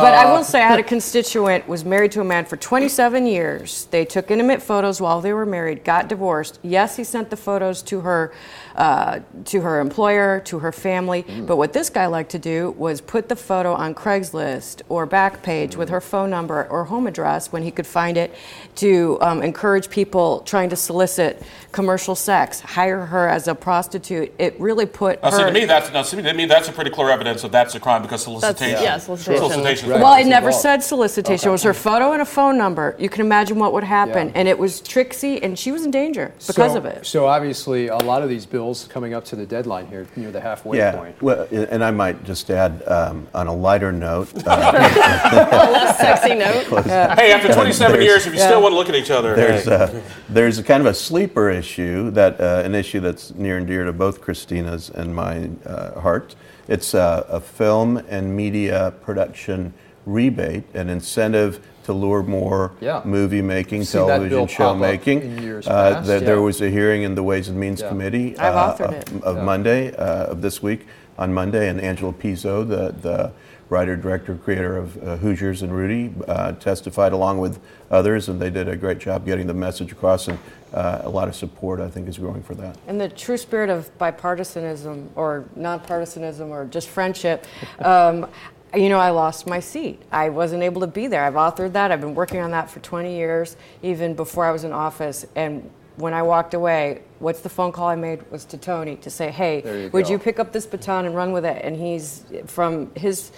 but 0.01 0.13
I 0.13 0.25
Uh, 0.25 0.35
will 0.37 0.43
say 0.43 0.61
I 0.61 0.67
had 0.67 0.79
a 0.79 0.83
constituent 0.83 1.67
was 1.67 1.83
married 1.85 2.11
to 2.13 2.21
a 2.21 2.23
man 2.23 2.45
for 2.45 2.57
27 2.57 3.25
years. 3.25 3.87
They 3.91 4.05
took 4.05 4.29
intimate 4.31 4.61
photos 4.61 4.99
while 5.01 5.21
they 5.21 5.33
were 5.33 5.45
married, 5.45 5.83
got 5.83 6.07
divorced. 6.07 6.59
Yes, 6.61 6.95
he 6.97 7.03
sent 7.03 7.29
the 7.29 7.37
photos 7.37 7.81
to 7.83 8.01
her, 8.01 8.31
uh, 8.75 9.19
to 9.45 9.61
her 9.61 9.79
employer, 9.79 10.41
to 10.45 10.59
her 10.59 10.71
family. 10.71 11.23
Mm. 11.23 11.47
But 11.47 11.57
what 11.57 11.73
this 11.73 11.89
guy 11.89 12.05
liked 12.07 12.31
to 12.31 12.39
do 12.39 12.71
was 12.77 13.01
put 13.01 13.29
the 13.29 13.35
photo 13.35 13.73
on 13.73 13.95
Craigslist 13.95 14.81
or 14.89 15.07
Backpage 15.07 15.75
with 15.75 15.89
her 15.89 16.01
phone 16.01 16.29
number 16.29 16.65
or 16.69 16.85
home 16.85 17.07
address 17.07 17.51
when 17.51 17.63
he 17.63 17.71
could 17.71 17.87
find 17.87 18.17
it, 18.17 18.33
to 18.75 19.17
um, 19.21 19.41
encourage 19.43 19.89
people 19.89 20.41
trying 20.41 20.69
to 20.69 20.75
solicit 20.75 21.41
commercial 21.71 22.15
sex, 22.15 22.59
hire 22.61 23.05
her 23.05 23.27
as 23.29 23.47
a 23.47 23.55
prostitute. 23.55 24.18
It 24.37 24.59
really 24.59 24.85
put 24.85 25.21
Now, 25.21 25.31
her. 25.31 25.37
see, 25.37 25.43
to 25.45 25.51
me, 25.51 25.65
that's 25.65 25.91
now, 25.91 26.01
see, 26.03 26.21
to 26.21 26.33
me, 26.33 26.45
that's 26.45 26.67
a 26.67 26.71
pretty 26.71 26.91
clear 26.91 27.09
evidence 27.09 27.41
that 27.41 27.51
that's 27.51 27.75
a 27.75 27.79
crime 27.79 28.01
because 28.01 28.23
solicitation. 28.23 28.81
yeah, 28.83 28.97
solicitation. 28.97 29.89
Well, 29.89 30.15
it 30.15 30.25
never 30.27 30.51
said 30.51 30.83
solicitation. 30.83 31.49
It 31.49 31.51
was 31.51 31.63
her 31.63 31.73
photo 31.73 32.13
and 32.13 32.21
a 32.21 32.25
phone 32.25 32.57
number. 32.57 32.95
You 32.99 33.09
can 33.09 33.21
imagine 33.21 33.59
what 33.59 33.73
would 33.73 33.83
happen. 33.83 34.27
Yeah. 34.27 34.33
And 34.35 34.47
it 34.47 34.57
was 34.57 34.81
Trixie, 34.81 35.41
and 35.43 35.57
she 35.57 35.71
was 35.71 35.85
in 35.85 35.91
danger 35.91 36.33
because 36.47 36.73
so, 36.73 36.77
of 36.77 36.85
it. 36.85 37.05
So 37.05 37.27
obviously, 37.27 37.87
a 37.87 37.97
lot 37.97 38.21
of 38.21 38.29
these 38.29 38.45
bills 38.45 38.87
coming 38.87 39.13
up 39.13 39.25
to 39.25 39.35
the 39.35 39.45
deadline 39.45 39.87
here 39.87 40.07
near 40.15 40.31
the 40.31 40.41
halfway 40.41 40.77
yeah. 40.77 40.95
point. 40.95 41.21
Well, 41.21 41.47
and 41.51 41.83
I 41.83 41.91
might 41.91 42.23
just 42.23 42.49
add 42.49 42.83
um, 42.87 43.27
on 43.33 43.47
a 43.47 43.53
lighter 43.53 43.91
note. 43.91 44.29
Uh, 44.47 44.71
A 45.49 45.71
less 45.71 45.97
sexy 45.97 46.35
note. 46.35 46.65
close- 46.67 46.85
Hey, 46.85 47.31
after 47.31 47.53
27 47.53 48.01
years, 48.01 48.25
if 48.25 48.33
you 48.33 48.39
still 48.39 48.61
want 48.61 48.71
to 48.73 48.77
look 48.77 48.89
at 48.89 48.95
each 48.95 49.11
other, 49.11 49.35
There's 49.35 49.65
hey. 49.65 49.71
uh, 49.73 50.01
there's 50.29 50.57
a 50.57 50.63
kind 50.63 50.81
of 50.81 50.87
a 50.87 50.93
sleeper 50.93 51.49
issue 51.49 52.11
that 52.11 52.39
uh, 52.39 52.61
an 52.65 52.73
issue 52.75 52.99
that's 52.99 53.33
near 53.35 53.57
and 53.57 53.67
dear 53.67 53.83
to 53.85 53.93
both 53.93 54.08
Christina's 54.17 54.89
and 54.89 55.15
my 55.15 55.49
uh, 55.65 55.99
heart. 56.01 56.35
It's 56.67 56.93
uh, 56.93 57.25
a 57.29 57.39
film 57.39 57.97
and 58.09 58.35
media 58.35 58.93
production 59.01 59.73
rebate, 60.05 60.63
an 60.73 60.89
incentive 60.89 61.59
to 61.83 61.93
lure 61.93 62.23
more 62.23 62.71
Yeah. 62.81 63.01
movie 63.05 63.41
making, 63.41 63.83
Seen 63.83 64.05
television 64.05 64.47
show 64.47 64.75
making. 64.75 65.19
Uh, 65.21 65.61
past, 65.63 66.07
that 66.07 66.21
yeah. 66.21 66.27
There 66.27 66.41
was 66.41 66.61
a 66.61 66.69
hearing 66.69 67.03
in 67.03 67.15
the 67.15 67.23
Ways 67.23 67.49
and 67.49 67.59
Means 67.59 67.81
Yeah. 67.81 67.89
Committee 67.89 68.37
uh, 68.37 68.73
of, 68.73 69.23
of 69.23 69.37
Yeah. 69.37 69.43
Monday 69.43 69.95
uh, 69.95 70.31
of 70.31 70.41
this 70.41 70.61
week 70.61 70.87
on 71.17 71.33
Monday, 71.33 71.67
and 71.67 71.81
Angelo 71.81 72.11
Pizzo, 72.11 72.67
the 72.67 72.93
the 73.01 73.31
writer, 73.69 73.95
director, 73.95 74.35
creator 74.35 74.77
of 74.77 74.97
uh, 75.03 75.17
Hoosiers 75.17 75.61
and 75.61 75.71
Rudy, 75.71 76.11
uh, 76.27 76.53
testified 76.53 77.13
along 77.13 77.37
with 77.39 77.59
others, 77.91 78.27
and 78.29 78.41
they 78.41 78.49
did 78.49 78.67
a 78.67 78.75
great 78.75 78.97
job 78.99 79.25
getting 79.25 79.45
the 79.47 79.53
message 79.53 79.91
across. 79.91 80.27
And 80.27 80.39
uh, 80.73 81.01
a 81.03 81.09
lot 81.09 81.27
of 81.27 81.35
support, 81.35 81.79
I 81.79 81.89
think, 81.89 82.07
is 82.07 82.17
growing 82.17 82.43
for 82.43 82.55
that. 82.55 82.77
In 82.87 82.97
the 82.97 83.09
true 83.09 83.37
spirit 83.37 83.69
of 83.69 83.95
bipartisanism 83.97 85.09
or 85.15 85.45
nonpartisanism 85.57 86.49
or 86.49 86.65
just 86.65 86.89
friendship, 86.89 87.45
um, 87.79 88.27
you 88.75 88.89
know, 88.89 88.99
I 88.99 89.09
lost 89.09 89.47
my 89.47 89.59
seat. 89.59 90.01
I 90.11 90.29
wasn't 90.29 90.63
able 90.63 90.81
to 90.81 90.87
be 90.87 91.07
there. 91.07 91.23
I've 91.23 91.33
authored 91.33 91.73
that. 91.73 91.91
I've 91.91 92.01
been 92.01 92.15
working 92.15 92.39
on 92.39 92.51
that 92.51 92.69
for 92.69 92.79
20 92.79 93.15
years, 93.15 93.57
even 93.81 94.13
before 94.13 94.45
I 94.45 94.51
was 94.51 94.63
in 94.63 94.71
office. 94.71 95.25
And 95.35 95.69
when 95.95 96.13
I 96.13 96.21
walked 96.21 96.53
away, 96.53 97.01
what's 97.19 97.41
the 97.41 97.49
phone 97.49 97.71
call 97.71 97.87
I 97.87 97.95
made 97.95 98.29
was 98.31 98.45
to 98.45 98.57
Tony 98.57 98.95
to 98.97 99.09
say, 99.09 99.31
hey, 99.31 99.83
you 99.83 99.89
would 99.89 100.05
go. 100.05 100.11
you 100.11 100.19
pick 100.19 100.39
up 100.39 100.53
this 100.53 100.65
baton 100.65 101.05
and 101.05 101.15
run 101.15 101.31
with 101.31 101.45
it? 101.45 101.61
And 101.63 101.75
he's 101.75 102.25
from 102.45 102.93
his. 102.95 103.31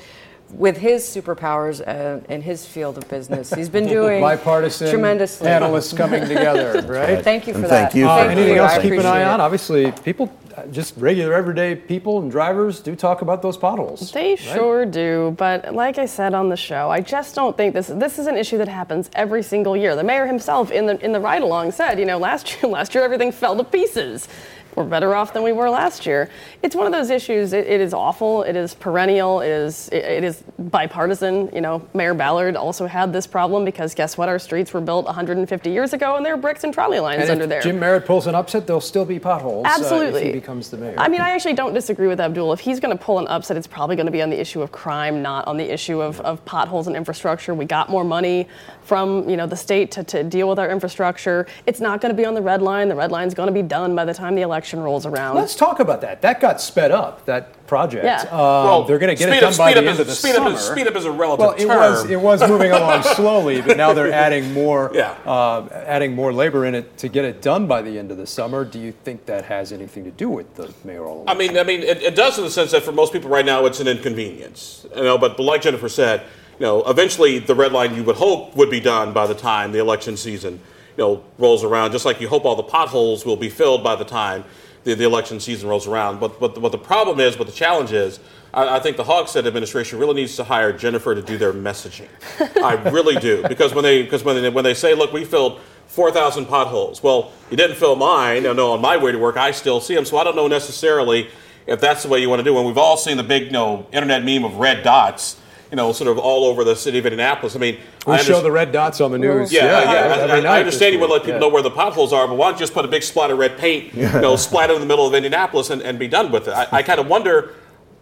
With 0.54 0.78
his 0.78 1.04
superpowers 1.04 1.82
uh, 1.88 2.20
in 2.28 2.42
his 2.42 2.66
field 2.66 2.98
of 2.98 3.08
business, 3.10 3.54
he's 3.54 3.70
been 3.70 3.88
doing 4.00 4.22
Bipartisan 4.22 4.90
tremendously. 4.90 5.48
analysts 5.48 5.94
coming 5.94 6.22
together, 6.28 6.82
right? 6.88 7.24
Thank 7.24 7.48
you 7.48 7.54
for 7.54 7.60
And 7.62 7.70
that. 7.70 7.92
thank 7.92 7.96
you 7.96 8.08
Uh, 8.08 8.24
for- 8.26 8.30
anything 8.32 8.56
you. 8.56 8.62
else 8.62 8.74
I 8.74 8.76
to 8.78 8.82
keep 8.82 8.92
an 8.94 9.00
eye 9.06 9.10
appreciate 9.20 9.24
on? 9.28 9.40
it. 9.40 9.44
Obviously, 9.44 9.92
people, 10.04 10.30
uh, 10.58 10.66
just 10.68 10.94
regular 10.98 11.34
everyday 11.34 11.76
people 11.76 12.20
and 12.20 12.30
drivers 12.30 12.82
do 12.82 12.96
talk 12.96 13.22
about 13.22 13.42
those 13.42 13.56
potholes. 13.58 14.12
They 14.12 14.36
sure 14.36 14.86
do, 14.86 15.34
but 15.38 15.74
like 15.74 15.98
I 15.98 16.06
said 16.06 16.34
on 16.34 16.50
the 16.50 16.58
show, 16.58 16.90
I 16.90 17.00
just 17.00 17.34
don't 17.34 17.56
think 17.56 17.74
this 17.74 17.88
this 17.88 18.20
is 18.20 18.28
an 18.28 18.36
issue 18.36 18.58
that 18.58 18.68
happens 18.68 19.10
every 19.14 19.44
single 19.44 19.78
year. 19.78 19.96
The 19.96 20.04
mayor 20.04 20.26
himself 20.28 20.70
in 20.72 20.86
the 20.86 21.00
in 21.04 21.14
the 21.14 21.20
ride 21.20 21.42
along 21.44 21.72
said, 21.72 21.98
you 21.98 22.06
know, 22.06 22.18
last 22.18 22.62
year 22.62 22.70
last 22.78 22.94
year 22.94 23.04
everything 23.06 23.32
fell 23.32 23.56
to 23.56 23.64
pieces. 23.64 24.28
We're 24.76 24.86
better 24.86 25.14
off 25.16 25.34
than 25.34 25.44
we 25.44 25.52
were 25.52 25.70
last 25.70 26.06
year. 26.06 26.30
It's 26.64 26.76
one 26.76 26.86
of 26.86 26.94
those 26.94 27.10
issues. 27.10 27.52
It, 27.54 27.68
it 27.68 27.82
is 27.82 27.94
awful. 27.94 28.44
It 28.44 28.56
is 28.56 28.74
perennial. 28.74 29.42
It 29.42 29.50
is 29.50 29.90
it, 29.90 30.04
it 30.04 30.24
is 30.24 30.44
bipartisan. 30.58 31.50
You 31.54 31.62
know, 31.62 31.88
Mayor 31.94 32.14
Ballard 32.14 32.56
also 32.56 32.88
had 32.88 33.12
this 33.12 33.28
problem 33.28 33.66
because 33.66 33.94
guess 33.94 34.18
what? 34.18 34.30
Our 34.30 34.40
streets 34.40 34.74
were 34.74 34.82
built 34.82 35.06
150 35.06 35.70
years 35.70 35.94
ago, 35.94 36.16
and 36.16 36.26
there 36.26 36.34
are 36.34 36.38
bricks 36.38 36.64
and 36.64 36.74
trolley 36.74 37.00
lines 37.00 37.24
And 37.24 37.32
under 37.32 37.44
if 37.44 37.50
there. 37.50 37.62
Jim 37.62 37.80
Merritt 37.80 38.06
pulls 38.06 38.28
an 38.28 38.36
upset, 38.36 38.66
there'll 38.66 38.80
still 38.82 39.06
be 39.06 39.20
potholes. 39.20 39.66
uh, 39.66 39.70
Absolutely. 39.78 40.22
if 40.22 40.26
he 40.28 40.40
becomes 40.40 40.70
the 40.70 40.78
mayor. 40.78 40.96
I 40.98 41.08
mean, 41.10 41.22
I 41.22 41.32
actually 41.32 41.54
don't 41.54 41.74
disagree 41.74 42.08
with 42.08 42.20
Abdul. 42.22 42.54
If 42.54 42.62
he's 42.62 42.80
going 42.80 42.98
to 42.98 43.04
pull 43.04 43.20
an 43.20 43.28
upset, 43.28 43.58
it's 43.58 43.68
probably 43.68 43.96
going 43.96 44.06
to 44.06 44.12
be 44.12 44.22
on 44.22 44.30
the 44.30 44.40
issue 44.40 44.62
of 44.62 44.72
crime, 44.72 45.22
not 45.22 45.48
on 45.48 45.58
the 45.58 45.72
issue 45.72 46.02
of, 46.02 46.20
of 46.22 46.44
potholes 46.46 46.88
and 46.88 46.96
infrastructure. 46.96 47.54
We 47.54 47.66
got 47.66 47.90
more 47.90 48.04
money 48.04 48.48
from 48.84 49.30
you 49.30 49.38
know 49.38 49.48
the 49.48 49.56
state 49.56 49.92
to, 49.92 50.04
to 50.04 50.24
deal 50.24 50.50
with 50.50 50.60
our 50.60 50.70
infrastructure. 50.70 51.48
It's 51.66 51.80
not 51.80 52.02
going 52.02 52.14
to 52.14 52.18
be 52.20 52.26
on 52.26 52.34
the 52.34 52.42
red 52.42 52.62
line. 52.62 52.90
The 52.90 52.96
red 52.96 53.12
line's 53.12 53.34
going 53.34 53.48
to 53.48 53.54
be 53.54 53.62
done 53.62 53.96
by 53.96 54.06
the 54.06 54.14
time 54.14 54.36
the 54.36 54.42
election 54.42 54.80
rolls 54.80 55.06
around. 55.06 55.36
Let's 55.36 55.56
talk 55.56 55.80
about 55.80 56.02
that. 56.02 56.22
That 56.22 56.40
got 56.40 56.60
sped 56.62 56.92
up. 56.92 57.26
That 57.26 57.66
project. 57.68 58.04
Yeah. 58.04 58.22
Um, 58.24 58.30
Well, 58.66 58.84
they're 58.84 59.00
going 59.00 59.16
to 59.16 59.20
get 59.20 59.30
it 59.30 59.40
done 59.40 59.54
up- 59.54 59.58
by 59.58 59.72
the 59.74 59.80
end 59.80 59.88
is- 59.90 60.00
of 60.02 60.08
the 60.08 60.14
speed 60.14 60.32
up 60.32 60.36
summer. 60.44 60.56
is- 60.56 60.60
speed 60.62 60.88
up 60.88 60.96
is 60.98 61.06
a 61.06 61.12
relative 61.12 61.40
well, 61.40 61.56
it 61.58 61.66
was 61.68 62.04
term. 62.04 62.12
it 62.12 62.20
was 62.20 62.50
moving 62.50 62.72
along 62.72 63.04
slowly, 63.16 63.62
but 63.62 63.78
now 63.78 63.94
they're 63.94 64.12
adding 64.12 64.52
more 64.54 64.92
Yeah. 64.94 65.16
uh, 65.26 65.68
adding 65.86 66.14
more 66.14 66.34
labor 66.34 66.66
in 66.66 66.76
it 66.76 66.98
to 66.98 67.08
get 67.08 67.24
it 67.24 67.42
done 67.42 67.68
by 67.68 67.82
the 67.82 67.98
end 67.98 68.12
of 68.12 68.18
the 68.18 68.28
summer. 68.28 68.66
Do 68.66 68.78
you 68.80 68.92
think 68.92 69.26
that 69.28 69.46
has 69.46 69.72
anything 69.72 70.04
to 70.04 70.12
do 70.12 70.30
with 70.30 70.54
the 70.56 70.74
mayoral? 70.84 71.24
I 71.28 71.34
mean, 71.34 71.58
I 71.58 71.64
mean, 71.64 71.82
it, 71.82 72.02
it 72.04 72.16
does 72.16 72.38
in 72.38 72.44
the 72.44 72.50
sense 72.52 72.72
that 72.72 72.84
for 72.84 72.92
most 72.92 73.14
people 73.14 73.30
right 73.30 73.46
now, 73.46 73.66
it's 73.66 73.80
an 73.80 73.88
inconvenience. 73.88 74.86
You 74.96 75.04
know, 75.04 75.18
but, 75.18 75.38
but 75.38 75.44
like 75.44 75.62
Jennifer 75.62 75.88
said, 75.88 76.24
you 76.62 76.68
know, 76.68 76.84
eventually 76.84 77.40
the 77.40 77.56
red 77.56 77.72
line 77.72 77.96
you 77.96 78.04
would 78.04 78.18
hope 78.18 78.56
would 78.56 78.70
be 78.70 78.80
done 78.80 79.14
by 79.14 79.26
the 79.26 79.34
time 79.34 79.72
the 79.72 79.80
election 79.80 80.16
season, 80.16 80.60
you 80.96 81.04
know, 81.04 81.24
rolls 81.40 81.64
around. 81.64 81.92
Just 81.92 82.06
like 82.06 82.22
you 82.22 82.30
hope 82.30 82.46
all 82.46 82.56
the 82.56 82.62
potholes 82.62 83.26
will 83.26 83.36
be 83.36 83.50
filled 83.50 83.84
by 83.84 83.96
the 83.96 84.06
time 84.06 84.44
the, 84.84 84.94
the 84.94 85.04
election 85.04 85.40
season 85.40 85.68
rolls 85.68 85.88
around. 85.88 86.20
But 86.20 86.40
but 86.40 86.56
what 86.60 86.72
the 86.72 86.78
problem 86.78 87.20
is, 87.20 87.36
what 87.36 87.48
the 87.48 87.54
challenge 87.54 87.94
is, 87.94 88.20
I, 88.54 88.76
I 88.76 88.80
think 88.80 88.96
the 88.96 89.04
Hogsett 89.04 89.48
administration 89.48 89.98
really 89.98 90.14
needs 90.14 90.36
to 90.36 90.44
hire 90.44 90.72
Jennifer 90.72 91.16
to 91.16 91.22
do 91.24 91.36
their 91.36 91.52
messaging. 91.52 92.10
I 92.64 92.74
really 92.92 93.16
do 93.20 93.42
because 93.48 93.74
when 93.74 93.84
they 93.84 94.04
because 94.04 94.24
when 94.24 94.40
they, 94.40 94.50
when 94.50 94.64
they 94.64 94.76
say, 94.76 94.94
look, 94.94 95.12
we 95.12 95.26
filled. 95.26 95.60
4,000 95.88 96.46
potholes. 96.46 97.04
Well, 97.04 97.34
you 97.50 97.58
didn't 97.58 97.76
fill 97.76 97.98
mine. 97.98 98.48
I 98.48 98.54
know 98.54 98.72
on 98.72 98.80
my 98.80 98.96
way 98.96 99.12
to 99.12 99.18
work, 99.18 99.36
I 99.36 99.52
still 99.52 99.82
see 99.82 99.94
them. 99.94 100.06
So 100.06 100.16
I 100.16 100.24
don't 100.24 100.38
know 100.38 100.48
necessarily 100.48 101.30
if 101.68 101.82
that's 101.82 102.04
the 102.04 102.08
way 102.08 102.22
you 102.22 102.30
want 102.30 102.40
to 102.40 102.46
do 102.46 102.56
it. 102.56 102.60
And 102.60 102.66
we've 102.66 102.78
all 102.78 102.96
seen 102.96 103.18
the 103.18 103.24
big, 103.24 103.48
you 103.48 103.52
know, 103.52 103.86
internet 103.92 104.24
meme 104.24 104.46
of 104.46 104.56
red 104.56 104.84
dots, 104.84 105.36
you 105.72 105.78
know, 105.78 105.94
sort 105.94 106.10
of 106.10 106.20
all 106.20 106.44
over 106.44 106.66
the 106.66 106.76
city 106.76 107.00
of 107.00 107.06
Indianapolis. 107.06 107.56
I 107.56 107.60
mean, 107.60 107.76
we 108.06 108.14
I 108.14 108.18
show 108.18 108.36
understand- 108.36 108.46
the 108.46 108.52
red 108.52 108.72
dots 108.74 109.00
on 109.00 109.12
the 109.12 109.18
news. 109.18 109.52
yeah, 109.54 109.66
yeah. 109.66 109.90
I- 109.90 110.18
every 110.20 110.32
I, 110.32 110.40
night 110.42 110.46
I 110.46 110.60
understand 110.60 110.94
you 110.94 111.00
want 111.00 111.10
to 111.12 111.14
let 111.14 111.22
people 111.22 111.36
yeah. 111.36 111.40
know 111.40 111.48
where 111.48 111.62
the 111.64 111.72
potholes 111.72 112.12
are, 112.12 112.28
but 112.28 112.36
why 112.36 112.48
don't 112.50 112.56
you 112.56 112.60
just 112.60 112.74
put 112.74 112.84
a 112.84 112.90
big 112.90 113.04
splat 113.04 113.32
of 113.32 113.38
red 113.40 113.58
paint, 113.58 113.94
you 113.94 114.04
know, 114.20 114.36
splat 114.36 114.70
in 114.70 114.82
the 114.82 114.86
middle 114.86 115.08
of 115.08 115.14
Indianapolis 115.14 115.70
and, 115.70 115.82
and 115.82 115.98
be 115.98 116.10
done 116.10 116.30
with 116.32 116.50
it? 116.50 116.52
I, 116.52 116.68
I 116.72 116.84
kind 116.84 117.00
of 117.00 117.08
wonder 117.08 117.54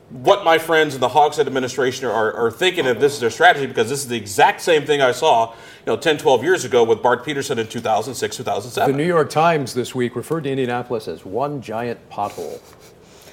what 0.10 0.44
my 0.44 0.58
friends 0.58 0.96
in 0.96 1.02
the 1.02 1.10
Hogsett 1.10 1.46
administration 1.46 2.08
are, 2.08 2.34
are 2.34 2.50
thinking 2.50 2.88
if 2.88 3.00
this 3.00 3.14
is 3.14 3.20
their 3.20 3.30
strategy, 3.30 3.68
because 3.68 3.90
this 3.90 4.00
is 4.00 4.08
the 4.08 4.18
exact 4.18 4.62
same 4.62 4.84
thing 4.84 5.04
I 5.04 5.12
saw, 5.12 5.52
you 5.52 5.56
know, 5.86 5.96
10, 5.98 6.18
12 6.18 6.44
years 6.44 6.66
ago 6.66 6.84
with 6.84 7.04
Bart 7.04 7.24
Peterson 7.24 7.60
in 7.60 7.68
2006 7.68 8.38
2007. 8.38 8.92
The 8.92 8.98
New 8.98 9.06
York 9.08 9.30
Times 9.30 9.76
this 9.76 9.94
week 9.94 10.16
referred 10.16 10.46
to 10.46 10.50
Indianapolis 10.50 11.08
as 11.08 11.24
one 11.24 11.62
giant 11.62 12.10
pothole. 12.10 12.60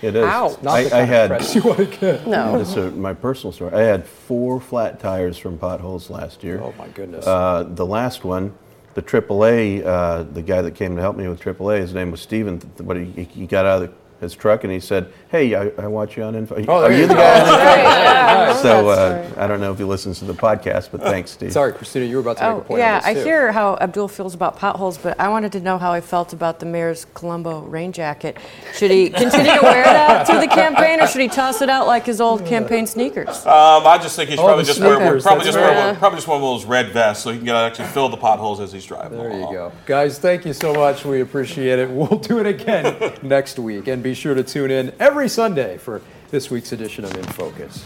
It 0.03 0.17
is. 0.17 0.25
Ow. 0.25 0.59
Not 0.63 0.75
I, 0.75 0.83
the 0.85 0.87
I 0.89 0.91
kind 0.91 1.09
had 1.09 1.31
of 1.33 1.39
press 1.39 1.55
you 1.55 1.63
want 1.63 1.79
to 1.79 1.87
get. 1.87 2.27
No. 2.27 2.59
This 2.67 2.77
is 2.77 2.93
my 2.95 3.15
personal 3.15 3.53
story. 3.53 3.73
I 3.75 3.81
had 3.81 4.07
four 4.07 4.61
flat 4.61 5.01
tires 5.01 5.39
from 5.39 5.59
potholes 5.59 6.11
last 6.11 6.43
year. 6.45 6.61
Oh 6.63 6.75
my 6.79 6.89
goodness. 6.89 7.27
Uh, 7.27 7.65
the 7.69 7.87
last 7.87 8.25
one, 8.25 8.55
the 8.95 9.03
AAA, 9.03 9.85
uh, 9.85 10.23
the 10.25 10.43
guy 10.43 10.63
that 10.63 10.75
came 10.75 10.97
to 10.97 11.03
help 11.03 11.17
me 11.17 11.29
with 11.29 11.41
AAA, 11.41 11.81
his 11.81 11.95
name 11.95 12.11
was 12.11 12.21
Steven. 12.21 12.59
But 12.79 12.97
he, 12.97 13.25
he 13.25 13.47
got 13.47 13.67
out 13.67 13.83
of 13.83 13.95
his 14.21 14.35
truck 14.35 14.65
and 14.65 14.73
he 14.73 14.81
said, 14.81 15.13
"Hey, 15.31 15.55
I, 15.55 15.71
I 15.79 15.87
watch 15.87 16.17
you 16.17 16.23
on 16.23 16.35
Info. 16.35 16.55
Oh, 16.69 16.73
Are 16.85 16.89
there 16.89 16.93
you 16.93 16.99
you 17.03 17.07
the 17.09 17.15
go. 17.15 17.21
guy?" 17.21 17.41
on 17.41 17.47
Info?" 17.47 17.53
Right, 17.53 17.79
yeah, 17.83 18.57
So 18.63 18.89
uh, 18.89 19.31
I 19.37 19.47
don't 19.47 19.61
know 19.61 19.73
if 19.73 19.79
he 19.79 19.85
listens 19.85 20.19
to 20.21 20.25
the 20.25 20.33
podcast, 20.35 20.91
but 20.91 21.03
thanks, 21.03 21.31
Steve. 21.33 21.53
Sorry, 21.53 21.73
Christina, 21.73 22.07
you 22.07 22.17
were 22.17 22.23
about 22.23 22.39
to 22.39 22.43
make 22.45 22.53
a 22.53 22.57
Oh, 22.57 22.61
point. 22.61 22.81
yeah, 22.81 22.97
on 22.97 23.03
I 23.05 23.15
this 23.15 23.23
too. 23.23 23.29
hear 23.29 23.53
how 23.53 23.77
Abdul 23.81 24.09
feels 24.09 24.35
about 24.35 24.57
potholes, 24.57 24.97
but 24.99 25.19
I 25.21 25.29
wanted 25.29 25.53
to 25.53 25.61
know 25.61 25.79
how 25.79 25.95
he 25.95 26.01
felt 26.01 26.33
about 26.33 26.61
the 26.61 26.67
mayor's 26.67 27.05
Columbo 27.15 27.61
rain 27.61 27.93
jacket. 27.93 28.37
Should 28.75 28.91
he 28.91 29.11
continue 29.11 29.53
to 29.55 29.61
wear 29.63 29.85
that 29.85 30.27
through 30.27 30.41
the 30.41 30.49
campaign, 30.49 31.01
or 31.01 31.07
should 31.07 31.21
he 31.21 31.29
toss 31.29 31.61
it 31.63 31.69
out 31.69 31.87
like 31.87 32.07
his 32.07 32.21
old 32.21 32.45
campaign 32.47 32.87
sneakers? 32.87 33.45
Um, 33.47 33.87
I 33.87 33.99
just 34.03 34.17
think 34.17 34.31
he 34.31 34.37
should 34.37 34.43
Oh, 34.43 34.47
probably 34.47 34.65
the 34.65 34.69
just 34.69 34.81
wear 34.81 34.97
probably 34.99 35.21
that's 35.21 35.45
just 35.47 35.59
wear 35.59 35.69
right. 35.69 35.87
one, 35.87 35.97
probably 35.97 36.17
just 36.17 36.29
one 36.29 36.37
of 36.37 36.43
those 36.43 36.65
red 36.65 36.93
vests 36.93 37.25
so 37.25 37.31
he 37.31 37.37
can 37.39 37.45
get, 37.47 37.55
actually 37.57 37.89
fill 37.89 38.09
the 38.09 38.17
potholes 38.17 38.61
as 38.61 38.73
he's 38.73 38.85
driving. 38.87 39.19
There 39.19 39.31
you 39.33 39.47
go. 39.53 39.73
Guys, 39.87 40.19
thank 40.19 40.45
you 40.47 40.53
so 40.53 40.73
much. 40.75 41.05
We 41.05 41.21
appreciate 41.21 41.79
it. 41.79 41.91
We'll 41.91 42.19
do 42.19 42.39
it 42.39 42.47
again 42.47 43.15
next 43.23 43.59
week. 43.59 43.89
And 43.89 44.03
be 44.07 44.15
sure 44.15 44.37
to 44.37 44.45
tune 44.45 44.71
in 44.71 44.93
every 45.01 45.29
Sunday 45.29 45.77
for 45.77 46.01
this 46.31 46.49
week's 46.49 46.71
edition 46.71 47.05
of 47.05 47.13
In 47.17 47.25
Focus. 47.25 47.85